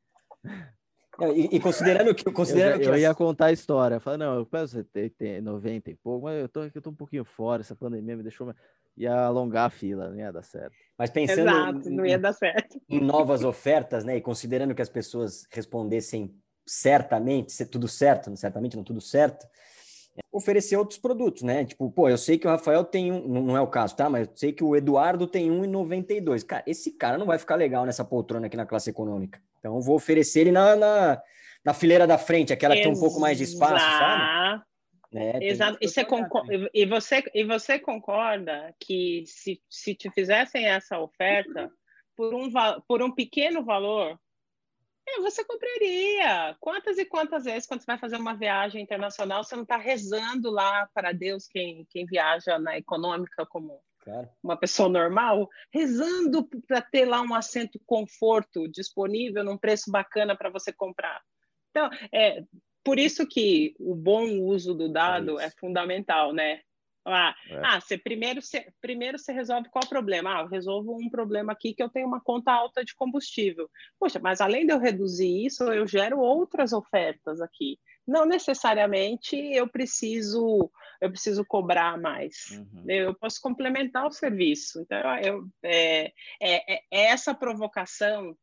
E, 1.35 1.55
e, 1.55 1.59
considerando 1.59 2.13
que. 2.13 2.23
Considerando 2.31 2.75
eu, 2.75 2.79
que 2.79 2.87
eu 2.87 2.97
ia 2.97 3.13
contar 3.13 3.47
a 3.47 3.51
história. 3.51 3.95
Eu 3.95 4.01
falei, 4.01 4.19
não, 4.19 4.35
eu 4.35 4.45
peso 4.45 4.85
90 5.43 5.89
e 5.89 5.95
pouco, 5.95 6.25
mas 6.25 6.39
eu 6.39 6.47
tô, 6.47 6.63
eu 6.63 6.81
tô 6.81 6.91
um 6.91 6.95
pouquinho 6.95 7.25
fora, 7.25 7.61
essa 7.61 7.75
pandemia 7.75 8.15
me 8.15 8.23
deixou. 8.23 8.53
Ia 8.95 9.25
alongar 9.25 9.67
a 9.67 9.69
fila, 9.69 10.09
não 10.09 10.17
ia 10.17 10.31
dar 10.31 10.43
certo. 10.43 10.75
Mas 10.97 11.11
pensando 11.11 11.47
Exato, 11.47 11.89
não 11.91 12.03
ia 12.03 12.17
dar 12.17 12.33
certo. 12.33 12.81
em 12.89 12.99
novas 12.99 13.43
ofertas, 13.43 14.03
né? 14.03 14.17
E 14.17 14.21
considerando 14.21 14.73
que 14.73 14.81
as 14.81 14.89
pessoas 14.89 15.45
respondessem 15.51 16.35
certamente, 16.65 17.51
se 17.51 17.65
tudo 17.65 17.87
certo, 17.87 18.35
certamente 18.35 18.75
não 18.75 18.83
tudo 18.83 18.99
certo, 18.99 19.47
oferecer 20.31 20.77
outros 20.77 20.99
produtos, 20.99 21.43
né? 21.43 21.65
Tipo, 21.65 21.89
pô, 21.91 22.09
eu 22.09 22.17
sei 22.17 22.37
que 22.37 22.47
o 22.47 22.49
Rafael 22.49 22.83
tem 22.83 23.11
um, 23.11 23.43
não 23.43 23.57
é 23.57 23.61
o 23.61 23.67
caso, 23.67 23.95
tá? 23.95 24.09
Mas 24.09 24.27
eu 24.27 24.35
sei 24.35 24.53
que 24.53 24.63
o 24.63 24.75
Eduardo 24.75 25.27
tem 25.27 25.49
um 25.51 25.63
em 25.63 25.67
92. 25.67 26.43
Cara, 26.43 26.63
esse 26.67 26.91
cara 26.91 27.17
não 27.17 27.25
vai 27.25 27.37
ficar 27.37 27.55
legal 27.55 27.85
nessa 27.85 28.05
poltrona 28.05 28.47
aqui 28.47 28.57
na 28.57 28.65
classe 28.65 28.89
econômica. 28.89 29.41
Então, 29.59 29.75
eu 29.75 29.81
vou 29.81 29.95
oferecer 29.95 30.41
ele 30.41 30.51
na, 30.51 30.75
na, 30.75 31.21
na 31.63 31.73
fileira 31.73 32.05
da 32.05 32.17
frente, 32.17 32.53
aquela 32.53 32.75
que 32.75 32.83
tem 32.83 32.91
um 32.91 32.99
pouco 32.99 33.19
mais 33.19 33.37
de 33.37 33.43
espaço, 33.43 33.85
sabe? 33.85 34.63
É, 35.13 35.47
Exato. 35.47 35.77
E 35.81 35.87
você, 35.87 36.03
concorda, 36.03 36.69
e, 36.73 36.85
você, 36.85 37.23
e 37.33 37.43
você 37.43 37.79
concorda 37.79 38.75
que 38.79 39.23
se, 39.25 39.61
se 39.69 39.95
te 39.95 40.11
fizessem 40.11 40.65
essa 40.65 40.99
oferta 40.99 41.71
por 42.15 42.33
um, 42.33 42.51
por 42.87 43.01
um 43.01 43.11
pequeno 43.11 43.63
valor, 43.63 44.19
é, 45.07 45.21
você 45.21 45.43
compraria. 45.43 46.55
Quantas 46.59 46.97
e 46.97 47.05
quantas 47.05 47.45
vezes, 47.45 47.67
quando 47.67 47.79
você 47.79 47.85
vai 47.85 47.97
fazer 47.97 48.17
uma 48.17 48.35
viagem 48.35 48.81
internacional, 48.81 49.43
você 49.43 49.55
não 49.55 49.63
está 49.63 49.77
rezando 49.77 50.51
lá 50.51 50.87
para 50.93 51.13
Deus, 51.13 51.47
quem, 51.47 51.85
quem 51.89 52.05
viaja 52.05 52.59
na 52.59 52.77
econômica 52.77 53.45
como 53.45 53.81
claro. 54.01 54.29
uma 54.43 54.57
pessoa 54.57 54.89
normal, 54.89 55.49
rezando 55.73 56.47
para 56.67 56.81
ter 56.81 57.05
lá 57.05 57.21
um 57.21 57.33
assento 57.33 57.79
conforto 57.85 58.67
disponível 58.67 59.43
num 59.43 59.57
preço 59.57 59.89
bacana 59.89 60.35
para 60.35 60.49
você 60.49 60.73
comprar. 60.73 61.21
Então, 61.69 61.89
é, 62.13 62.43
por 62.83 62.99
isso 62.99 63.27
que 63.27 63.75
o 63.79 63.95
bom 63.95 64.39
uso 64.39 64.73
do 64.73 64.91
dado 64.91 65.39
é, 65.39 65.45
é 65.45 65.51
fundamental, 65.51 66.33
né? 66.33 66.61
Ah, 67.07 67.35
é. 67.49 67.61
ah 67.63 67.79
você 67.79 67.97
primeiro, 67.97 68.41
você 68.41 68.71
primeiro 68.81 69.17
você 69.17 69.31
resolve 69.31 69.69
qual 69.69 69.87
problema? 69.87 70.37
Ah, 70.37 70.41
eu 70.41 70.47
resolvo 70.47 70.95
um 70.95 71.09
problema 71.09 71.53
aqui 71.53 71.73
que 71.73 71.81
eu 71.81 71.89
tenho 71.89 72.07
uma 72.07 72.21
conta 72.21 72.51
alta 72.51 72.83
de 72.83 72.93
combustível. 72.95 73.69
Poxa, 73.99 74.19
mas 74.19 74.41
além 74.41 74.65
de 74.65 74.73
eu 74.73 74.79
reduzir 74.79 75.45
isso, 75.45 75.63
eu 75.63 75.87
gero 75.87 76.19
outras 76.19 76.73
ofertas 76.73 77.41
aqui. 77.41 77.79
Não 78.05 78.25
necessariamente 78.25 79.35
eu 79.35 79.67
preciso 79.67 80.69
eu 80.99 81.09
preciso 81.11 81.45
cobrar 81.45 81.97
mais. 81.99 82.51
Uhum. 82.51 82.83
Eu 82.87 83.15
posso 83.15 83.39
complementar 83.39 84.05
o 84.05 84.11
serviço. 84.11 84.81
Então, 84.81 84.97
eu, 85.19 85.47
é, 85.63 86.11
é, 86.41 86.75
é 86.75 86.81
essa 86.91 87.35
provocação 87.35 88.35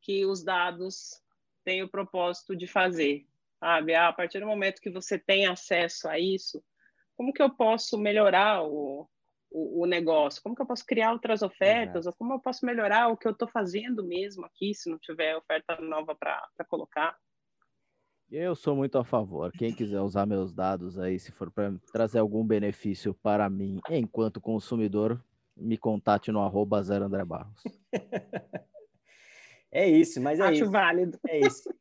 que 0.00 0.26
os 0.26 0.42
dados 0.42 1.20
têm 1.64 1.82
o 1.82 1.88
propósito 1.88 2.56
de 2.56 2.66
fazer 2.66 3.24
sabe? 3.62 3.94
Ah, 3.94 4.08
a 4.08 4.12
partir 4.12 4.40
do 4.40 4.46
momento 4.46 4.80
que 4.80 4.90
você 4.90 5.16
tem 5.16 5.46
acesso 5.46 6.08
a 6.08 6.18
isso, 6.18 6.60
como 7.22 7.32
que 7.32 7.40
eu 7.40 7.54
posso 7.54 7.96
melhorar 7.96 8.64
o, 8.64 9.08
o, 9.48 9.84
o 9.84 9.86
negócio? 9.86 10.42
Como 10.42 10.56
que 10.56 10.62
eu 10.62 10.66
posso 10.66 10.84
criar 10.84 11.12
outras 11.12 11.40
ofertas? 11.40 12.00
Exato. 12.00 12.08
Ou 12.08 12.14
como 12.18 12.32
eu 12.32 12.40
posso 12.40 12.66
melhorar 12.66 13.06
o 13.08 13.16
que 13.16 13.28
eu 13.28 13.30
estou 13.30 13.46
fazendo 13.46 14.02
mesmo 14.02 14.44
aqui, 14.44 14.74
se 14.74 14.90
não 14.90 14.98
tiver 14.98 15.36
oferta 15.36 15.80
nova 15.80 16.16
para 16.16 16.42
colocar? 16.68 17.16
Eu 18.28 18.56
sou 18.56 18.74
muito 18.74 18.98
a 18.98 19.04
favor. 19.04 19.52
Quem 19.52 19.72
quiser 19.72 20.00
usar 20.00 20.26
meus 20.26 20.52
dados 20.52 20.98
aí, 20.98 21.16
se 21.16 21.30
for 21.30 21.48
para 21.48 21.72
trazer 21.92 22.18
algum 22.18 22.44
benefício 22.44 23.14
para 23.14 23.48
mim 23.48 23.78
enquanto 23.88 24.40
consumidor, 24.40 25.24
me 25.56 25.78
contate 25.78 26.32
no 26.32 26.40
arroba 26.40 26.82
zero 26.82 27.04
André 27.04 27.24
Barros. 27.24 27.62
é 29.70 29.88
isso, 29.88 30.20
mas 30.20 30.40
é 30.40 30.44
Acho 30.44 30.62
isso. 30.64 30.72
válido. 30.72 31.20
É 31.28 31.38
isso. 31.38 31.72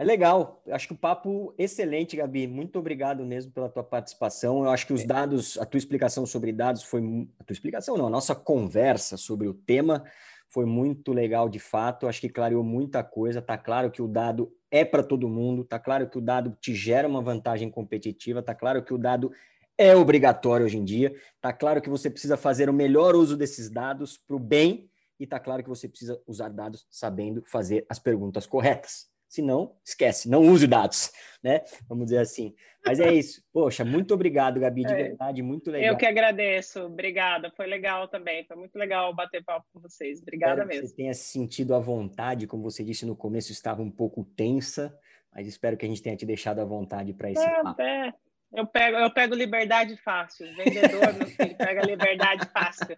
É 0.00 0.04
legal, 0.04 0.62
acho 0.70 0.86
que 0.86 0.94
o 0.94 0.96
papo 0.96 1.54
excelente, 1.58 2.16
Gabi. 2.16 2.46
Muito 2.46 2.78
obrigado 2.78 3.22
mesmo 3.22 3.52
pela 3.52 3.68
tua 3.68 3.84
participação. 3.84 4.64
Eu 4.64 4.70
acho 4.70 4.86
que 4.86 4.94
os 4.94 5.02
é. 5.02 5.06
dados, 5.06 5.58
a 5.58 5.66
tua 5.66 5.76
explicação 5.76 6.24
sobre 6.24 6.52
dados 6.52 6.82
foi 6.82 7.02
a 7.38 7.44
tua 7.44 7.52
explicação, 7.52 7.98
não, 7.98 8.06
a 8.06 8.10
nossa 8.10 8.34
conversa 8.34 9.18
sobre 9.18 9.46
o 9.46 9.52
tema 9.52 10.02
foi 10.48 10.64
muito 10.64 11.12
legal 11.12 11.50
de 11.50 11.58
fato. 11.58 12.08
Acho 12.08 12.22
que 12.22 12.30
clareou 12.30 12.64
muita 12.64 13.04
coisa. 13.04 13.42
Tá 13.42 13.58
claro 13.58 13.90
que 13.90 14.00
o 14.00 14.08
dado 14.08 14.50
é 14.70 14.86
para 14.86 15.02
todo 15.02 15.28
mundo. 15.28 15.64
Tá 15.64 15.78
claro 15.78 16.08
que 16.08 16.16
o 16.16 16.22
dado 16.22 16.56
te 16.58 16.74
gera 16.74 17.06
uma 17.06 17.20
vantagem 17.20 17.70
competitiva. 17.70 18.42
Tá 18.42 18.54
claro 18.54 18.82
que 18.82 18.94
o 18.94 18.98
dado 18.98 19.30
é 19.76 19.94
obrigatório 19.94 20.64
hoje 20.64 20.78
em 20.78 20.84
dia. 20.84 21.14
Tá 21.42 21.52
claro 21.52 21.82
que 21.82 21.90
você 21.90 22.08
precisa 22.08 22.38
fazer 22.38 22.70
o 22.70 22.72
melhor 22.72 23.14
uso 23.14 23.36
desses 23.36 23.68
dados 23.68 24.16
para 24.16 24.34
o 24.34 24.38
bem. 24.38 24.88
E 25.18 25.26
tá 25.26 25.38
claro 25.38 25.62
que 25.62 25.68
você 25.68 25.86
precisa 25.86 26.18
usar 26.26 26.48
dados 26.48 26.86
sabendo 26.90 27.42
fazer 27.44 27.84
as 27.86 27.98
perguntas 27.98 28.46
corretas. 28.46 29.10
Se 29.30 29.40
não, 29.40 29.76
esquece, 29.84 30.28
não 30.28 30.42
use 30.42 30.66
dados, 30.66 31.12
né? 31.40 31.62
Vamos 31.88 32.06
dizer 32.06 32.18
assim. 32.18 32.52
Mas 32.84 32.98
é 32.98 33.12
isso. 33.12 33.40
Poxa, 33.52 33.84
muito 33.84 34.12
obrigado, 34.12 34.58
Gabi, 34.58 34.84
de 34.84 34.92
é. 34.92 34.96
verdade, 34.96 35.40
muito 35.40 35.70
legal. 35.70 35.92
Eu 35.92 35.96
que 35.96 36.04
agradeço, 36.04 36.80
obrigada. 36.80 37.48
Foi 37.56 37.68
legal 37.68 38.08
também, 38.08 38.44
foi 38.44 38.56
muito 38.56 38.76
legal 38.76 39.14
bater 39.14 39.44
papo 39.44 39.64
com 39.72 39.78
vocês. 39.78 40.20
Obrigada 40.20 40.62
espero 40.62 40.68
mesmo. 40.68 40.82
Que 40.82 40.88
você 40.88 40.96
tenha 40.96 41.14
se 41.14 41.30
sentido 41.30 41.76
à 41.76 41.78
vontade, 41.78 42.48
como 42.48 42.64
você 42.64 42.82
disse 42.82 43.06
no 43.06 43.14
começo, 43.14 43.52
estava 43.52 43.80
um 43.80 43.90
pouco 43.90 44.24
tensa, 44.24 44.92
mas 45.32 45.46
espero 45.46 45.76
que 45.76 45.86
a 45.86 45.88
gente 45.88 46.02
tenha 46.02 46.16
te 46.16 46.26
deixado 46.26 46.60
à 46.60 46.64
vontade 46.64 47.12
para 47.12 47.30
esse 47.30 47.40
é, 47.40 47.62
papo. 47.62 47.80
É. 47.80 48.12
Eu 48.52 48.66
pego, 48.66 48.96
eu 48.96 49.10
pego 49.12 49.34
liberdade 49.36 49.96
fácil. 49.98 50.44
Vendedor, 50.56 51.14
meu 51.14 51.28
filho, 51.28 51.56
pega 51.56 51.82
liberdade 51.82 52.48
fácil. 52.52 52.96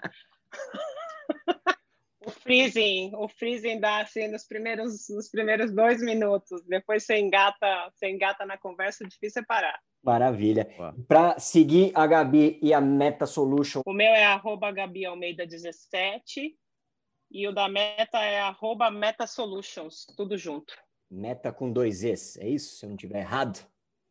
o 2.26 2.30
freezing, 2.30 3.12
o 3.14 3.28
freezing 3.28 3.80
dá 3.80 4.00
assim 4.00 4.28
nos 4.28 4.44
primeiros, 4.44 5.08
nos 5.08 5.28
primeiros 5.28 5.72
dois 5.72 6.00
minutos. 6.00 6.62
Depois 6.66 7.04
você 7.04 7.18
engata, 7.18 7.90
você 7.92 8.10
engata 8.10 8.46
na 8.46 8.56
conversa, 8.56 9.06
difícil 9.06 9.42
é 9.42 9.44
parar. 9.44 9.78
Maravilha. 10.02 10.68
Para 11.06 11.38
seguir 11.38 11.92
a 11.94 12.06
Gabi 12.06 12.58
e 12.62 12.74
a 12.74 12.80
Meta 12.80 13.26
Solution. 13.26 13.82
O 13.86 13.92
meu 13.92 14.08
é 14.08 14.24
arroba 14.24 14.72
Gabi 14.72 15.04
Almeida 15.04 15.46
17 15.46 16.56
e 17.30 17.48
o 17.48 17.52
da 17.52 17.68
Meta 17.68 18.18
é 18.18 18.40
arroba 18.40 18.90
Meta 18.90 19.26
Solutions, 19.26 20.06
tudo 20.16 20.36
junto. 20.36 20.74
Meta 21.10 21.52
com 21.52 21.70
dois 21.70 22.02
Es, 22.02 22.36
é 22.38 22.48
isso? 22.48 22.76
Se 22.76 22.84
eu 22.84 22.88
não 22.88 22.96
estiver 22.96 23.20
errado. 23.20 23.64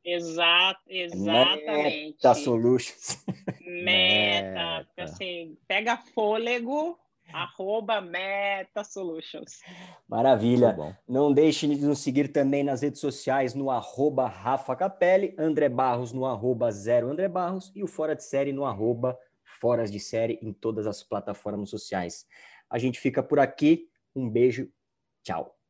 Exato, 0.04 0.82
exatamente. 0.88 2.16
Meta 2.16 2.34
Solutions. 2.36 3.24
Meta, 3.62 4.78
Meta. 4.80 5.04
assim, 5.04 5.58
pega 5.68 5.98
fôlego 5.98 6.98
arroba 7.34 8.02
Meta 8.02 8.84
Solutions. 8.84 9.62
Maravilha. 10.08 10.98
Não 11.08 11.34
deixe 11.34 11.68
de 11.68 11.86
nos 11.86 12.00
seguir 12.00 12.30
também 12.30 12.64
nas 12.64 12.82
redes 12.82 13.00
sociais 13.00 13.54
no 13.54 13.70
arroba 13.70 14.28
Rafa 14.28 14.76
Capelli, 14.76 15.36
André 15.38 15.70
Barros 15.70 16.12
no 16.12 16.26
arroba 16.26 16.72
Zero 16.72 17.10
André 17.10 17.28
Barros 17.28 17.72
e 17.76 17.84
o 17.84 17.88
Fora 17.88 18.16
de 18.16 18.24
Série 18.24 18.52
no 18.52 18.66
arroba 18.66 19.18
Foras 19.60 19.92
de 19.92 20.00
Série 20.00 20.40
em 20.42 20.52
todas 20.52 20.88
as 20.88 21.04
plataformas 21.04 21.70
sociais. 21.70 22.26
A 22.70 22.78
gente 22.78 23.00
fica 23.00 23.22
por 23.22 23.40
aqui. 23.40 23.90
Um 24.16 24.30
beijo. 24.30 24.70
Tchau. 25.24 25.61